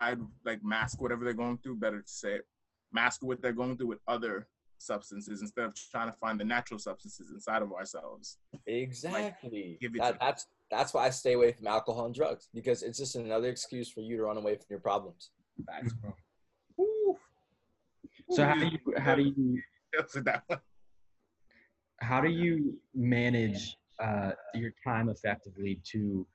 hide 0.00 0.20
like 0.44 0.64
mask 0.64 1.00
whatever 1.00 1.24
they're 1.24 1.34
going 1.34 1.58
through. 1.58 1.76
Better 1.76 2.00
to 2.00 2.08
say 2.08 2.34
it, 2.34 2.46
mask 2.92 3.22
what 3.22 3.42
they're 3.42 3.52
going 3.52 3.76
through 3.76 3.88
with 3.88 4.00
other 4.06 4.48
substances 4.78 5.42
instead 5.42 5.64
of 5.64 5.74
trying 5.90 6.10
to 6.10 6.16
find 6.18 6.38
the 6.38 6.44
natural 6.44 6.78
substances 6.78 7.30
inside 7.30 7.62
of 7.62 7.72
ourselves. 7.72 8.38
Exactly. 8.66 9.78
give 9.80 9.94
it 9.94 10.00
that, 10.00 10.18
that's 10.20 10.46
that's 10.70 10.92
why 10.92 11.06
I 11.06 11.10
stay 11.10 11.34
away 11.34 11.52
from 11.52 11.66
alcohol 11.66 12.06
and 12.06 12.14
drugs 12.14 12.48
because 12.52 12.82
it's 12.82 12.98
just 12.98 13.14
another 13.16 13.48
excuse 13.48 13.90
for 13.90 14.00
you 14.00 14.16
to 14.16 14.24
run 14.24 14.36
away 14.36 14.56
from 14.56 14.66
your 14.68 14.80
problems. 14.80 15.30
Facts, 15.64 15.92
bro. 15.94 16.12
Woo. 16.76 17.16
So 18.30 18.44
how 18.44 18.54
do 18.54 18.66
you 18.66 18.78
how 18.98 19.14
do 19.14 19.22
you 19.22 19.34
you 19.36 20.22
that 20.22 20.42
how 22.00 22.20
do 22.20 22.28
you 22.28 22.78
manage 22.94 23.76
uh, 23.98 24.32
your 24.54 24.72
time 24.84 25.08
effectively 25.08 25.80
to 25.92 26.26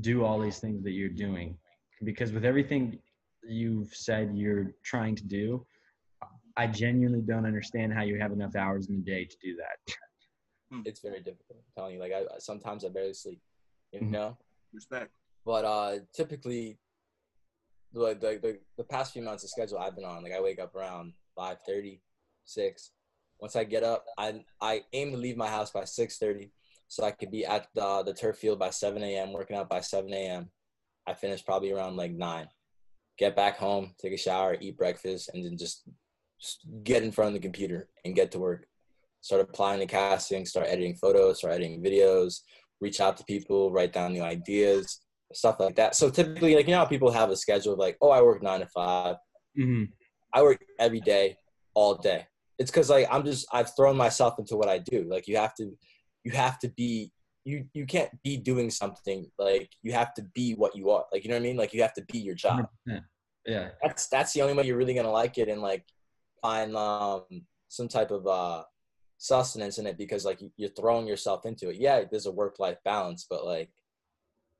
do 0.00 0.24
all 0.24 0.38
these 0.40 0.58
things 0.58 0.82
that 0.84 0.92
you're 0.92 1.08
doing? 1.08 1.56
Because 2.04 2.32
with 2.32 2.44
everything 2.44 2.98
you've 3.42 3.94
said 3.94 4.32
you're 4.34 4.72
trying 4.82 5.16
to 5.16 5.24
do, 5.24 5.64
I 6.56 6.66
genuinely 6.66 7.20
don't 7.22 7.46
understand 7.46 7.92
how 7.92 8.02
you 8.02 8.18
have 8.18 8.32
enough 8.32 8.54
hours 8.56 8.88
in 8.88 8.96
the 8.96 9.02
day 9.10 9.24
to 9.24 9.36
do 9.42 9.56
that. 9.56 9.96
It's 10.84 11.00
very 11.00 11.20
difficult. 11.20 11.58
I'm 11.60 11.72
telling 11.76 11.94
you, 11.94 12.00
like 12.00 12.12
I 12.12 12.22
I- 12.34 12.38
sometimes 12.38 12.84
I 12.84 12.88
barely 12.88 13.14
sleep. 13.14 13.40
You 13.92 14.00
Mhm. 14.00 14.10
know. 14.10 14.38
Respect. 14.72 15.12
But 15.44 15.64
uh, 15.64 15.98
typically, 16.14 16.78
the, 17.92 18.14
the 18.14 18.38
the 18.40 18.60
the 18.78 18.84
past 18.84 19.12
few 19.12 19.22
months, 19.22 19.42
the 19.42 19.48
schedule 19.48 19.78
I've 19.78 19.94
been 19.94 20.04
on, 20.04 20.22
like 20.22 20.32
I 20.32 20.40
wake 20.40 20.58
up 20.60 20.74
around 20.74 21.12
5:30, 21.36 22.00
6. 22.44 22.92
Once 23.38 23.54
I 23.56 23.64
get 23.64 23.82
up, 23.82 24.06
I 24.16 24.44
I 24.60 24.84
aim 24.92 25.10
to 25.12 25.18
leave 25.18 25.36
my 25.36 25.48
house 25.48 25.70
by 25.70 25.82
6:30, 25.84 26.50
so 26.88 27.04
I 27.04 27.10
could 27.10 27.30
be 27.30 27.44
at 27.44 27.68
the 27.74 28.02
the 28.02 28.14
turf 28.14 28.38
field 28.38 28.58
by 28.58 28.70
7 28.70 29.02
a.m. 29.02 29.32
Working 29.32 29.56
out 29.56 29.68
by 29.68 29.80
7 29.80 30.12
a.m. 30.12 30.50
I 31.06 31.14
finish 31.14 31.44
probably 31.44 31.70
around 31.72 31.96
like 31.96 32.12
nine. 32.12 32.48
Get 33.18 33.36
back 33.36 33.58
home, 33.58 33.94
take 33.98 34.12
a 34.14 34.16
shower, 34.16 34.56
eat 34.58 34.78
breakfast, 34.78 35.28
and 35.34 35.44
then 35.44 35.58
just, 35.58 35.84
just 35.84 35.96
get 36.84 37.02
in 37.02 37.12
front 37.12 37.28
of 37.28 37.34
the 37.34 37.40
computer 37.40 37.88
and 38.04 38.14
get 38.14 38.30
to 38.32 38.38
work. 38.38 38.66
Start 39.20 39.42
applying 39.42 39.80
to 39.80 39.86
casting, 39.86 40.44
start 40.44 40.66
editing 40.68 40.96
photos, 40.96 41.38
start 41.38 41.54
editing 41.54 41.82
videos, 41.82 42.40
reach 42.80 43.00
out 43.00 43.16
to 43.16 43.24
people, 43.24 43.70
write 43.70 43.92
down 43.92 44.12
new 44.12 44.22
ideas, 44.22 45.00
stuff 45.32 45.60
like 45.60 45.76
that. 45.76 45.94
So 45.94 46.10
typically, 46.10 46.56
like 46.56 46.66
you 46.66 46.72
know, 46.72 46.78
how 46.78 46.84
people 46.86 47.10
have 47.10 47.30
a 47.30 47.36
schedule 47.36 47.74
of 47.74 47.78
like, 47.78 47.96
oh, 48.00 48.10
I 48.10 48.20
work 48.22 48.42
nine 48.42 48.60
to 48.60 48.66
five. 48.66 49.16
Mm-hmm. 49.58 49.84
I 50.34 50.42
work 50.42 50.64
every 50.78 51.00
day, 51.00 51.36
all 51.74 51.94
day. 51.94 52.26
It's 52.58 52.70
because 52.70 52.90
like 52.90 53.06
I'm 53.10 53.24
just 53.24 53.46
I've 53.52 53.74
thrown 53.76 53.96
myself 53.96 54.38
into 54.38 54.56
what 54.56 54.68
I 54.68 54.78
do. 54.78 55.06
Like 55.08 55.28
you 55.28 55.36
have 55.36 55.54
to, 55.56 55.70
you 56.24 56.32
have 56.32 56.58
to 56.60 56.68
be 56.68 57.12
you 57.44 57.64
you 57.72 57.86
can't 57.86 58.10
be 58.22 58.36
doing 58.36 58.70
something 58.70 59.26
like 59.38 59.70
you 59.82 59.92
have 59.92 60.14
to 60.14 60.22
be 60.34 60.54
what 60.54 60.76
you 60.76 60.90
are. 60.90 61.04
Like 61.12 61.24
you 61.24 61.30
know 61.30 61.36
what 61.36 61.42
I 61.42 61.44
mean? 61.44 61.56
Like 61.56 61.72
you 61.72 61.82
have 61.82 61.94
to 61.94 62.04
be 62.10 62.18
your 62.18 62.34
job. 62.34 62.66
Yeah. 63.46 63.70
That's 63.82 64.08
that's 64.08 64.32
the 64.32 64.42
only 64.42 64.54
way 64.54 64.64
you're 64.64 64.76
really 64.76 64.94
gonna 64.94 65.10
like 65.10 65.38
it 65.38 65.48
and 65.48 65.60
like 65.60 65.84
find 66.42 66.76
um 66.76 67.22
some 67.68 67.88
type 67.88 68.10
of 68.10 68.26
uh 68.26 68.64
sustenance 69.16 69.78
in 69.78 69.86
it 69.86 69.96
because 69.96 70.24
like 70.24 70.40
you're 70.56 70.68
throwing 70.70 71.06
yourself 71.06 71.46
into 71.46 71.70
it. 71.70 71.76
Yeah, 71.76 72.02
there's 72.10 72.26
a 72.26 72.32
work 72.32 72.58
life 72.58 72.78
balance, 72.84 73.26
but 73.30 73.46
like 73.46 73.70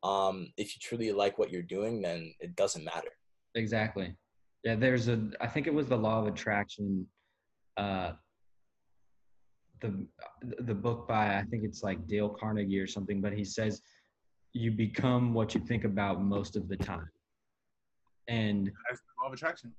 um 0.02 0.52
if 0.56 0.74
you 0.74 0.80
truly 0.80 1.12
like 1.12 1.38
what 1.38 1.50
you're 1.50 1.62
doing, 1.62 2.00
then 2.00 2.32
it 2.40 2.56
doesn't 2.56 2.84
matter. 2.84 3.10
Exactly. 3.54 4.14
Yeah, 4.64 4.76
there's 4.76 5.08
a 5.08 5.30
I 5.40 5.48
think 5.48 5.66
it 5.66 5.74
was 5.74 5.88
the 5.88 5.96
law 5.96 6.20
of 6.20 6.28
attraction 6.28 7.06
uh 7.76 8.12
the 9.80 10.06
the 10.60 10.74
book 10.74 11.08
by 11.08 11.36
I 11.38 11.44
think 11.50 11.64
it's 11.64 11.82
like 11.82 12.06
Dale 12.06 12.28
Carnegie 12.28 12.78
or 12.78 12.86
something, 12.86 13.20
but 13.20 13.32
he 13.32 13.44
says 13.44 13.82
you 14.52 14.70
become 14.70 15.34
what 15.34 15.54
you 15.54 15.60
think 15.60 15.84
about 15.84 16.22
most 16.22 16.56
of 16.56 16.68
the 16.68 16.76
time. 16.76 17.08
And 18.28 18.70
That's 18.88 19.00
the 19.00 19.22
law 19.22 19.28
of 19.28 19.34
attraction. 19.34 19.72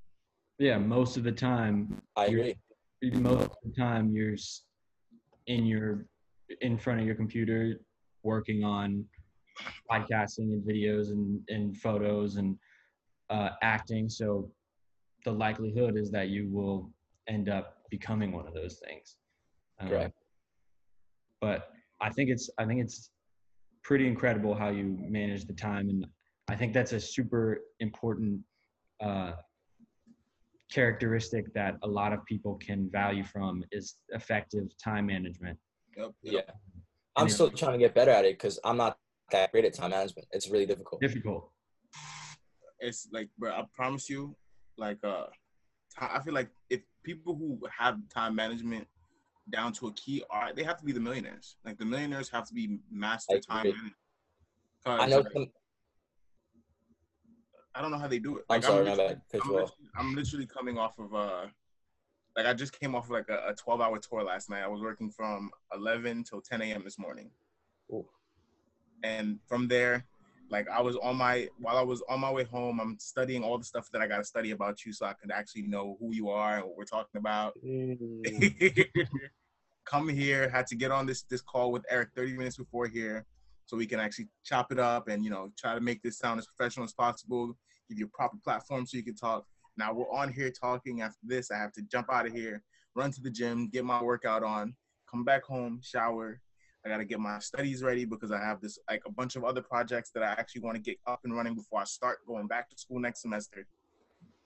Yeah, 0.59 0.77
most 0.77 1.17
of 1.17 1.23
the 1.23 1.31
time 1.31 2.01
I 2.15 2.25
agree. 2.25 2.55
most 3.13 3.45
of 3.45 3.57
the 3.63 3.73
time 3.77 4.11
you're 4.11 4.35
in 5.47 5.65
your 5.65 6.05
in 6.61 6.77
front 6.77 6.99
of 6.99 7.05
your 7.05 7.15
computer 7.15 7.75
working 8.23 8.63
on 8.63 9.03
podcasting 9.91 10.53
and 10.53 10.63
videos 10.65 11.09
and, 11.11 11.41
and 11.49 11.77
photos 11.77 12.37
and 12.37 12.57
uh, 13.29 13.49
acting 13.61 14.07
so 14.09 14.49
the 15.25 15.31
likelihood 15.31 15.97
is 15.97 16.11
that 16.11 16.29
you 16.29 16.49
will 16.49 16.89
end 17.27 17.49
up 17.49 17.77
becoming 17.89 18.31
one 18.31 18.47
of 18.47 18.53
those 18.53 18.79
things 18.85 19.17
Um, 19.79 19.89
Correct. 19.89 20.17
but 21.41 21.71
i 22.01 22.09
think 22.09 22.29
it's 22.29 22.49
i 22.57 22.65
think 22.65 22.79
it's 22.81 23.09
pretty 23.83 24.07
incredible 24.07 24.53
how 24.55 24.69
you 24.69 24.97
manage 25.19 25.45
the 25.45 25.53
time 25.53 25.89
and 25.89 26.05
i 26.49 26.55
think 26.55 26.73
that's 26.73 26.93
a 26.93 26.99
super 26.99 27.61
important 27.79 28.39
uh, 29.01 29.33
characteristic 30.74 31.53
that 31.53 31.76
a 31.84 31.88
lot 31.88 32.13
of 32.13 32.26
people 32.26 32.55
can 32.55 32.89
value 32.89 33.24
from 33.24 33.63
is 33.71 33.95
effective 34.09 34.65
time 34.84 35.05
management. 35.05 35.57
Yep. 35.95 36.11
Yeah. 36.24 36.41
I'm 37.15 37.30
still 37.30 37.51
trying 37.51 37.74
to 37.74 37.78
get 37.78 37.93
better 37.93 38.09
at 38.09 38.26
it 38.26 38.39
because 38.39 38.59
I'm 38.63 38.78
not 38.78 38.97
that 39.32 39.51
great 39.51 39.65
at 39.65 39.76
time 39.76 39.91
management. 39.91 40.28
It's 40.32 40.49
really 40.49 40.65
difficult. 40.65 40.99
Difficult. 40.99 41.51
It's 42.80 43.07
like, 43.11 43.30
bro, 43.38 43.51
I 43.51 43.63
promise 43.74 44.09
you, 44.09 44.36
like 44.78 44.97
uh, 45.03 45.28
I 45.99 46.19
feel 46.24 46.34
like 46.34 46.49
if 46.71 46.82
people 47.03 47.36
who 47.36 47.59
have 47.78 47.99
time 48.09 48.34
management 48.36 48.88
down 49.51 49.74
to 49.74 49.88
a 49.88 49.93
key 49.93 50.24
art, 50.32 50.55
they 50.55 50.63
have 50.63 50.78
to 50.78 50.86
be 50.86 50.91
the 50.91 50.99
millionaires. 50.99 51.57
Like 51.63 51.78
the 51.78 51.86
millionaires 51.86 52.30
have 52.30 52.47
to 52.47 52.53
be 52.53 52.80
master 52.91 53.39
time 53.39 53.67
agree. 53.67 53.71
management. 53.74 53.95
I 54.86 54.97
'Cause, 54.97 55.09
know. 55.11 55.17
like, 55.17 55.32
Some, 55.34 55.47
I 57.76 57.82
don't 57.82 57.91
know 57.91 57.97
how 57.97 58.07
they 58.07 58.19
do 58.19 58.38
it. 58.38 58.45
I'm 58.49 58.55
Like, 58.57 58.63
sorry, 58.63 58.86
my 58.86 58.91
literally- 58.91 59.15
I'm 59.34 59.49
literally, 59.51 59.71
I'm 59.97 60.15
literally 60.15 60.45
coming 60.45 60.78
off 60.78 60.99
of 60.99 61.13
uh 61.13 61.45
like 62.36 62.45
I 62.47 62.53
just 62.53 62.78
came 62.80 62.95
off 62.95 63.05
of 63.05 63.11
like 63.11 63.30
a, 63.30 63.49
a 63.49 63.53
12 63.55 63.82
hour 63.82 63.99
tour 63.99 64.24
last 64.24 64.49
night. 64.49 64.63
I 64.63 64.67
was 64.67 64.82
working 64.82 65.09
from 65.11 65.51
11 65.74 66.24
till 66.24 66.41
10 66.41 66.61
a.m. 66.63 66.84
this 66.84 66.97
morning, 66.97 67.30
Ooh. 67.91 68.05
and 69.03 69.39
from 69.47 69.67
there, 69.67 70.05
like 70.49 70.67
I 70.69 70.82
was 70.82 70.95
on 70.97 71.15
my 71.15 71.47
while 71.59 71.78
I 71.78 71.84
was 71.84 72.01
on 72.09 72.19
my 72.19 72.32
way 72.32 72.43
home, 72.43 72.80
I'm 72.80 72.97
studying 72.99 73.43
all 73.43 73.57
the 73.59 73.63
stuff 73.65 73.89
that 73.91 74.01
I 74.01 74.07
got 74.07 74.17
to 74.17 74.24
study 74.24 74.51
about 74.51 74.84
you, 74.86 74.93
so 74.93 75.05
I 75.05 75.13
can 75.13 75.32
actually 75.32 75.63
know 75.63 75.95
who 75.99 76.13
you 76.13 76.30
are 76.30 76.55
and 76.57 76.65
what 76.65 76.76
we're 76.78 76.86
talking 76.86 77.17
about. 77.19 77.53
Mm. 77.63 78.86
Come 79.86 80.07
here, 80.09 80.49
had 80.49 80.65
to 80.67 80.76
get 80.76 80.91
on 80.91 81.05
this 81.05 81.24
this 81.24 81.41
call 81.41 81.71
with 81.71 81.84
Eric 81.89 82.09
30 82.15 82.38
minutes 82.38 82.57
before 82.57 82.88
here, 82.88 83.26
so 83.66 83.78
we 83.78 83.86
can 83.86 83.99
actually 83.99 84.28
chop 84.43 84.72
it 84.72 84.80
up 84.80 85.07
and 85.07 85.24
you 85.24 85.30
know 85.30 85.51
try 85.57 85.74
to 85.76 85.82
make 85.82 86.01
this 86.01 86.18
sound 86.18 86.39
as 86.39 86.47
professional 86.47 86.84
as 86.84 86.93
possible. 86.93 87.57
Give 87.89 87.99
you 87.99 88.05
a 88.05 88.16
proper 88.18 88.38
platform 88.43 88.86
so 88.86 88.97
you 88.97 89.03
can 89.03 89.16
talk. 89.16 89.45
Now 89.78 89.93
we're 89.93 90.11
on 90.11 90.32
here 90.32 90.51
talking. 90.51 91.01
After 91.01 91.20
this, 91.24 91.51
I 91.51 91.57
have 91.57 91.72
to 91.74 91.82
jump 91.84 92.11
out 92.11 92.26
of 92.28 92.34
here, 92.34 92.61
run 92.95 93.11
to 93.11 93.22
the 93.22 93.30
gym, 93.30 93.70
get 93.70 93.86
my 93.86 94.01
workout 94.01 94.43
on, 94.43 94.76
come 95.09 95.24
back 95.24 95.43
home, 95.43 95.80
shower. 95.84 96.39
I 96.86 96.89
gotta 96.89 97.05
get 97.05 97.20
my 97.20 97.39
studies 97.39 97.82
ready 97.82 98.03
because 98.03 98.32
I 98.32 98.39
have 98.39 98.59
this 98.59 98.78
like 98.89 99.03
a 99.05 99.11
bunch 99.11 99.36
of 99.36 99.45
other 99.45 99.61
projects 99.61 100.11
that 100.11 100.24
I 100.24 100.32
actually 100.32 100.61
want 100.61 100.76
to 100.76 100.82
get 100.82 100.97
up 101.07 101.22
and 101.24 101.36
running 101.36 101.55
before 101.55 101.80
I 101.80 101.86
start 101.86 102.20
going 102.28 102.47
back 102.47 102.70
to 102.70 102.78
school 102.78 102.99
next 102.99 103.22
semester. 103.22 103.66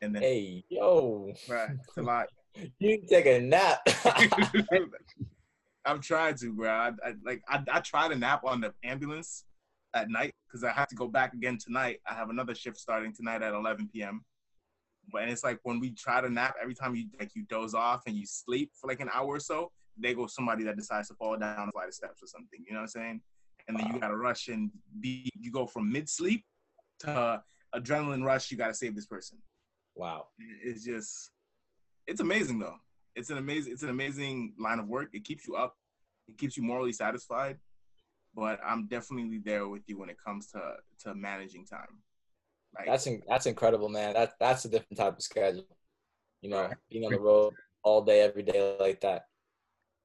And 0.02 0.14
then, 0.14 0.22
Hey, 0.22 0.64
yo, 0.70 1.34
right 1.50 1.72
it's 1.72 1.98
a 1.98 2.04
lot. 2.04 2.28
you 2.80 3.02
take 3.10 3.26
a 3.26 3.40
nap. 3.40 3.80
I'm 5.88 6.02
trying 6.02 6.36
to, 6.36 6.54
bro. 6.54 6.70
I, 6.70 6.92
I 7.04 7.14
like 7.24 7.42
I, 7.48 7.64
I 7.72 7.80
try 7.80 8.08
to 8.08 8.16
nap 8.16 8.44
on 8.44 8.62
the 8.62 8.74
ambulance 8.84 9.46
at 9.94 10.10
night 10.10 10.34
because 10.48 10.64
I 10.64 10.72
have 10.72 10.88
to 10.90 10.96
go 10.96 11.08
back 11.08 11.34
again 11.34 11.58
tonight. 11.58 12.00
I 12.10 12.14
have 12.14 12.30
another 12.30 12.54
shift 12.54 12.78
starting 12.78 13.14
tonight 13.14 13.42
at 13.42 13.54
11 13.54 13.90
p.m. 13.94 14.24
But 15.12 15.24
and 15.24 15.32
it's 15.32 15.44
like 15.44 15.60
when 15.64 15.80
we 15.80 15.92
try 15.92 16.22
to 16.22 16.30
nap, 16.30 16.56
every 16.62 16.76
time 16.76 16.96
you 16.96 17.06
like 17.20 17.32
you 17.36 17.44
doze 17.50 17.74
off 17.74 18.04
and 18.08 18.16
you 18.16 18.26
sleep 18.26 18.72
for 18.80 18.88
like 18.88 19.00
an 19.00 19.10
hour 19.14 19.28
or 19.28 19.40
so, 19.40 19.72
they 19.98 20.14
go 20.14 20.28
somebody 20.28 20.64
that 20.66 20.76
decides 20.76 21.08
to 21.08 21.16
fall 21.16 21.38
down 21.38 21.70
a 21.70 21.72
flight 21.72 21.88
of 21.88 21.94
steps 21.94 22.22
or 22.22 22.28
something. 22.28 22.64
You 22.68 22.74
know 22.74 22.80
what 22.80 22.84
I'm 22.84 22.88
saying? 22.90 23.22
And 23.68 23.80
then 23.80 23.88
you 23.88 24.00
gotta 24.00 24.16
rush 24.16 24.50
and 24.50 24.70
be. 25.00 25.30
You 25.40 25.52
go 25.52 25.66
from 25.66 25.92
mid 25.92 26.10
sleep 26.10 26.44
to 27.00 27.42
adrenaline 27.76 28.24
rush. 28.24 28.52
You 28.52 28.58
gotta 28.58 28.74
save 28.74 28.96
this 28.96 29.06
person 29.06 29.40
wow. 29.98 30.28
it's 30.64 30.84
just 30.84 31.32
it's 32.06 32.22
amazing 32.22 32.60
though 32.60 32.76
it's 33.18 33.30
an 33.30 33.38
amazing 33.38 33.74
it's 33.74 33.84
an 33.84 33.90
amazing 33.90 34.54
line 34.60 34.80
of 34.80 34.88
work 34.88 35.10
it 35.14 35.24
keeps 35.26 35.48
you 35.48 35.56
up 35.56 35.76
it 36.28 36.38
keeps 36.38 36.56
you 36.58 36.64
morally 36.64 36.94
satisfied 36.94 37.58
but 38.36 38.60
i'm 38.66 38.88
definitely 38.88 39.40
there 39.40 39.68
with 39.68 39.82
you 39.88 39.98
when 39.98 40.10
it 40.10 40.18
comes 40.24 40.48
to 40.52 40.62
to 41.04 41.14
managing 41.16 41.66
time 41.66 42.02
like 42.76 42.86
That's 42.86 43.08
in, 43.08 43.22
that's 43.28 43.46
incredible, 43.48 43.90
man. 43.90 44.14
That 44.14 44.34
that's 44.40 44.66
a 44.66 44.70
different 44.70 44.98
type 44.98 45.16
of 45.18 45.24
schedule. 45.24 45.66
You 46.42 46.50
know, 46.52 46.64
Right. 46.64 46.78
being 46.92 47.06
on 47.06 47.12
the 47.14 47.20
road 47.20 47.56
all 47.82 48.02
day, 48.04 48.20
every 48.22 48.44
day 48.44 48.76
like 48.80 49.00
that. 49.02 49.24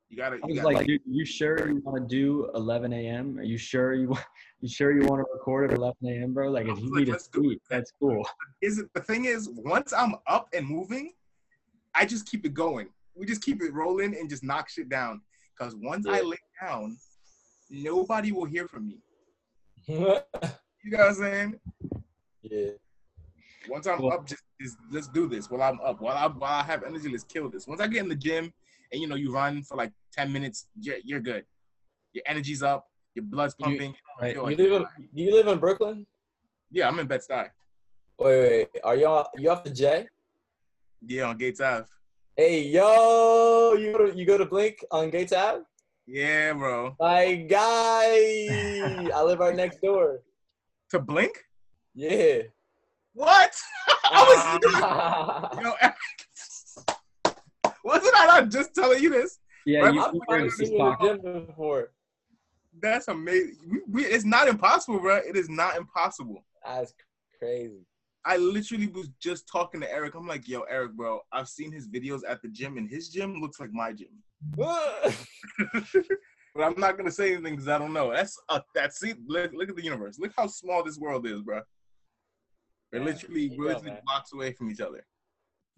you 0.09 0.17
gotta 0.17 0.37
I 0.43 0.47
was 0.47 0.57
gotta 0.57 0.69
like, 0.69 0.87
dude, 0.87 1.03
you 1.05 1.25
sure 1.27 1.69
you 1.69 1.83
want 1.85 2.09
to 2.09 2.17
do 2.17 2.49
11 2.55 2.93
a.m.? 2.93 3.39
Are 3.39 3.43
you 3.43 3.59
sure 3.59 3.95
you 3.95 4.09
want? 4.09 4.25
You 4.63 4.69
sure 4.69 4.93
you 4.93 5.03
want 5.09 5.19
to 5.21 5.27
record 5.35 5.71
at 5.73 5.77
11 5.77 5.97
a.m., 6.07 6.33
bro? 6.33 6.49
Like, 6.49 6.69
if 6.69 6.79
you 6.79 6.91
like, 6.95 7.01
need 7.01 7.07
to 7.07 7.15
it. 7.17 7.23
sleep, 7.35 7.61
that's 7.69 7.93
cool. 8.01 8.25
is 8.63 8.79
it 8.79 8.87
the 8.95 9.01
thing 9.01 9.25
is 9.25 9.49
once 9.51 9.93
i'm 9.93 10.15
up 10.29 10.49
and 10.55 10.67
moving 10.67 11.13
i 11.95 12.07
just 12.07 12.25
keep 12.31 12.47
it 12.47 12.55
going 12.55 12.89
we 13.15 13.27
just 13.27 13.43
keep 13.43 13.63
it 13.63 13.73
rolling 13.73 14.17
and 14.17 14.29
just 14.29 14.43
knock 14.43 14.69
shit 14.69 14.89
down 14.89 15.21
because 15.57 15.75
once 15.77 16.07
i 16.09 16.21
lay 16.21 16.37
down 16.61 16.97
nobody 17.71 18.33
will 18.33 18.45
hear 18.45 18.67
from 18.69 18.89
me 18.89 18.99
you 19.87 19.99
know 19.99 20.23
what 20.99 21.09
i'm 21.09 21.15
saying 21.15 21.61
Yeah. 22.43 22.71
Once 23.69 23.87
I'm 23.87 23.99
Cool. 23.99 24.13
up, 24.13 24.27
just, 24.27 24.43
just 24.61 24.77
let's 24.91 25.07
do 25.07 25.29
this. 25.29 25.49
While 25.49 25.63
I'm 25.63 25.79
up, 25.89 26.01
while 26.01 26.17
I 26.17 26.27
while 26.27 26.51
I 26.61 26.65
have 26.65 26.83
energy, 26.83 27.09
let's 27.09 27.23
kill 27.23 27.49
this. 27.49 27.69
Once 27.69 27.81
I 27.81 27.87
get 27.87 28.01
in 28.03 28.09
the 28.09 28.17
gym 28.17 28.53
and 28.91 29.01
you 29.01 29.07
know 29.07 29.15
you 29.15 29.33
run 29.33 29.63
for 29.63 29.77
like 29.77 29.93
ten 30.13 30.33
minutes, 30.33 30.67
you're 30.81 30.97
you're 31.05 31.21
good. 31.21 31.45
Your 32.13 32.25
energy's 32.27 32.65
up, 32.65 32.89
your 33.15 33.25
blood's 33.25 33.55
You- 33.61 33.65
pumping. 33.67 33.95
Right. 34.21 34.35
You 34.35 34.43
live 34.43 34.73
in 34.73 34.83
do 35.15 35.23
you 35.23 35.33
live 35.37 35.47
in 35.47 35.61
Brooklyn? 35.61 36.05
yeah, 36.73 36.89
I'm 36.89 36.99
in 36.99 37.07
Bed 37.07 37.21
Stuy. 37.21 37.49
Wait, 38.19 38.41
wait, 38.41 38.69
wait. 38.75 38.83
Are 38.83 38.97
you 38.97 39.07
on, 39.07 39.25
you 39.39 39.49
off 39.49 39.63
the 39.63 39.71
J? 39.71 40.09
Yeah, 41.07 41.29
on 41.29 41.37
Gates 41.39 41.61
Ave. 41.61 41.87
Hey, 42.35 42.62
yo, 42.62 43.74
you 43.74 43.93
go 43.93 44.07
to, 44.07 44.16
you 44.16 44.24
go 44.24 44.39
to 44.39 44.47
Blink 44.47 44.83
on 44.91 45.11
Gates 45.11 45.35
Ave? 45.35 45.64
Yeah, 46.07 46.55
bro. 46.55 46.97
My 46.99 47.35
guy, 47.35 49.11
I 49.14 49.22
live 49.22 49.39
right 49.39 49.55
next 49.55 49.83
door. 49.83 50.22
To 50.93 50.99
blink? 50.99 51.33
Yeah. 51.95 52.45
What? 53.12 53.53
I 54.11 54.22
was 54.22 54.39
ah. 54.83 55.51
you 55.57 55.62
know, 55.62 55.74
wasn't 57.85 58.14
I 58.16 58.24
not 58.26 58.51
just 58.51 58.74
telling 58.74 59.03
you 59.03 59.11
this? 59.11 59.39
Yeah, 59.66 59.80
Right, 59.80 59.95
you, 59.95 60.01
I've 60.01 60.14
you 60.14 60.20
never 60.26 60.51
seen 60.51 60.72
you 60.72 60.78
in 60.78 60.97
the 61.01 61.20
gym 61.20 61.47
before. 61.47 61.91
That's 62.80 63.09
amazing. 63.09 63.57
We, 63.70 63.80
we, 63.91 64.05
it's 64.07 64.24
not 64.24 64.49
impossible, 64.49 65.01
bro. 65.01 65.16
It 65.16 65.37
is 65.37 65.51
not 65.51 65.76
impossible. 65.76 66.43
That's 66.64 66.95
crazy. 67.39 67.85
I 68.25 68.37
literally 68.37 68.87
was 68.87 69.09
just 69.20 69.49
talking 69.49 69.81
to 69.81 69.93
Eric. 69.93 70.14
I'm 70.14 70.29
like, 70.29 70.49
yo, 70.49 70.61
Eric, 70.62 70.93
bro, 70.93 71.20
I've 71.33 71.49
seen 71.49 71.73
his 71.73 71.89
videos 71.89 72.20
at 72.29 72.41
the 72.41 72.49
gym, 72.49 72.79
and 72.79 72.89
his 72.89 73.09
gym 73.09 73.41
looks 73.41 73.59
like 73.59 73.73
my 73.73 73.93
gym. 73.93 74.23
but 74.57 75.14
I'm 76.62 76.79
not 76.79 76.97
gonna 76.97 77.11
say 77.11 77.33
anything 77.33 77.55
because 77.55 77.68
I 77.68 77.79
don't 77.79 77.93
know. 77.93 78.12
That's 78.12 78.39
uh, 78.49 78.61
that's 78.75 79.01
see, 79.01 79.14
look, 79.27 79.53
look 79.55 79.68
at 79.68 79.77
the 79.77 79.85
universe. 79.85 80.18
Look 80.18 80.33
how 80.37 80.47
small 80.47 80.85
this 80.85 80.99
world 80.99 81.27
is, 81.27 81.43
bro. 81.43 81.62
We're 82.93 83.01
Yeah, 83.01 83.05
literally 83.07 83.49
we're 83.51 83.57
go, 83.57 83.62
literally 83.68 83.91
man. 83.93 84.01
blocks 84.05 84.33
away 84.33 84.53
from 84.53 84.70
each 84.70 84.81
other. 84.81 85.05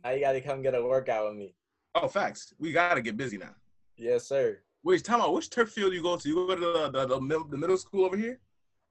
now 0.03 0.11
you 0.11 0.21
gotta 0.21 0.41
come 0.41 0.63
get 0.63 0.75
a 0.75 0.83
workout 0.83 1.29
with 1.29 1.37
me. 1.37 1.55
Oh, 1.95 2.09
facts. 2.09 2.53
We 2.59 2.73
gotta 2.73 3.01
get 3.01 3.17
busy 3.17 3.39
now. 3.39 3.55
Yes, 3.97 4.29
sir. 4.29 4.59
Wait, 4.83 5.05
time 5.05 5.21
out. 5.21 5.33
Which 5.33 5.49
turf 5.49 5.71
field 5.71 5.95
you 5.95 6.03
go 6.03 6.17
to? 6.17 6.29
You 6.29 6.35
go 6.35 6.55
to 6.55 6.61
the 6.61 6.91
the, 6.91 7.07
the, 7.07 7.21
middle, 7.21 7.49
the 7.49 7.57
middle 7.57 7.79
school 7.79 8.05
over 8.05 8.17
here? 8.17 8.41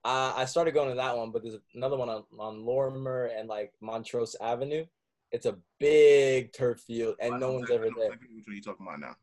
Uh, 0.06 0.34
I 0.36 0.46
started 0.46 0.74
going 0.74 0.90
to 0.90 0.96
that 0.96 1.16
one, 1.16 1.32
but 1.32 1.44
there's 1.44 1.58
another 1.76 1.96
one 1.96 2.10
on, 2.10 2.24
on 2.38 2.66
Lorimer 2.66 3.26
and 3.38 3.48
like 3.48 3.72
Montrose 3.82 4.36
Avenue. 4.42 4.86
It's 5.32 5.46
a 5.46 5.58
big 5.80 6.52
turf 6.54 6.82
field, 6.82 7.16
and 7.20 7.40
no 7.40 7.54
one's 7.54 7.72
ever 7.72 7.86
there. 7.86 8.10
Which 8.12 8.20
one 8.20 8.44
are 8.50 8.54
you 8.54 8.62
talking 8.62 8.86
about 8.86 9.00
now? 9.00 9.16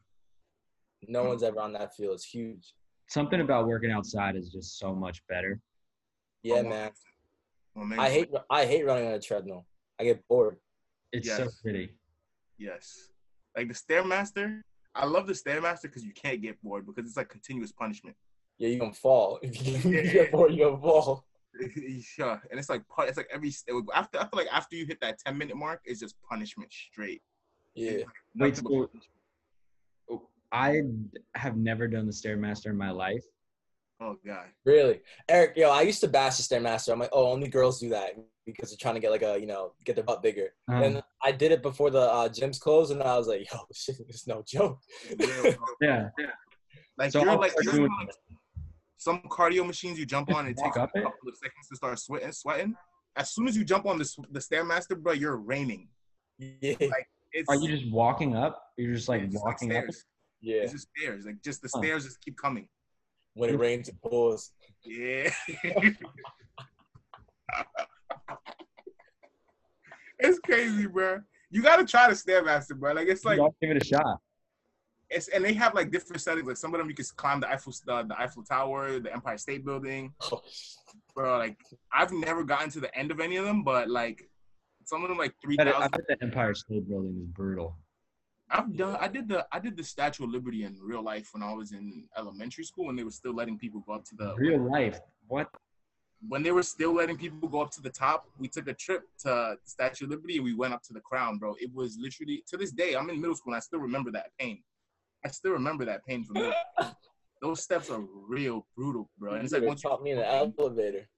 No 1.07 1.25
one's 1.25 1.43
ever 1.43 1.61
on 1.61 1.73
that 1.75 1.95
field. 1.95 2.15
It's 2.15 2.25
huge. 2.25 2.75
Something 3.09 3.41
about 3.41 3.67
working 3.67 3.91
outside 3.91 4.37
is 4.37 4.51
just 4.51 4.79
so 4.79 4.95
much 4.95 5.23
better. 5.29 5.61
Yeah, 6.43 6.57
Oh, 6.57 6.63
man. 6.63 6.91
Well, 7.75 8.01
I 8.01 8.11
hate 8.11 8.31
I 8.49 8.65
hate 8.67 8.85
running 8.85 9.07
on 9.07 9.13
a 9.13 9.21
treadmill. 9.21 9.67
I 10.01 10.05
get 10.05 10.27
bored. 10.29 10.57
It's 11.13 11.29
so 11.29 11.49
pretty. 11.63 11.95
Yes. 12.59 13.11
Like 13.57 13.69
the 13.69 13.75
Stairmaster. 13.75 14.61
I 14.95 15.07
love 15.07 15.27
the 15.27 15.33
Stairmaster 15.33 15.83
because 15.83 16.05
you 16.05 16.13
can't 16.13 16.43
get 16.43 16.61
bored 16.63 16.87
because 16.87 17.07
it's 17.07 17.17
like 17.17 17.29
continuous 17.29 17.71
punishment. 17.71 18.17
Yeah, 18.61 18.69
you 18.69 18.79
gonna 18.79 18.93
fall. 18.93 19.39
If 19.43 19.67
you, 19.67 19.75
if 19.77 19.85
you 19.87 19.91
Yeah. 19.93 20.13
get 20.13 20.33
bored, 20.33 20.53
you 20.53 20.65
gonna 20.65 20.79
fall. 20.81 21.25
yeah, 22.19 22.39
and 22.51 22.61
it's 22.61 22.69
like 22.69 22.83
pu- 22.89 23.03
it's 23.03 23.17
like 23.17 23.29
every 23.33 23.53
after 23.95 24.19
I 24.19 24.23
feel 24.23 24.31
like 24.35 24.49
after 24.53 24.77
you 24.77 24.85
hit 24.87 25.01
that 25.01 25.19
ten 25.19 25.37
minute 25.39 25.57
mark, 25.57 25.81
it's 25.87 25.99
just 26.01 26.15
punishment 26.23 26.71
straight. 26.73 27.23
Yeah. 27.75 28.05
Wait, 28.37 28.63
Nothing 28.63 28.89
so. 30.09 30.23
I 30.53 30.83
have 31.37 31.57
never 31.57 31.87
done 31.89 32.07
the 32.07 32.13
Stairmaster 32.13 32.67
in 32.67 32.77
my 32.77 32.91
life. 32.91 33.25
oh 34.01 34.17
god, 34.27 34.49
Really, 34.67 35.01
Eric? 35.29 35.53
Yo, 35.57 35.71
I 35.71 35.83
used 35.83 36.01
to 36.01 36.09
bash 36.09 36.37
the 36.39 36.43
stairmaster. 36.43 36.93
I'm 36.93 36.99
like, 36.99 37.11
oh, 37.13 37.31
only 37.33 37.49
girls 37.49 37.79
do 37.81 37.89
that 37.91 38.11
because 38.45 38.71
they're 38.71 38.77
trying 38.81 38.95
to 38.97 39.01
get 39.01 39.11
like 39.11 39.23
a 39.23 39.39
you 39.41 39.47
know 39.47 39.73
get 39.85 39.95
their 39.97 40.05
butt 40.05 40.23
bigger. 40.23 40.49
Um, 40.69 40.83
and 40.83 41.03
I 41.25 41.33
did 41.33 41.51
it 41.53 41.63
before 41.63 41.91
the 41.91 42.01
uh, 42.03 42.29
gyms 42.29 42.61
closed, 42.61 42.91
and 42.93 43.03
I 43.03 43.17
was 43.17 43.27
like, 43.29 43.51
yo, 43.53 43.59
shit, 43.73 43.97
it's 44.09 44.27
no 44.27 44.43
joke. 44.47 44.81
It's 45.09 45.43
real, 45.43 45.55
bro. 45.57 45.67
yeah. 45.81 46.09
like 46.99 47.13
So 47.13 47.21
you're 47.21 47.31
I'll 47.31 47.39
like 47.39 47.55
you 47.63 47.65
know, 47.67 47.73
doing 47.79 47.91
like, 48.01 48.15
some 49.01 49.23
cardio 49.31 49.67
machines 49.67 49.99
you 49.99 50.05
jump 50.05 50.31
on 50.31 50.41
and 50.47 50.51
it 50.51 50.57
Walk 50.59 50.67
takes 50.67 50.77
a 50.77 50.83
up 50.83 50.91
it? 50.95 51.03
couple 51.03 51.27
of 51.31 51.35
seconds 51.37 51.69
to 51.71 51.77
start 51.77 51.99
sweating. 51.99 52.33
Sweating. 52.33 52.75
As 53.17 53.31
soon 53.33 53.49
as 53.49 53.57
you 53.57 53.65
jump 53.65 53.87
on 53.87 53.97
the 53.99 54.05
the 54.31 54.41
stairmaster, 54.41 54.95
bro, 55.01 55.15
you're 55.15 55.37
raining. 55.39 55.89
Yeah, 56.39 56.75
It's 57.33 57.49
Are 57.49 57.57
you 57.57 57.69
just 57.69 57.91
walking 57.91 58.37
up? 58.37 58.63
You're 58.77 58.93
just 58.95 59.09
like 59.09 59.23
it's 59.23 59.33
just 59.33 59.43
walking 59.45 59.75
up. 59.75 59.85
yeah. 60.43 60.57
It's 60.65 60.73
just 60.73 60.89
stairs. 60.97 61.25
Like 61.25 61.41
just 61.43 61.63
the 61.63 61.71
Huh. 61.73 61.81
stairs 61.81 62.05
just 62.05 62.21
keep 62.21 62.37
coming. 62.37 62.69
When 63.35 63.49
it 63.49 63.59
rains, 63.59 63.89
it 63.89 63.97
pours. 64.03 64.53
Yeah. 64.85 65.33
it's 70.19 70.39
crazy, 70.41 70.87
bro. 70.87 71.21
You 71.51 71.63
gotta 71.63 71.85
try 71.87 72.09
the 72.09 72.15
stairmaster, 72.15 72.77
bro. 72.79 72.93
Like 72.93 73.09
it's 73.09 73.25
like 73.25 73.39
Y'all 73.39 73.55
give 73.63 73.71
it 73.71 73.83
a 73.83 73.85
shot. 73.85 74.19
It's 75.11 75.29
and 75.29 75.45
they 75.45 75.53
have 75.55 75.75
like 75.75 75.91
different 75.91 76.23
settings. 76.23 76.47
Like 76.47 76.57
some 76.57 76.75
of 76.75 76.79
them 76.79 76.89
you 76.89 76.95
can 76.95 77.05
climb 77.17 77.41
the 77.41 77.51
Eiffel 77.51 77.73
the, 77.85 78.05
the 78.05 78.21
Eiffel 78.21 78.43
Tower, 78.43 79.01
the 79.01 79.13
Empire 79.13 79.39
State 79.39 79.65
Building, 79.65 80.15
oh, 80.33 80.41
bro. 81.15 81.39
Like 81.39 81.59
I've 81.93 82.13
never 82.13 82.45
gotten 82.45 82.71
to 82.71 82.81
the 82.81 82.97
end 82.97 83.11
of 83.11 83.21
any 83.21 83.37
of 83.37 83.45
them, 83.45 83.63
but 83.63 83.91
like 83.91 84.29
some 84.85 85.03
of 85.03 85.09
them 85.09 85.19
like 85.19 85.35
three 85.43 85.57
I 85.59 85.65
bet, 85.65 85.69
I 85.69 85.73
thousand. 85.73 85.91
bet 85.91 86.19
the 86.21 86.27
Empire 86.27 86.55
State 86.55 86.89
Building 86.89 87.17
is 87.23 87.29
brutal. 87.29 87.77
I've 88.51 88.77
done. 88.77 88.97
I 89.01 89.09
did 89.09 89.29
the. 89.29 89.47
I 89.53 89.59
did 89.61 89.77
the 89.77 89.85
Statue 89.85 90.25
of 90.25 90.31
Liberty 90.31 90.65
in 90.65 90.77
real 90.83 91.03
life 91.03 91.31
when 91.33 91.43
I 91.43 91.53
was 91.53 91.73
in 91.73 92.09
elementary 92.17 92.65
school, 92.65 92.91
and 92.91 92.99
they 92.99 93.05
were 93.05 93.11
still 93.11 93.35
letting 93.35 93.59
people 93.59 93.81
go 93.87 93.95
up 93.95 94.05
to 94.07 94.17
the. 94.17 94.35
Real 94.37 94.61
life. 94.61 94.99
What? 95.29 95.49
When 96.29 96.43
they 96.43 96.51
were 96.51 96.65
still 96.65 96.93
letting 96.93 97.17
people 97.17 97.49
go 97.49 97.63
up 97.63 97.71
to 97.73 97.81
the 97.81 97.89
top, 97.89 98.27
we 98.39 98.49
took 98.49 98.69
a 98.69 98.75
trip 98.75 99.05
to 99.21 99.57
Statue 99.65 100.05
of 100.05 100.11
Liberty 100.11 100.37
and 100.37 100.45
we 100.45 100.53
went 100.53 100.75
up 100.75 100.83
to 100.83 100.93
the 100.93 101.01
crown, 101.01 101.39
bro. 101.39 101.55
It 101.59 101.73
was 101.73 101.97
literally 101.99 102.45
to 102.49 102.59
this 102.59 102.73
day. 102.73 102.95
I'm 102.95 103.09
in 103.09 103.21
middle 103.21 103.37
school 103.37 103.55
and 103.55 103.57
I 103.57 103.61
still 103.61 103.79
remember 103.79 104.11
that 104.11 104.27
pain. 104.39 104.63
I 105.25 105.29
still 105.29 105.53
remember 105.53 105.85
that 105.85 106.05
pain 106.07 106.25
from 106.25 106.37
school. 106.37 106.53
Those 107.43 107.63
steps 107.63 107.91
are 107.91 108.01
real 108.29 108.67
brutal, 108.77 109.09
bro. 109.19 109.35
And 109.35 109.45
it's 109.45 109.53
like 109.53 109.63
once 109.63 109.83
you 109.85 109.99
me 110.03 110.11
in 110.13 110.19
the 110.19 110.27
elevator. 110.59 111.09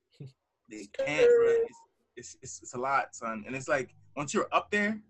they 0.71 0.87
can't, 0.97 1.07
bro. 1.07 1.49
It's, 1.49 1.79
it's, 2.17 2.37
it's, 2.43 2.63
it's 2.63 2.75
a 2.75 2.79
lot, 2.79 3.15
son. 3.15 3.45
And 3.47 3.57
it's 3.57 3.69
like 3.69 3.95
once 4.17 4.33
you're 4.33 4.49
up 4.53 4.71
there, 4.71 5.01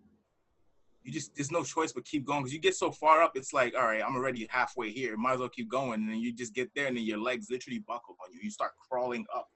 you 1.02 1.12
just 1.12 1.34
there's 1.34 1.50
no 1.50 1.64
choice 1.64 1.92
but 1.92 2.04
keep 2.04 2.24
going 2.24 2.40
because 2.42 2.54
you 2.54 2.60
get 2.60 2.76
so 2.76 2.90
far 2.92 3.22
up. 3.22 3.32
It's 3.34 3.52
like, 3.52 3.74
all 3.76 3.82
right, 3.82 4.02
I'm 4.02 4.14
already 4.14 4.46
halfway 4.50 4.90
here. 4.90 5.16
Might 5.16 5.34
as 5.34 5.40
well 5.40 5.48
keep 5.48 5.68
going. 5.68 5.94
And 6.00 6.08
then 6.08 6.18
you 6.20 6.32
just 6.32 6.54
get 6.54 6.70
there, 6.76 6.86
and 6.86 6.96
then 6.96 7.04
your 7.04 7.18
legs 7.18 7.48
literally 7.50 7.80
buckle 7.80 8.16
on 8.24 8.32
you. 8.32 8.40
You 8.42 8.50
start 8.50 8.72
crawling 8.88 9.26
up 9.34 9.48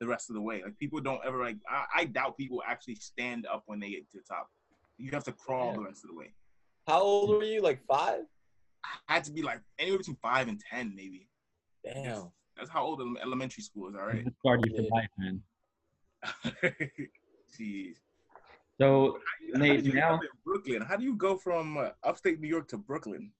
the 0.00 0.06
rest 0.06 0.30
of 0.30 0.34
the 0.34 0.40
way. 0.42 0.62
Like 0.64 0.76
people 0.78 1.00
don't 1.00 1.20
ever 1.24 1.38
like. 1.42 1.56
I, 1.68 1.84
I 1.94 2.04
doubt 2.06 2.36
people 2.36 2.60
actually 2.66 2.96
stand 2.96 3.46
up 3.46 3.62
when 3.66 3.78
they 3.78 3.90
get 3.90 4.10
to 4.10 4.16
the 4.18 4.24
top. 4.28 4.48
You 4.98 5.10
have 5.12 5.24
to 5.24 5.32
crawl 5.32 5.68
Yeah. 5.70 5.76
the 5.76 5.82
rest 5.84 6.02
of 6.04 6.10
the 6.10 6.16
way. 6.16 6.34
How 6.88 7.00
old 7.00 7.30
were 7.30 7.44
you? 7.44 7.62
Like 7.62 7.80
five? 7.86 8.22
I 8.84 9.14
had 9.14 9.24
to 9.24 9.32
be 9.32 9.42
like 9.42 9.60
anywhere 9.78 9.98
between 9.98 10.16
five 10.22 10.48
and 10.48 10.60
ten, 10.60 10.94
maybe. 10.94 11.28
Damn. 11.84 12.30
That's 12.56 12.70
how 12.70 12.84
old 12.84 13.00
elementary 13.22 13.62
school 13.62 13.88
is. 13.88 13.94
All 13.94 14.06
right. 14.06 14.26
It's 14.26 14.36
started 14.40 14.66
you 14.66 14.76
for 14.76 14.82
Yeah. 14.82 14.88
life, 14.92 15.08
man. 15.18 15.42
Jeez. 17.58 17.94
So 18.80 19.18
How 19.54 19.58
Nate, 19.60 19.84
did 19.84 19.86
you 19.86 19.94
now 19.94 20.14
in 20.14 20.28
Brooklyn? 20.44 20.82
How 20.82 20.96
do 20.96 21.04
you 21.04 21.14
go 21.14 21.36
from 21.36 21.76
uh, 21.76 21.90
upstate 22.02 22.40
New 22.40 22.48
York 22.48 22.68
to 22.68 22.78
Brooklyn? 22.78 23.32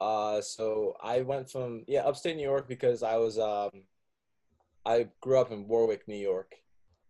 Uh, 0.00 0.40
so 0.40 0.94
I 1.02 1.22
went 1.22 1.50
from 1.50 1.84
yeah 1.88 2.02
upstate 2.02 2.36
New 2.36 2.42
York 2.42 2.68
because 2.68 3.02
I 3.02 3.16
was 3.16 3.38
um, 3.38 3.70
I 4.84 5.08
grew 5.20 5.38
up 5.40 5.50
in 5.52 5.66
Warwick, 5.68 6.06
New 6.06 6.16
York, 6.16 6.54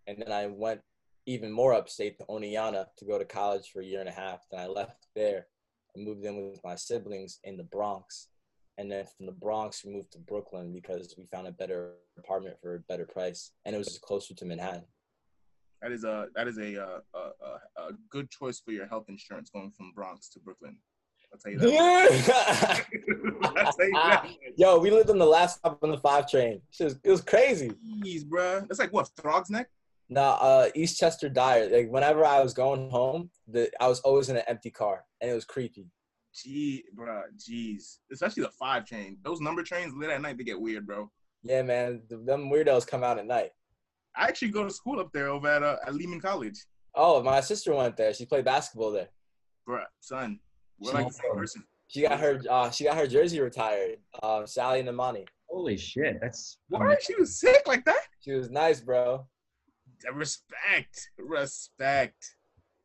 and 0.07 0.19
then 0.19 0.33
I 0.33 0.47
went 0.47 0.81
even 1.27 1.51
more 1.51 1.75
upstate 1.75 2.19
to 2.19 2.25
Oneonta 2.27 2.87
to 2.99 3.05
go 3.05 3.19
to 3.19 3.25
college 3.25 3.71
for 3.73 3.81
a 3.81 3.85
year 3.85 4.01
and 4.01 4.09
a 4.09 4.13
half. 4.13 4.41
Then 4.51 4.61
I 4.61 4.67
left 4.67 5.07
there 5.15 5.47
and 5.97 6.05
moved 6.05 6.25
in 6.25 6.51
with 6.51 6.61
my 6.65 6.77
siblings 6.77 7.41
in 7.45 7.57
the 7.57 7.65
Bronx, 7.65 8.29
and 8.79 8.91
then 8.91 9.05
from 9.17 9.27
the 9.27 9.33
Bronx 9.33 9.85
we 9.85 9.93
moved 9.93 10.13
to 10.13 10.19
Brooklyn 10.19 10.73
because 10.73 11.15
we 11.19 11.27
found 11.27 11.47
a 11.47 11.53
better 11.53 11.95
apartment 12.19 12.57
for 12.61 12.77
a 12.77 12.81
better 12.81 13.07
price, 13.07 13.53
and 13.65 13.75
it 13.75 13.79
was 13.79 13.99
closer 13.99 14.35
to 14.35 14.45
Manhattan. 14.45 14.85
That 15.83 15.93
is 15.93 16.05
a 16.05 16.29
that 16.35 16.49
is 16.49 16.59
a 16.59 16.83
uh, 16.83 17.01
a, 17.15 17.19
a, 17.19 17.89
a 17.89 17.93
good 18.11 18.31
choice 18.31 18.61
for 18.61 18.73
your 18.73 18.87
health 18.87 19.07
insurance 19.09 19.51
going 19.51 19.71
from 19.71 19.93
Bronx 19.95 20.29
to 20.31 20.41
Brooklyn. 20.41 20.77
I'll 21.33 21.39
tell 21.39 21.53
you 21.53 21.59
that. 21.59 22.87
Tell 23.77 23.87
you 23.87 23.93
that. 23.93 24.27
Yo, 24.57 24.79
we 24.79 24.91
lived 24.91 25.11
on 25.11 25.19
the 25.19 25.27
last 25.27 25.59
stop 25.59 25.83
on 25.83 25.91
the 25.91 25.99
five 25.99 26.31
train. 26.31 26.61
It 26.79 26.85
was, 26.85 26.99
it 27.03 27.11
was 27.11 27.21
crazy. 27.21 27.71
Jeez, 28.05 28.25
bruh. 28.25 28.67
That's 28.69 28.79
like 28.79 28.93
what 28.93 29.11
Throg's 29.17 29.51
Neck. 29.51 29.69
Nah, 30.09 30.35
uh, 30.41 30.69
Eastchester 30.77 31.33
Dyer. 31.33 31.69
Like 31.69 31.91
whenever 31.91 32.25
I 32.25 32.41
was 32.43 32.55
going 32.55 32.91
home, 32.91 33.31
the 33.49 33.71
I 33.81 33.89
was 33.89 34.01
always 34.01 34.29
in 34.29 34.37
an 34.37 34.45
empty 34.47 34.71
car, 34.71 35.05
and 35.21 35.31
it 35.31 35.35
was 35.35 35.45
creepy. 35.45 35.87
Gee, 36.35 36.85
bruh. 36.97 37.23
Jeez. 37.37 37.99
Especially 38.13 38.43
the 38.43 38.51
five 38.51 38.85
train. 38.85 39.19
Those 39.25 39.41
number 39.41 39.63
trains 39.63 39.95
late 39.97 40.11
at 40.11 40.21
night 40.21 40.37
they 40.39 40.45
get 40.45 40.61
weird, 40.61 40.87
bro. 40.87 41.11
Yeah, 41.43 41.63
man, 41.63 42.03
the, 42.09 42.19
them 42.19 42.51
weirdos 42.51 42.87
come 42.87 43.03
out 43.03 43.19
at 43.19 43.27
night. 43.27 43.51
I 44.17 44.25
actually 44.29 44.51
go 44.51 44.65
to 44.65 44.71
school 44.71 45.01
up 45.01 45.11
there 45.13 45.29
over 45.29 45.49
at 45.49 45.63
uh, 45.63 45.77
at 45.87 45.95
Lehman 45.95 46.21
College, 46.21 46.59
Oh, 46.95 47.23
my 47.23 47.41
sister 47.41 47.75
went 47.75 47.97
there. 47.97 48.15
She 48.15 48.25
played 48.27 48.45
basketball 48.47 48.91
there. 48.91 49.09
bruh. 49.69 49.85
Son, 50.01 50.39
we're 50.79 50.93
like 50.93 51.09
the 51.09 51.13
same 51.13 51.35
person. 51.35 51.65
She 51.89 52.03
got 52.03 52.19
her 52.21 52.41
uh, 52.51 52.71
she 52.71 52.85
got 52.85 52.97
her 52.97 53.07
jersey 53.07 53.41
retired. 53.41 53.99
Uh, 54.23 54.45
Sally 54.47 54.83
Namani. 54.83 55.27
holy 55.49 55.77
shit, 55.77 56.19
that's 56.21 56.59
What? 56.69 57.03
She 57.03 57.15
was 57.17 57.39
sick 57.39 57.63
like 57.67 57.85
that. 57.87 58.03
She 58.21 58.33
was 58.33 58.51
nice, 58.51 58.81
bro. 58.81 59.27
Respect, 60.13 61.11
respect. 61.19 62.37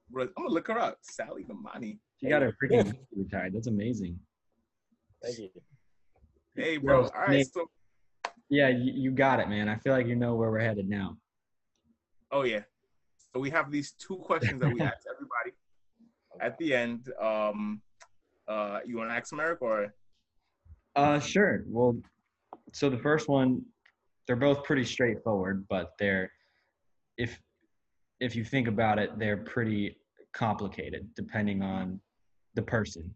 Bro, 0.10 0.24
I'm 0.24 0.44
gonna 0.44 0.50
look 0.50 0.68
her 0.68 0.80
up. 0.80 0.98
Sally 1.02 1.46
Namani. 1.46 2.00
She 2.20 2.30
got 2.30 2.42
her 2.42 2.54
freaking 2.62 2.94
retired. 3.16 3.54
That's 3.54 3.68
amazing. 3.68 4.20
Thank 5.24 5.38
you. 5.40 5.50
Hey, 6.56 6.78
bro. 6.78 7.02
Bro, 7.02 7.10
All 7.10 7.22
right, 7.22 7.30
Nate- 7.30 7.54
so 7.54 7.70
Yeah, 8.50 8.70
you, 8.70 8.92
you 8.94 9.12
got 9.12 9.40
it, 9.40 9.50
man. 9.50 9.70
I 9.70 9.78
feel 9.78 9.94
like 9.94 10.08
you 10.08 10.16
know 10.16 10.36
where 10.36 10.52
we're 10.52 10.60
headed 10.60 10.90
now. 10.90 11.18
Oh 12.32 12.44
yeah. 12.44 12.62
So 13.34 13.40
we 13.40 13.50
have 13.50 13.72
these 13.72 13.94
two 13.94 14.18
questions 14.18 14.60
that 14.62 14.74
we 14.74 14.82
ask 14.82 15.04
everybody 15.10 15.56
at 16.42 16.58
the 16.58 16.74
end. 16.74 17.12
Um, 17.22 17.82
uh, 18.48 18.80
you 18.86 18.98
want 18.98 19.10
to 19.10 19.16
ask 19.16 19.34
Merrick 19.34 19.62
or? 19.62 19.94
Uh, 20.96 21.20
sure. 21.20 21.64
Well, 21.68 21.98
so 22.74 22.90
the 22.90 22.98
first 22.98 23.30
one, 23.30 23.64
they're 24.28 24.36
both 24.36 24.64
pretty 24.64 24.84
straightforward, 24.84 25.66
but 25.70 25.92
they're 26.00 26.32
if 27.18 27.40
if 28.20 28.36
you 28.36 28.44
think 28.44 28.68
about 28.68 29.00
it, 29.00 29.18
they're 29.18 29.38
pretty 29.38 29.98
complicated 30.34 31.08
depending 31.16 31.62
on 31.62 32.00
the 32.56 32.62
person. 32.62 33.14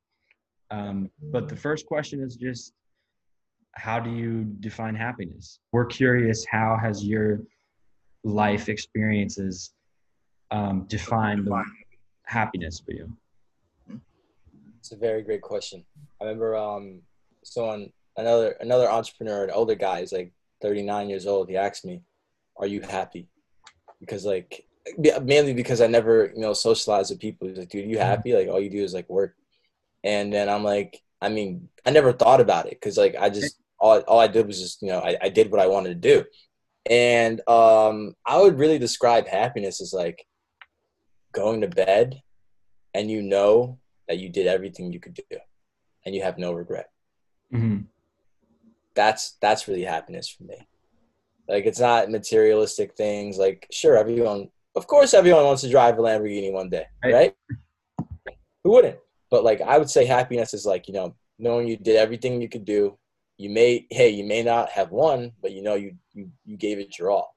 Um, 0.71 1.09
but 1.31 1.47
the 1.47 1.55
first 1.55 1.85
question 1.85 2.21
is 2.21 2.35
just 2.35 2.73
how 3.73 3.99
do 3.99 4.09
you 4.09 4.45
define 4.61 4.95
happiness? 4.95 5.59
We're 5.71 5.85
curious 5.85 6.45
how 6.49 6.77
has 6.81 7.03
your 7.03 7.41
life 8.23 8.69
experiences 8.69 9.73
um, 10.51 10.85
defined 10.87 11.45
Define. 11.45 11.65
happiness 12.25 12.81
for 12.83 12.93
you? 12.93 13.11
It's 14.79 14.91
a 14.91 14.97
very 14.97 15.21
great 15.21 15.41
question. 15.41 15.83
I 16.21 16.25
remember 16.25 16.55
um 16.55 17.01
someone 17.43 17.91
another 18.17 18.51
another 18.59 18.89
entrepreneur, 18.89 19.43
an 19.43 19.51
older 19.51 19.75
guy, 19.75 20.01
he's 20.01 20.13
like 20.13 20.31
39 20.61 21.09
years 21.09 21.27
old. 21.27 21.49
He 21.49 21.57
asked 21.57 21.85
me, 21.85 22.01
"Are 22.57 22.67
you 22.67 22.81
happy?" 22.81 23.27
Because 24.05 24.25
like 24.25 24.65
mainly 24.97 25.53
because 25.53 25.81
I 25.81 25.87
never 25.87 26.31
you 26.35 26.41
know 26.41 26.53
socialized 26.53 27.11
with 27.11 27.19
people. 27.19 27.47
He's 27.47 27.57
like, 27.57 27.69
"Dude, 27.69 27.89
you 27.89 27.97
happy? 27.97 28.33
Like 28.33 28.47
all 28.47 28.61
you 28.61 28.69
do 28.69 28.83
is 28.83 28.93
like 28.93 29.09
work." 29.09 29.35
And 30.03 30.31
then 30.31 30.49
I'm 30.49 30.63
like, 30.63 31.01
I 31.21 31.29
mean, 31.29 31.69
I 31.85 31.91
never 31.91 32.13
thought 32.13 32.41
about 32.41 32.67
it 32.67 32.77
because 32.79 32.97
like 32.97 33.15
I 33.19 33.29
just 33.29 33.57
all 33.79 33.99
all 34.01 34.19
I 34.19 34.27
did 34.27 34.47
was 34.47 34.59
just 34.59 34.81
you 34.81 34.89
know 34.89 34.99
I, 34.99 35.17
I 35.21 35.29
did 35.29 35.51
what 35.51 35.61
I 35.61 35.67
wanted 35.67 36.01
to 36.01 36.09
do. 36.09 36.25
And 36.87 37.41
um, 37.49 38.15
I 38.27 38.39
would 38.39 38.59
really 38.59 38.77
describe 38.77 39.27
happiness 39.27 39.81
as 39.81 39.91
like 39.91 40.23
going 41.35 41.61
to 41.61 41.67
bed 41.67 42.21
and 42.93 43.11
you 43.11 43.21
know 43.21 43.77
that 44.07 44.19
you 44.19 44.29
did 44.29 44.47
everything 44.47 44.93
you 44.93 44.99
could 44.99 45.13
do 45.13 45.37
and 46.05 46.15
you 46.15 46.23
have 46.23 46.37
no 46.37 46.53
regret 46.53 46.89
hmm 47.51 47.79
that's 48.95 49.35
that's 49.41 49.67
really 49.67 49.83
happiness 49.83 50.29
for 50.29 50.43
me 50.43 50.55
like 51.47 51.65
it's 51.65 51.79
not 51.79 52.09
materialistic 52.09 52.95
things. 52.95 53.37
Like 53.37 53.67
sure 53.71 53.97
everyone 53.97 54.49
of 54.75 54.87
course 54.87 55.13
everyone 55.13 55.45
wants 55.45 55.61
to 55.61 55.69
drive 55.69 55.97
a 55.97 56.01
lamborghini 56.01 56.51
one 56.51 56.69
day 56.69 56.85
Right. 57.03 57.13
right? 57.13 57.35
Who 58.63 58.71
wouldn't? 58.71 58.97
But 59.31 59.43
like 59.43 59.61
i 59.61 59.77
would 59.77 59.89
say 59.89 60.05
happiness 60.05 60.53
is 60.53 60.65
like 60.65 60.87
you 60.87 60.93
know 60.93 61.15
knowing 61.39 61.67
you 61.67 61.77
did 61.77 61.95
everything 61.97 62.41
you 62.41 62.49
could 62.49 62.65
do. 62.65 62.97
You 63.37 63.49
may 63.49 63.85
hey 63.89 64.09
you 64.09 64.23
may 64.23 64.43
not 64.43 64.69
have 64.69 64.91
won 64.91 65.31
but 65.41 65.51
you 65.51 65.61
know 65.61 65.75
you 65.75 65.95
you, 66.13 66.29
you 66.45 66.57
gave 66.57 66.79
it 66.79 66.97
your 66.97 67.11
all. 67.11 67.35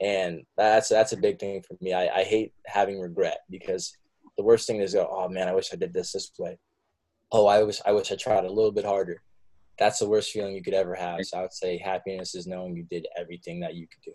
And 0.00 0.42
that's 0.56 0.88
that's 0.88 1.12
a 1.12 1.16
big 1.16 1.38
thing 1.38 1.62
for 1.62 1.76
me. 1.80 1.92
I, 1.92 2.20
I 2.20 2.24
hate 2.24 2.52
having 2.66 3.00
regret 3.00 3.38
because 3.50 3.96
the 4.36 4.44
worst 4.44 4.66
thing 4.66 4.80
is 4.80 4.94
go 4.94 5.08
oh 5.10 5.28
man 5.28 5.48
i 5.48 5.54
wish 5.54 5.72
i 5.72 5.76
did 5.76 5.92
this 5.92 6.12
this 6.12 6.30
way. 6.38 6.58
Oh 7.32 7.46
i 7.46 7.62
wish 7.62 7.80
i 7.84 7.92
wish 7.92 8.12
i 8.12 8.16
tried 8.16 8.44
a 8.44 8.52
little 8.52 8.70
bit 8.72 8.84
harder 8.84 9.22
that's 9.78 9.98
the 9.98 10.08
worst 10.08 10.30
feeling 10.30 10.54
you 10.54 10.62
could 10.62 10.74
ever 10.74 10.94
have 10.94 11.24
so 11.24 11.38
i 11.38 11.42
would 11.42 11.52
say 11.52 11.78
happiness 11.78 12.34
is 12.34 12.46
knowing 12.46 12.74
you 12.76 12.84
did 12.84 13.06
everything 13.16 13.60
that 13.60 13.74
you 13.74 13.86
could 13.88 14.02
do 14.04 14.12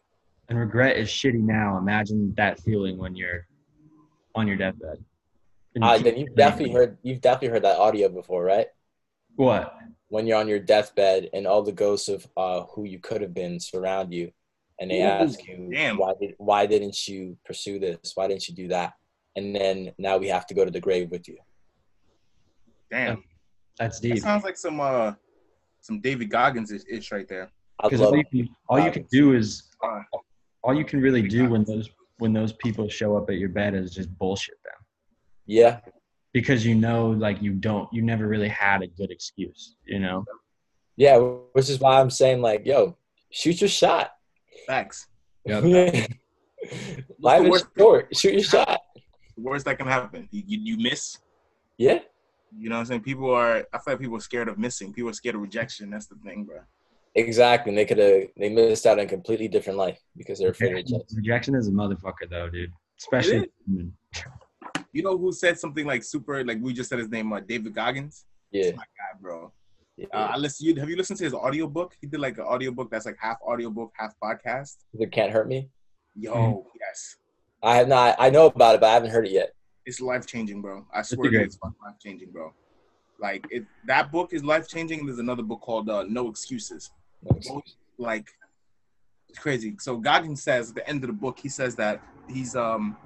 And 0.49 0.59
regret 0.59 0.97
is 0.97 1.07
shitty 1.09 1.39
now. 1.41 1.77
Imagine 1.77 2.33
that 2.35 2.59
feeling 2.59 2.97
when 2.97 3.15
you're 3.15 3.47
on 4.35 4.45
your 4.47 4.57
deathbed. 4.57 4.97
You 5.73 5.81
uh, 5.81 5.97
then 5.97 6.17
you've 6.17 6.35
definitely 6.35 6.73
heard 6.75 6.97
you've 7.01 7.21
definitely 7.21 7.49
heard 7.53 7.63
that 7.63 7.77
audio 7.79 8.09
before 8.09 8.43
right 8.43 8.67
what? 9.35 9.73
when 10.09 10.27
you're 10.27 10.37
on 10.37 10.47
your 10.47 10.59
deathbed 10.59 11.29
and 11.33 11.47
all 11.47 11.63
the 11.63 11.71
ghosts 11.71 12.09
of 12.09 12.27
uh, 12.37 12.61
who 12.75 12.83
you 12.85 12.99
could 12.99 13.21
have 13.21 13.33
been 13.33 13.59
surround 13.59 14.13
you 14.13 14.29
and 14.79 14.91
they 14.91 14.99
Ooh, 14.99 15.23
ask 15.23 15.39
you 15.47 15.69
damn. 15.71 15.97
why 15.97 16.11
did 16.19 16.35
why 16.37 16.65
didn't 16.67 17.07
you 17.07 17.37
pursue 17.45 17.79
this 17.79 18.11
why 18.15 18.27
didn't 18.27 18.47
you 18.47 18.53
do 18.53 18.67
that 18.67 18.93
and 19.35 19.55
then 19.55 19.91
now 19.97 20.17
we 20.17 20.27
have 20.27 20.45
to 20.45 20.53
go 20.53 20.63
to 20.65 20.71
the 20.71 20.79
grave 20.87 21.09
with 21.09 21.27
you 21.27 21.37
Damn. 22.91 23.23
That's 23.79 23.99
That 23.99 24.09
deep. 24.09 24.23
sounds 24.23 24.43
like 24.43 24.57
some 24.57 24.79
uh 24.79 25.13
some 25.83 25.99
David 25.99 26.29
Goggins 26.31 26.71
ish- 26.71 26.87
ish 26.89 27.11
right 27.11 27.27
there. 27.27 27.51
Because 27.81 28.01
all 28.01 28.15
you 28.17 28.23
can 28.25 28.49
all 28.69 28.79
you 28.79 28.91
can 28.91 29.05
do 29.11 29.33
is 29.33 29.63
all 30.63 30.73
you 30.73 30.85
can 30.85 30.99
really 31.01 31.21
do 31.21 31.49
when 31.49 31.63
those 31.65 31.89
when 32.17 32.31
those 32.33 32.53
people 32.53 32.87
show 32.89 33.15
up 33.17 33.29
at 33.29 33.37
your 33.37 33.49
bed 33.49 33.75
is 33.75 33.93
just 33.93 34.09
bullshit 34.17 34.55
them. 34.63 34.79
yeah 35.45 35.79
Because 36.31 36.65
you 36.65 36.75
know 36.75 37.09
like 37.25 37.41
you 37.41 37.51
don't 37.53 37.87
you 37.91 38.01
never 38.01 38.27
really 38.27 38.47
had 38.47 38.81
a 38.81 38.87
good 38.87 39.11
excuse, 39.11 39.75
you 39.85 39.99
know? 39.99 40.23
yeah 40.95 41.17
which 41.55 41.69
is 41.73 41.79
why 41.79 41.99
i'm 41.99 42.09
saying 42.11 42.39
like 42.49 42.61
yo 42.65 42.95
shoot 43.31 43.59
your 43.61 43.67
shot 43.81 44.11
facts. 44.67 45.07
Yep. 45.45 45.63
Life 47.19 47.43
is 47.43 47.49
worst- 47.49 47.65
short. 47.77 48.15
Shoot 48.15 48.33
your 48.33 48.43
shot. 48.43 48.79
The 49.35 49.41
worst 49.41 49.65
that 49.65 49.77
can 49.79 49.87
happen, 49.87 50.29
you, 50.31 50.43
you, 50.45 50.57
you 50.77 50.77
miss. 50.77 51.17
Yeah. 51.77 51.99
You 52.57 52.69
know 52.69 52.75
what 52.75 52.81
I'm 52.81 52.85
saying? 52.85 53.01
People 53.01 53.31
are. 53.33 53.65
I 53.73 53.77
feel 53.79 53.93
like 53.93 53.99
people 53.99 54.17
are 54.17 54.21
scared 54.21 54.47
of 54.47 54.57
missing. 54.57 54.93
People 54.93 55.09
are 55.09 55.13
scared 55.13 55.35
of 55.35 55.41
rejection. 55.41 55.89
That's 55.89 56.05
the 56.07 56.15
thing, 56.23 56.43
bro. 56.45 56.59
Exactly. 57.15 57.69
And 57.69 57.77
they 57.77 57.85
could 57.85 57.97
have 57.99 58.23
they 58.37 58.49
missed 58.49 58.85
out 58.85 58.99
on 58.99 59.05
a 59.05 59.07
completely 59.07 59.47
different 59.47 59.77
life 59.77 59.99
because 60.17 60.39
they're 60.39 60.49
afraid 60.51 60.71
of 60.71 60.75
rejection. 60.77 61.17
Rejection 61.17 61.55
is 61.55 61.67
a 61.67 61.71
motherfucker, 61.71 62.29
though, 62.29 62.49
dude. 62.49 62.71
Especially. 62.99 63.49
You 64.91 65.01
know 65.01 65.17
who 65.17 65.31
said 65.31 65.59
something 65.59 65.85
like 65.87 66.03
super? 66.03 66.43
Like 66.45 66.59
we 66.61 66.73
just 66.73 66.89
said 66.89 66.99
his 66.99 67.09
name, 67.09 67.33
uh, 67.33 67.39
David 67.39 67.73
Goggins. 67.73 68.25
Yeah. 68.51 68.71
My 68.71 68.83
God, 68.83 69.21
bro. 69.21 69.51
yeah. 69.97 70.05
Uh, 70.13 70.29
I 70.33 70.37
listen. 70.37 70.67
You, 70.67 70.75
have 70.79 70.89
you 70.89 70.95
listened 70.95 71.17
to 71.19 71.23
his 71.23 71.33
audiobook? 71.33 71.95
He 71.99 72.07
did 72.07 72.19
like 72.19 72.37
an 72.37 72.43
audiobook 72.43 72.91
that's 72.91 73.05
like 73.07 73.17
half 73.19 73.37
audiobook, 73.41 73.91
half 73.95 74.13
podcast. 74.23 74.77
It 74.93 75.11
can't 75.11 75.31
hurt 75.31 75.47
me. 75.47 75.69
Yo, 76.15 76.33
Mhm. 76.33 76.63
yes, 76.79 77.15
I 77.63 77.75
have 77.77 77.87
not. 77.87 78.15
I 78.19 78.29
know 78.29 78.45
about 78.45 78.75
it, 78.75 78.81
but 78.81 78.91
I 78.91 78.93
haven't 78.93 79.09
heard 79.09 79.25
it 79.25 79.31
yet. 79.31 79.53
It's 79.85 79.99
life 80.01 80.25
changing, 80.25 80.61
bro. 80.61 80.85
I 80.93 81.01
swear 81.01 81.29
to 81.29 81.37
God, 81.37 81.45
it's 81.45 81.59
life 81.63 81.95
changing, 82.01 82.31
bro. 82.31 82.53
Like 83.19 83.45
it, 83.51 83.65
that 83.85 84.11
book 84.11 84.33
is 84.33 84.43
life 84.43 84.67
changing. 84.67 85.05
There's 85.05 85.19
another 85.19 85.43
book 85.43 85.61
called 85.61 85.89
uh, 85.89 86.03
No 86.07 86.29
Excuses. 86.29 86.91
like 87.97 88.27
it's 89.29 89.39
crazy. 89.39 89.75
So 89.79 89.97
Goggins 89.97 90.43
says 90.43 90.69
at 90.69 90.75
the 90.75 90.87
end 90.87 91.03
of 91.03 91.07
the 91.07 91.13
book, 91.13 91.39
he 91.39 91.49
says 91.49 91.75
that 91.75 92.01
he's 92.29 92.55
um 92.55 92.97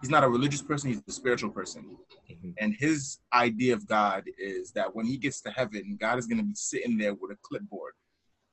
he's 0.00 0.10
not 0.10 0.24
a 0.24 0.28
religious 0.28 0.62
person, 0.62 0.90
he's 0.90 1.02
a 1.08 1.12
spiritual 1.12 1.50
person. 1.50 1.96
Mhm. 2.30 2.54
And 2.58 2.74
his 2.74 3.18
idea 3.32 3.74
of 3.74 3.86
God 3.86 4.24
is 4.38 4.72
that 4.72 4.94
when 4.94 5.06
he 5.06 5.16
gets 5.16 5.40
to 5.42 5.50
heaven, 5.50 5.96
God 6.00 6.18
is 6.18 6.26
gonna 6.26 6.42
be 6.42 6.54
sitting 6.54 6.98
there 6.98 7.14
with 7.14 7.30
a 7.32 7.36
clipboard 7.42 7.94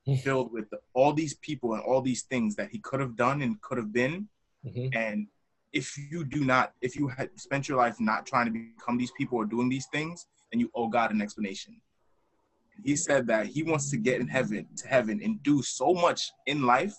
filled 0.23 0.51
with 0.51 0.65
all 0.93 1.13
these 1.13 1.35
people 1.35 1.73
and 1.73 1.83
all 1.83 2.01
these 2.01 2.23
things 2.23 2.55
that 2.55 2.69
he 2.71 2.79
could 2.79 2.99
have 2.99 3.15
done 3.15 3.41
and 3.41 3.61
could 3.61 3.77
have 3.77 3.91
been. 3.93 4.27
Mhm. 4.65 4.95
And 4.95 5.27
if 5.73 5.97
you 6.11 6.23
do 6.23 6.43
not, 6.43 6.73
if 6.81 6.95
you 6.95 7.07
had 7.07 7.29
spent 7.39 7.67
your 7.67 7.77
life 7.77 7.99
not 7.99 8.25
trying 8.25 8.45
to 8.45 8.51
become 8.51 8.97
these 8.97 9.11
people 9.17 9.37
or 9.37 9.45
doing 9.45 9.69
these 9.69 9.87
things, 9.91 10.25
then 10.51 10.59
you 10.59 10.69
owe 10.73 10.87
God 10.87 11.11
an 11.11 11.21
explanation. 11.21 11.79
He 12.83 12.95
said 12.95 13.27
that 13.27 13.47
he 13.47 13.63
wants 13.63 13.91
to 13.91 13.97
get 13.97 14.21
in 14.21 14.27
heaven 14.27 14.65
to 14.77 14.87
heaven 14.87 15.19
and 15.23 15.43
do 15.43 15.61
so 15.61 15.93
much 15.93 16.31
in 16.47 16.63
life 16.63 16.95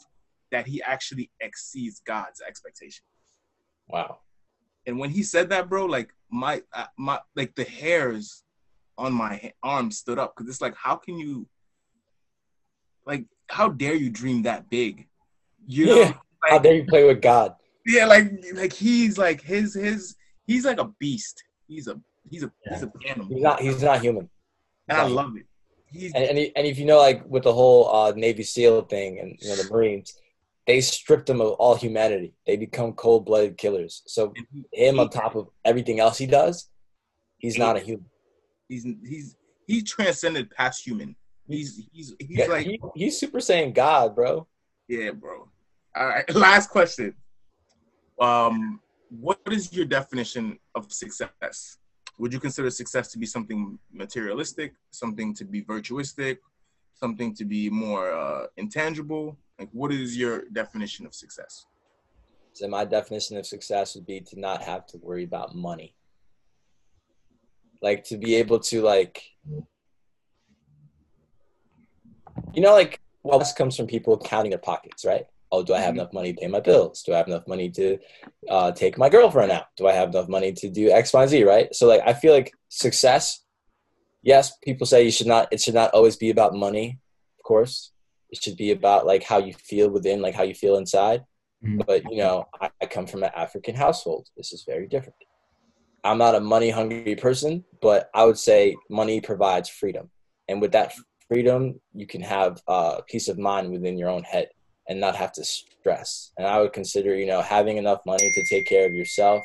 that 0.52 0.66
he 0.66 0.82
actually 0.82 1.30
exceeds 1.40 2.02
God's 2.06 2.40
expectation. 2.46 3.02
Wow. 3.88 4.18
And 4.86 4.98
when 4.98 5.10
he 5.10 5.22
said 5.22 5.48
that, 5.50 5.68
bro, 5.68 5.86
like 5.86 6.10
my 6.30 6.62
uh, 6.72 6.86
my 6.98 7.18
like 7.34 7.54
the 7.54 7.64
hairs 7.64 8.44
on 8.98 9.12
my 9.12 9.52
arm 9.62 9.90
stood 9.90 10.18
up 10.18 10.34
because 10.36 10.48
it's 10.50 10.60
like, 10.60 10.76
how 10.76 10.94
can 10.94 11.18
you, 11.18 11.46
like, 13.06 13.24
how 13.48 13.68
dare 13.68 13.94
you 13.94 14.10
dream 14.10 14.42
that 14.42 14.68
big? 14.68 15.08
You 15.66 15.86
know, 15.86 15.94
Yeah. 15.96 16.12
How 16.44 16.58
dare 16.58 16.76
you 16.76 16.84
play 16.84 17.04
with 17.04 17.20
God? 17.20 17.54
Yeah, 17.90 18.06
like 18.06 18.30
like 18.54 18.72
he's 18.72 19.18
like 19.18 19.40
his 19.42 19.74
his 19.74 20.16
he's 20.46 20.64
like 20.64 20.78
a 20.80 20.88
beast. 20.98 21.42
He's 21.66 21.88
a 21.88 22.00
he's 22.30 22.44
a 22.44 22.52
he's 22.68 22.82
a 22.82 22.92
animal, 23.08 23.28
He's 23.34 23.42
not. 23.42 23.60
He's 23.60 23.82
not 23.82 24.00
human. 24.00 24.28
and 24.88 24.98
I 24.98 25.06
love 25.06 25.36
it. 25.36 25.46
He's 25.86 26.12
And 26.14 26.24
and, 26.24 26.38
and 26.56 26.66
if 26.66 26.78
you 26.78 26.84
know, 26.86 26.98
like 26.98 27.24
with 27.26 27.42
the 27.44 27.52
whole 27.52 27.92
uh, 27.94 28.12
Navy 28.12 28.42
SEAL 28.44 28.82
thing 28.82 29.18
and 29.18 29.36
you 29.40 29.48
know 29.48 29.56
the 29.56 29.68
Marines, 29.70 30.14
they 30.66 30.80
stripped 30.80 31.26
them 31.26 31.40
of 31.40 31.48
all 31.54 31.74
humanity. 31.74 32.32
They 32.46 32.56
become 32.56 32.92
cold-blooded 32.92 33.56
killers. 33.58 34.02
So 34.06 34.32
he- 34.52 34.86
him 34.86 35.00
on 35.00 35.10
top 35.10 35.34
of 35.34 35.48
everything 35.64 35.98
else 35.98 36.16
he 36.18 36.26
does, 36.26 36.68
he's 37.38 37.58
not 37.58 37.76
a 37.76 37.80
human. 37.80 38.06
he's 38.68 38.86
he's 39.08 39.36
he 39.66 39.82
transcended 39.82 40.50
past 40.50 40.86
human. 40.86 41.16
He's 41.48 41.80
he's 41.92 42.14
he's 42.20 42.38
Yeah, 42.38 42.46
like 42.46 42.66
he, 42.66 42.80
he's 42.94 43.18
Super 43.18 43.38
Saiyan 43.38 43.74
God, 43.74 44.14
bro. 44.14 44.46
Yeah, 44.86 45.10
bro. 45.10 45.48
All 45.96 46.06
right. 46.06 46.32
Last 46.34 46.70
question. 46.70 47.14
Um, 48.20 48.80
what 49.08 49.40
is 49.50 49.72
your 49.72 49.86
definition 49.86 50.58
of 50.74 50.92
success? 50.92 51.78
Would 52.18 52.32
you 52.32 52.38
consider 52.38 52.70
success 52.70 53.10
to 53.12 53.18
be 53.18 53.26
something 53.26 53.78
materialistic, 53.92 54.74
something 54.90 55.34
to 55.34 55.44
be 55.44 55.62
virtuistic, 55.62 56.38
something 56.94 57.34
to 57.34 57.44
be 57.44 57.70
more 57.70 58.12
uh, 58.12 58.46
intangible? 58.58 59.38
Like, 59.58 59.70
what 59.72 59.90
is 59.90 60.16
your 60.16 60.44
definition 60.52 61.06
of 61.06 61.14
success? 61.14 61.66
So 62.52 62.68
my 62.68 62.84
definition 62.84 63.38
of 63.38 63.46
success 63.46 63.94
would 63.94 64.06
be 64.06 64.20
to 64.20 64.38
not 64.38 64.62
have 64.62 64.86
to 64.88 64.98
worry 64.98 65.24
about 65.24 65.54
money. 65.54 65.94
Like 67.80 68.04
to 68.04 68.18
be 68.18 68.34
able 68.34 68.60
to 68.60 68.82
like 68.82 69.22
you 72.52 72.60
know 72.60 72.72
like 72.72 73.00
well 73.22 73.38
this 73.38 73.52
comes 73.54 73.76
from 73.76 73.86
people 73.86 74.18
counting 74.18 74.50
their 74.50 74.58
pockets, 74.58 75.04
right? 75.06 75.26
Oh, 75.52 75.62
do 75.62 75.74
I 75.74 75.80
have 75.80 75.94
Mhm. 75.94 75.98
enough 75.98 76.12
money 76.12 76.32
to 76.32 76.40
pay 76.40 76.46
my 76.46 76.60
bills? 76.60 77.02
Do 77.02 77.12
I 77.12 77.18
have 77.18 77.26
enough 77.28 77.46
money 77.48 77.70
to 77.70 77.98
uh, 78.48 78.70
take 78.72 78.96
my 78.98 79.08
girlfriend 79.08 79.50
out? 79.52 79.66
Do 79.76 79.86
I 79.86 79.92
have 79.92 80.10
enough 80.10 80.28
money 80.28 80.52
to 80.52 80.68
do 80.68 80.90
X, 80.90 81.12
Y, 81.12 81.26
Z, 81.26 81.44
right? 81.44 81.74
So 81.74 81.86
like 81.86 82.02
I 82.06 82.12
feel 82.12 82.32
like 82.32 82.52
success, 82.68 83.44
yes, 84.22 84.56
people 84.62 84.86
say 84.86 85.02
you 85.04 85.10
should 85.10 85.26
not 85.26 85.48
it 85.52 85.60
should 85.60 85.74
not 85.74 85.92
always 85.92 86.16
be 86.16 86.30
about 86.30 86.54
money, 86.54 86.98
of 87.38 87.44
course. 87.44 87.92
It 88.30 88.42
should 88.42 88.56
be 88.56 88.70
about 88.70 89.06
like 89.06 89.24
how 89.24 89.38
you 89.38 89.52
feel 89.54 89.90
within, 89.90 90.22
like 90.22 90.34
how 90.34 90.44
you 90.44 90.54
feel 90.54 90.76
inside 90.76 91.24
but 91.86 92.02
you 92.10 92.16
know 92.16 92.46
I, 92.60 92.70
I 92.80 92.86
come 92.86 93.06
from 93.06 93.22
an 93.22 93.30
african 93.36 93.74
household 93.76 94.28
this 94.36 94.52
is 94.52 94.64
very 94.66 94.88
different 94.88 95.14
i'm 96.02 96.18
not 96.18 96.34
a 96.34 96.40
money 96.40 96.70
hungry 96.70 97.14
person 97.14 97.64
but 97.82 98.08
i 98.14 98.24
would 98.24 98.38
say 98.38 98.76
money 98.88 99.20
provides 99.20 99.68
freedom 99.68 100.10
and 100.48 100.60
with 100.60 100.72
that 100.72 100.94
freedom 101.28 101.78
you 101.94 102.06
can 102.06 102.22
have 102.22 102.60
uh, 102.66 103.02
peace 103.06 103.28
of 103.28 103.38
mind 103.38 103.70
within 103.70 103.98
your 103.98 104.08
own 104.08 104.22
head 104.22 104.48
and 104.90 105.00
not 105.00 105.14
have 105.16 105.32
to 105.32 105.44
stress. 105.44 106.32
And 106.36 106.46
i 106.46 106.60
would 106.60 106.74
consider 106.74 107.14
you 107.14 107.24
know 107.24 107.40
having 107.40 107.78
enough 107.78 108.00
money 108.04 108.30
to 108.34 108.44
take 108.44 108.66
care 108.66 108.86
of 108.86 108.92
yourself 108.92 109.42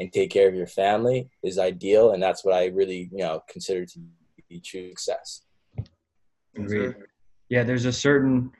and 0.00 0.12
take 0.12 0.30
care 0.30 0.48
of 0.48 0.54
your 0.54 0.66
family 0.66 1.28
is 1.44 1.58
ideal 1.58 2.12
and 2.12 2.22
that's 2.22 2.44
what 2.44 2.54
i 2.54 2.66
really 2.66 3.08
you 3.12 3.18
know 3.18 3.40
consider 3.48 3.84
to 3.86 4.00
be 4.48 4.58
true 4.60 4.88
success. 4.88 5.42
Agreed. 6.56 6.94
yeah 7.48 7.62
there's 7.62 7.84
a 7.84 7.92
certain 7.92 8.50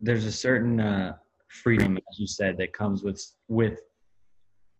there's 0.00 0.26
a 0.26 0.32
certain 0.32 0.78
uh, 0.80 1.16
freedom 1.48 1.96
as 1.96 2.18
you 2.18 2.26
said 2.26 2.56
that 2.58 2.72
comes 2.72 3.02
with 3.02 3.20
with 3.48 3.80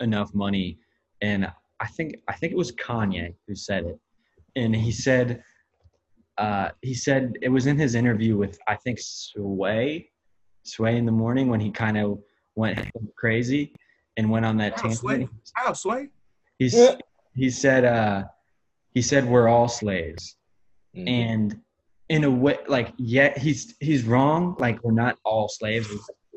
enough 0.00 0.32
money. 0.34 0.78
And 1.22 1.50
i 1.80 1.86
think 1.86 2.16
i 2.28 2.34
think 2.34 2.52
it 2.52 2.58
was 2.64 2.72
kanye 2.72 3.34
who 3.46 3.54
said 3.54 3.84
it. 3.86 3.98
And 4.54 4.76
he 4.76 4.92
said 4.92 5.42
uh, 6.36 6.68
he 6.82 6.94
said 6.94 7.32
it 7.42 7.48
was 7.48 7.66
in 7.66 7.76
his 7.76 7.94
interview 7.96 8.36
with 8.36 8.58
i 8.68 8.76
think 8.76 8.98
sway 9.00 10.10
sway 10.68 10.96
in 10.96 11.06
the 11.06 11.12
morning 11.12 11.48
when 11.48 11.60
he 11.60 11.70
kind 11.70 11.96
of 11.98 12.18
went 12.54 12.78
crazy 13.16 13.72
and 14.16 14.30
went 14.30 14.44
on 14.44 14.56
that 14.58 14.78
Shout 14.78 14.86
out 14.86 14.92
Sway. 14.96 15.12
tangent 15.18 15.30
Shout 15.56 15.68
out 15.68 15.76
Sway. 15.78 16.08
he's 16.58 16.74
Yeah. 16.74 16.96
he 17.34 17.50
said 17.50 17.84
uh 17.84 18.24
he 18.94 19.02
said 19.02 19.24
we're 19.26 19.48
all 19.48 19.68
slaves 19.68 20.36
Mhm. 20.96 21.08
and 21.08 21.60
in 22.08 22.24
a 22.24 22.30
way 22.30 22.56
like 22.68 22.92
yeah 22.96 23.38
he's 23.38 23.74
he's 23.80 24.04
wrong 24.04 24.56
like 24.58 24.82
we're 24.82 24.92
not 24.92 25.18
all 25.24 25.48
slaves 25.48 25.86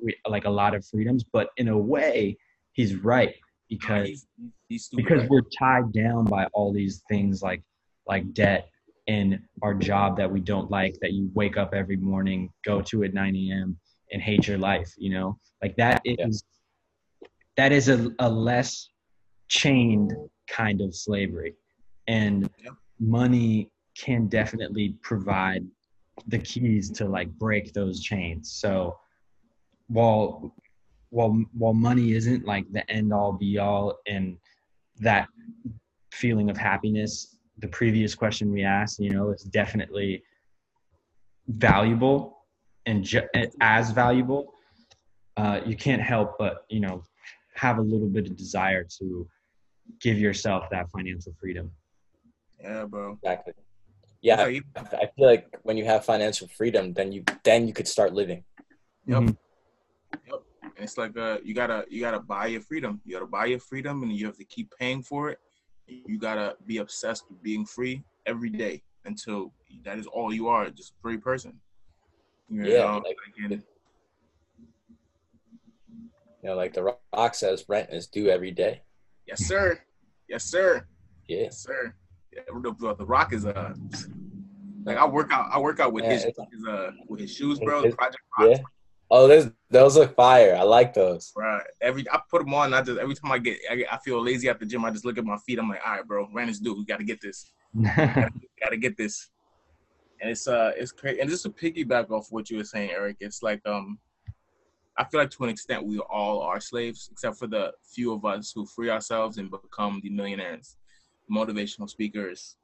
we, 0.03 0.15
like 0.27 0.45
a 0.45 0.49
lot 0.49 0.75
of 0.75 0.86
freedoms 0.86 1.23
but 1.23 1.49
in 1.57 1.69
a 1.69 1.77
way 1.77 2.38
he's 2.73 2.95
right 2.95 3.36
because 3.69 4.07
He's, 4.09 4.27
he's 4.67 4.86
stupid. 4.86 5.03
because 5.03 5.21
right? 5.21 5.29
we're 5.29 5.41
tied 5.57 5.93
down 5.93 6.25
by 6.25 6.45
all 6.53 6.73
these 6.73 7.01
things 7.09 7.41
like 7.41 7.63
like 8.07 8.34
debt 8.34 8.67
and 9.07 9.39
our 9.63 9.73
job 9.73 10.17
that 10.17 10.29
we 10.32 10.41
don't 10.41 10.69
like 10.69 10.95
that 11.01 11.13
you 11.13 11.32
wake 11.34 11.55
up 11.57 11.73
every 11.73 11.95
morning 11.97 12.51
go 12.65 12.82
to 12.82 13.03
at 13.03 13.13
9 13.13 13.36
a.m 13.36 13.77
and 14.12 14.22
hate 14.22 14.47
your 14.47 14.57
life 14.57 14.93
you 14.97 15.09
know? 15.12 15.38
Like 15.62 15.76
that 15.78 16.01
is 16.05 16.18
Yeah. 16.20 17.28
that 17.57 17.72
is 17.72 17.89
a, 17.89 18.09
a 18.20 18.30
less 18.30 18.89
chained 19.47 20.14
kind 20.47 20.82
of 20.82 20.95
slavery. 20.95 21.55
And 22.07 22.49
money 22.99 23.70
can 23.97 24.28
definitely 24.28 24.95
provide 25.01 25.66
the 26.28 26.39
keys 26.39 26.89
to 26.91 27.05
like 27.05 27.30
break 27.38 27.74
those 27.74 28.01
chains. 28.01 28.51
So 28.51 28.97
while 29.88 30.55
while 31.09 31.43
while 31.53 31.74
money 31.74 32.14
isn't 32.14 32.45
like 32.45 32.72
the 32.72 32.89
end 32.89 33.14
all 33.14 33.34
be 33.34 33.57
all 33.57 33.99
and 34.07 34.38
that 34.99 35.28
feeling 36.14 36.49
of 36.49 36.57
happiness 36.57 37.38
the 37.57 37.68
previous 37.68 38.16
question 38.16 38.51
we 38.51 38.64
asked 38.64 38.99
you 38.99 39.09
know 39.09 39.30
is 39.32 39.43
definitely 39.43 40.24
valuable 41.47 42.41
and 42.86 43.03
ju- 43.03 43.27
as 43.61 43.91
valuable 43.91 44.53
uh, 45.38 45.59
you 45.65 45.75
can't 45.75 46.01
help 46.01 46.38
but 46.38 46.65
you 46.69 46.79
know 46.79 47.03
have 47.55 47.77
a 47.77 47.82
little 47.82 48.07
bit 48.07 48.25
of 48.29 48.36
desire 48.36 48.86
to 48.99 49.27
give 50.01 50.17
yourself 50.19 50.65
that 50.71 50.89
financial 50.89 51.34
freedom 51.39 51.71
yeah, 52.61 52.86
bro. 52.86 53.13
exactly 53.23 53.53
yeah 54.21 54.38
So 54.43 54.47
you- 54.47 54.63
I 54.75 55.07
feel 55.15 55.27
like 55.27 55.47
when 55.63 55.77
you 55.77 55.86
have 55.86 56.05
financial 56.05 56.47
freedom, 56.47 56.93
then 56.93 57.11
you 57.11 57.23
then 57.43 57.67
you 57.67 57.73
could 57.73 57.88
start 57.88 58.13
living. 58.13 58.43
Yep. 59.07 59.23
Mhm. 59.23 59.38
And 60.77 60.84
it's 60.86 60.97
like 60.97 61.17
uh, 61.17 61.38
you 61.43 61.53
gotta 61.53 61.86
you 61.89 61.99
gotta 62.01 62.19
buy 62.19 62.47
your 62.47 62.61
freedom. 62.61 63.01
You 63.05 63.13
gotta 63.15 63.25
buy 63.25 63.45
your 63.45 63.59
freedom, 63.59 64.03
and 64.03 64.11
you 64.13 64.25
have 64.27 64.38
to 64.38 64.45
keep 64.45 64.67
paying 64.79 65.01
for 65.03 65.29
it. 65.32 65.39
You 65.88 66.17
gotta 66.19 66.55
be 66.65 66.77
obsessed 66.77 67.23
with 67.29 67.41
being 67.41 67.65
free 67.65 68.03
every 68.25 68.49
day 68.49 68.84
until 69.05 69.53
that 69.86 69.97
is 69.97 70.07
all 70.07 70.32
you 70.34 70.47
are, 70.47 70.69
just 70.69 70.91
a 70.91 70.99
free 71.01 71.17
person. 71.17 71.59
You 72.52 72.64
Yeah, 72.66 72.78
know, 72.84 73.02
like- 73.06 73.18
and 73.43 73.64
You 76.43 76.49
know, 76.49 76.56
like 76.56 76.74
the 76.74 76.95
Rock 77.14 77.36
says, 77.36 77.66
rent 77.70 77.89
is 77.91 78.08
due 78.08 78.30
every 78.30 78.52
day. 78.52 78.82
Yes, 79.28 79.45
sir. 79.45 79.80
Yes, 80.28 80.43
sir. 80.45 80.86
Yeah. 81.28 81.43
Yes, 81.43 81.58
sir. 81.60 81.93
Yeah, 82.34 82.41
the, 82.47 82.76
the, 82.80 82.95
the 82.95 83.06
Rock 83.06 83.34
is 83.34 83.45
uh 83.45 83.74
like 84.84 84.97
I 84.97 85.06
work 85.06 85.32
out. 85.32 85.49
I 85.52 85.60
work 85.60 85.80
out 85.80 85.93
with 85.93 86.04
Yeah, 86.06 86.12
his, 86.14 86.24
his 86.24 86.66
uh 86.68 86.91
with 87.08 87.20
his 87.22 87.32
shoes, 87.34 87.60
bro. 87.60 87.80
It's- 87.80 87.95
Project 87.95 88.24
Rock, 88.38 88.49
Yeah. 88.49 88.58
Oh, 89.14 89.28
those 89.28 89.52
those 89.70 89.97
look 89.97 90.16
fire. 90.16 90.56
I 90.56 90.64
like 90.64 90.93
those. 90.93 91.32
bro. 91.36 91.60
Every 91.82 92.06
I 92.12 92.20
put 92.30 92.43
them 92.43 92.54
on. 92.54 92.74
I 92.74 92.82
just 92.82 92.97
every 92.99 93.14
time 93.16 93.32
I 93.32 93.38
get, 93.39 93.58
I 93.70 93.76
get 93.76 93.93
I 93.93 93.97
feel 93.97 94.22
lazy 94.24 94.47
at 94.49 94.60
the 94.60 94.66
gym. 94.66 94.84
I 94.86 94.89
just 94.91 95.06
look 95.06 95.18
at 95.18 95.26
my 95.26 95.38
feet. 95.45 95.60
I'm 95.60 95.70
like, 95.70 95.82
all 95.86 95.93
right, 95.95 96.08
bro. 96.08 96.28
Rent 96.34 96.49
is 96.49 96.60
due. 96.60 96.74
We 96.76 96.86
got 96.86 96.97
to 96.97 97.04
get 97.04 97.22
this. 97.22 97.52
got 97.84 98.70
to 98.70 98.78
get 98.78 98.97
this. 98.97 99.30
And 100.22 100.30
it's 100.30 100.47
uh 100.47 100.72
it's 100.78 100.91
crazy. 100.91 101.19
And 101.19 101.30
just 101.30 101.43
to 101.43 101.49
piggyback 101.49 102.11
off 102.11 102.28
what 102.32 102.49
you 102.49 102.57
were 102.57 102.63
saying, 102.63 102.91
Eric, 102.91 103.17
it's 103.19 103.41
like 103.41 103.61
um 103.67 103.97
I 104.97 105.05
feel 105.05 105.19
like 105.19 105.32
to 105.32 105.43
an 105.43 105.49
extent 105.49 105.86
we 105.86 105.99
all 105.99 106.41
are 106.41 106.59
slaves, 106.59 107.09
except 107.11 107.38
for 107.38 107.47
the 107.47 107.74
few 107.84 108.13
of 108.13 108.24
us 108.24 108.51
who 108.53 108.65
free 108.65 108.89
ourselves 108.89 109.38
and 109.38 109.49
become 109.49 109.99
the 110.03 110.09
millionaires, 110.09 110.78
motivational 111.32 111.89
speakers, 111.89 112.57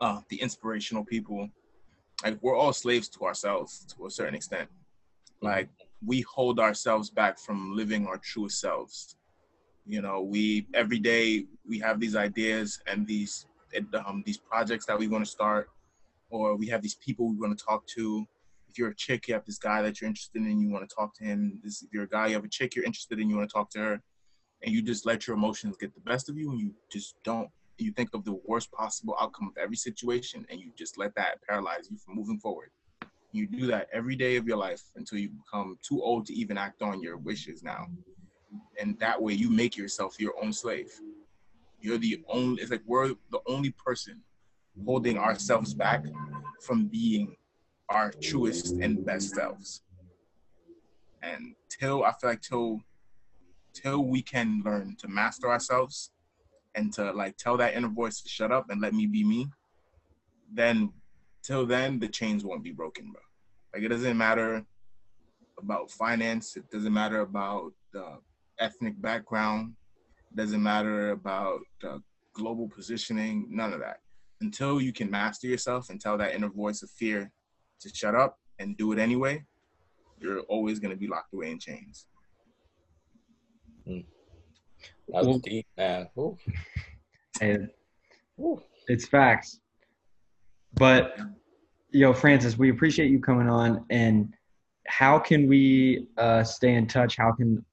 uh, 0.00 0.20
the 0.28 0.40
inspirational 0.40 1.04
people. 1.04 1.48
Like 2.24 2.38
we're 2.42 2.56
all 2.56 2.72
slaves 2.72 3.08
to 3.10 3.24
ourselves 3.24 3.86
to 3.96 4.06
a 4.06 4.10
certain 4.10 4.34
extent. 4.34 4.68
Like 5.40 5.70
we 6.04 6.22
hold 6.22 6.58
ourselves 6.58 7.10
back 7.10 7.38
from 7.38 7.74
living 7.74 8.06
our 8.06 8.18
truest 8.18 8.60
selves. 8.60 9.16
You 9.86 10.02
know, 10.02 10.20
we 10.20 10.66
every 10.74 10.98
day 10.98 11.46
we 11.66 11.78
have 11.78 12.00
these 12.00 12.16
ideas 12.16 12.80
and 12.86 13.06
these 13.06 13.46
um, 14.06 14.22
these 14.26 14.38
projects 14.38 14.86
that 14.86 14.98
we 14.98 15.06
want 15.06 15.24
to 15.24 15.30
start, 15.30 15.70
or 16.30 16.56
we 16.56 16.66
have 16.68 16.82
these 16.82 16.96
people 16.96 17.28
we 17.28 17.36
want 17.36 17.56
to 17.56 17.64
talk 17.64 17.86
to. 17.86 18.26
If 18.68 18.78
you're 18.78 18.90
a 18.90 18.94
chick, 18.94 19.28
you 19.28 19.34
have 19.34 19.44
this 19.44 19.58
guy 19.58 19.82
that 19.82 20.00
you're 20.00 20.08
interested 20.08 20.42
in, 20.42 20.60
you 20.60 20.68
want 20.68 20.88
to 20.88 20.94
talk 20.94 21.14
to 21.16 21.24
him. 21.24 21.60
This, 21.62 21.82
if 21.82 21.88
you're 21.92 22.04
a 22.04 22.08
guy, 22.08 22.28
you 22.28 22.34
have 22.34 22.44
a 22.44 22.48
chick 22.48 22.74
you're 22.74 22.84
interested 22.84 23.18
in, 23.18 23.28
you 23.30 23.36
want 23.36 23.48
to 23.48 23.52
talk 23.52 23.70
to 23.70 23.78
her, 23.78 24.02
and 24.62 24.74
you 24.74 24.82
just 24.82 25.06
let 25.06 25.26
your 25.26 25.36
emotions 25.36 25.76
get 25.76 25.94
the 25.94 26.00
best 26.00 26.28
of 26.28 26.36
you, 26.36 26.50
and 26.50 26.60
you 26.60 26.74
just 26.90 27.14
don't. 27.24 27.48
You 27.78 27.92
think 27.92 28.10
of 28.14 28.24
the 28.24 28.38
worst 28.46 28.72
possible 28.72 29.14
outcome 29.20 29.48
of 29.48 29.56
every 29.58 29.76
situation, 29.76 30.46
and 30.50 30.60
you 30.60 30.72
just 30.76 30.98
let 30.98 31.14
that 31.14 31.42
paralyze 31.48 31.88
you 31.90 31.96
from 31.98 32.16
moving 32.16 32.38
forward. 32.38 32.70
You 33.32 33.46
do 33.46 33.66
that 33.66 33.88
every 33.92 34.16
day 34.16 34.36
of 34.36 34.46
your 34.46 34.56
life 34.56 34.82
until 34.96 35.18
you 35.18 35.28
become 35.28 35.78
too 35.86 36.02
old 36.02 36.26
to 36.26 36.34
even 36.34 36.56
act 36.56 36.80
on 36.80 37.02
your 37.02 37.18
wishes 37.18 37.62
now, 37.62 37.86
and 38.80 38.98
that 38.98 39.20
way 39.20 39.34
you 39.34 39.50
make 39.50 39.76
yourself 39.76 40.18
your 40.18 40.34
own 40.42 40.52
slave. 40.52 40.90
You're 41.80 41.98
the 41.98 42.22
only. 42.28 42.62
It's 42.62 42.70
like 42.70 42.82
we're 42.86 43.08
the 43.30 43.40
only 43.46 43.70
person 43.72 44.22
holding 44.84 45.18
ourselves 45.18 45.74
back 45.74 46.04
from 46.62 46.86
being 46.86 47.36
our 47.88 48.12
truest 48.20 48.74
and 48.80 49.04
best 49.04 49.34
selves. 49.34 49.82
And 51.22 51.54
till 51.68 52.04
I 52.04 52.12
feel 52.12 52.30
like 52.30 52.42
till 52.42 52.80
till 53.72 54.04
we 54.04 54.22
can 54.22 54.62
learn 54.64 54.96
to 54.98 55.08
master 55.08 55.50
ourselves 55.50 56.10
and 56.74 56.92
to 56.94 57.12
like 57.12 57.36
tell 57.36 57.56
that 57.58 57.74
inner 57.74 57.88
voice 57.88 58.22
to 58.22 58.28
shut 58.28 58.50
up 58.50 58.70
and 58.70 58.80
let 58.80 58.94
me 58.94 59.06
be 59.06 59.22
me, 59.24 59.46
then 60.52 60.92
till 61.42 61.66
then 61.66 61.98
the 61.98 62.08
chains 62.08 62.44
won't 62.44 62.62
be 62.64 62.72
broken, 62.72 63.12
bro. 63.12 63.20
Like 63.74 63.82
it 63.82 63.88
doesn't 63.88 64.16
matter 64.16 64.64
about 65.58 65.90
finance, 65.90 66.56
it 66.56 66.70
doesn't 66.70 66.92
matter 66.92 67.20
about 67.20 67.72
the 67.92 68.18
ethnic 68.58 69.00
background, 69.00 69.74
it 70.30 70.36
doesn't 70.36 70.62
matter 70.62 71.10
about 71.10 71.60
global 72.34 72.68
positioning, 72.68 73.46
none 73.50 73.72
of 73.72 73.80
that. 73.80 74.00
Until 74.40 74.80
you 74.80 74.92
can 74.92 75.10
master 75.10 75.46
yourself 75.46 75.88
and 75.90 76.00
tell 76.00 76.18
that 76.18 76.34
inner 76.34 76.50
voice 76.50 76.82
of 76.82 76.90
fear 76.90 77.32
to 77.80 77.88
shut 77.94 78.14
up 78.14 78.38
and 78.58 78.76
do 78.76 78.92
it 78.92 78.98
anyway, 78.98 79.42
you're 80.18 80.40
always 80.42 80.78
going 80.78 80.90
to 80.92 80.96
be 80.98 81.06
locked 81.08 81.32
away 81.32 81.50
in 81.50 81.58
chains. 81.58 82.06
That 83.86 84.04
was 85.08 85.26
Well- 85.26 85.38
deep, 85.38 85.66
man. 85.76 86.08
Ooh, 86.18 86.36
Hey, 87.40 87.58
ooh. 88.40 88.62
it's 88.88 89.06
facts. 89.06 89.60
But 90.74 91.18
yo, 91.90 92.12
Francis, 92.12 92.58
we 92.58 92.70
appreciate 92.70 93.10
you 93.10 93.20
coming 93.20 93.48
on. 93.48 93.86
And 93.90 94.34
how 94.86 95.18
can 95.18 95.48
we 95.48 96.08
uh, 96.18 96.44
stay 96.44 96.74
in 96.74 96.86
touch? 96.86 97.16
How 97.16 97.32
can 97.32 97.64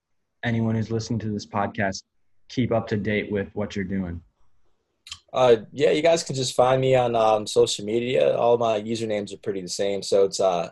anyone 0.43 0.75
who's 0.75 0.91
listening 0.91 1.19
to 1.19 1.29
this 1.31 1.45
podcast 1.45 2.03
keep 2.49 2.71
up 2.71 2.87
to 2.87 2.97
date 2.97 3.31
with 3.31 3.49
what 3.53 3.75
you're 3.75 3.85
doing? 3.85 4.21
Uh, 5.33 5.57
yeah, 5.71 5.89
you 5.89 6.03
guys 6.03 6.23
can 6.23 6.35
just 6.35 6.55
find 6.55 6.79
me 6.79 6.95
on 6.95 7.15
um, 7.15 7.47
social 7.47 7.83
media. 7.83 8.37
All 8.37 8.57
my 8.57 8.79
usernames 8.79 9.33
are 9.33 9.37
pretty 9.37 9.61
the 9.61 9.67
same. 9.67 10.03
So 10.03 10.25
it's 10.25 10.39
uh, 10.39 10.69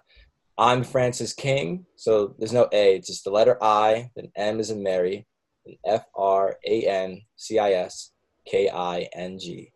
I'm 0.57 0.84
Francis 0.84 1.34
King. 1.34 1.86
So 1.95 2.36
there's 2.38 2.53
no 2.53 2.70
A. 2.72 2.95
It's 2.95 3.07
just 3.07 3.24
the 3.24 3.32
letter 3.32 3.57
I, 3.62 4.12
then 4.16 4.32
M 4.36 4.59
is 4.59 4.70
in 4.70 4.84
Mary, 4.84 5.26
then 5.66 5.76
F 5.86 6.05
R 6.16 6.57
A 6.64 6.84
N 6.84 7.22
C 7.38 7.57
I 7.57 7.72
S 7.72 8.12
K 8.47 8.70
I 8.70 9.09
N 9.14 9.39
G. 9.39 9.72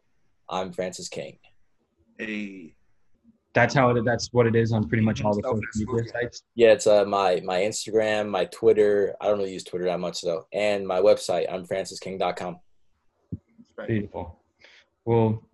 I'm 0.50 0.72
Francis 0.72 1.10
King. 1.10 1.40
A 2.22 2.76
That's 3.56 3.74
how 3.74 3.90
it. 3.90 4.06
That's 4.06 4.32
what 4.34 4.46
it 4.46 4.56
is 4.56 4.72
on 4.72 4.88
pretty 4.88 5.04
much 5.04 5.24
all 5.24 5.34
the 5.34 5.42
social 5.42 5.94
media 5.94 6.12
sites. 6.12 6.44
Yeah, 6.54 6.74
it's 6.74 6.86
uh, 6.86 7.06
my 7.06 7.42
my 7.44 7.62
Instagram, 7.62 8.30
my 8.30 8.46
Twitter. 8.46 9.16
I 9.20 9.30
don't 9.30 9.40
really 9.40 9.54
use 9.54 9.64
Twitter 9.64 9.86
that 9.86 10.00
much 10.00 10.22
though, 10.22 10.46
and 10.54 10.88
my 10.88 11.00
website. 11.00 11.52
I'm 11.52 11.66
francisking.com. 11.66 12.60
Beautiful. 13.88 14.45
Well, 15.06 15.47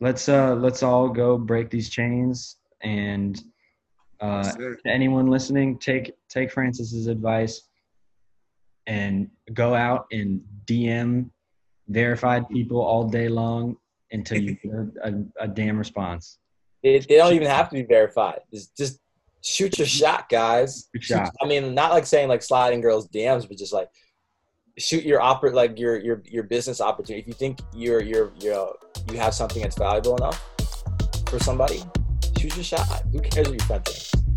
let's 0.00 0.28
uh 0.28 0.54
let's 0.54 0.82
all 0.82 1.08
go 1.08 1.38
break 1.38 1.70
these 1.70 1.88
chains 1.88 2.56
and 2.82 3.40
uh 4.20 4.52
Yes, 4.58 4.76
to 4.84 4.90
anyone 4.90 5.28
listening, 5.28 5.78
take 5.78 6.12
take 6.28 6.50
Francis's 6.50 7.06
advice 7.06 7.62
and 8.86 9.30
go 9.54 9.74
out 9.74 10.06
and 10.10 10.40
DM 10.66 11.30
verified 11.88 12.48
people 12.48 12.80
all 12.80 13.08
day 13.08 13.28
long 13.28 13.76
until 14.12 14.40
you 14.40 14.54
get 14.62 14.72
a, 14.72 15.08
a, 15.08 15.44
a 15.44 15.48
damn 15.48 15.78
response. 15.78 16.38
They, 16.82 16.98
they 16.98 17.16
don't 17.16 17.34
even 17.34 17.48
have 17.48 17.68
to 17.68 17.74
be 17.74 17.82
verified. 17.82 18.40
Just, 18.52 18.76
just 18.76 19.00
shoot 19.42 19.78
your 19.78 19.86
shot, 19.86 20.28
guys. 20.28 20.88
Good 20.92 21.04
Shoot- 21.04 21.30
I 21.40 21.46
mean, 21.46 21.74
not 21.74 21.90
like 21.92 22.06
saying 22.06 22.28
like 22.28 22.42
sliding 22.42 22.80
girls 22.80 23.08
DMs, 23.08 23.46
but 23.46 23.58
just 23.58 23.72
like 23.72 23.88
shoot 24.80 25.04
your 25.04 25.20
oper 25.20 25.52
like 25.52 25.78
your 25.78 25.98
your 25.98 26.22
your 26.26 26.42
business 26.42 26.80
opportunity. 26.80 27.20
If 27.20 27.28
you 27.28 27.34
think 27.34 27.60
you're 27.74 28.02
you're 28.02 28.32
you're 28.40 28.76
you 29.10 29.18
have 29.18 29.34
something 29.34 29.62
that's 29.62 29.76
valuable 29.76 30.16
enough 30.16 30.42
for 31.28 31.38
somebody, 31.38 31.82
shoot 32.38 32.54
your 32.56 32.64
shot. 32.64 33.02
Who 33.12 33.20
cares 33.20 33.48
what 33.48 33.58
your 33.58 33.66
friend? 33.66 34.29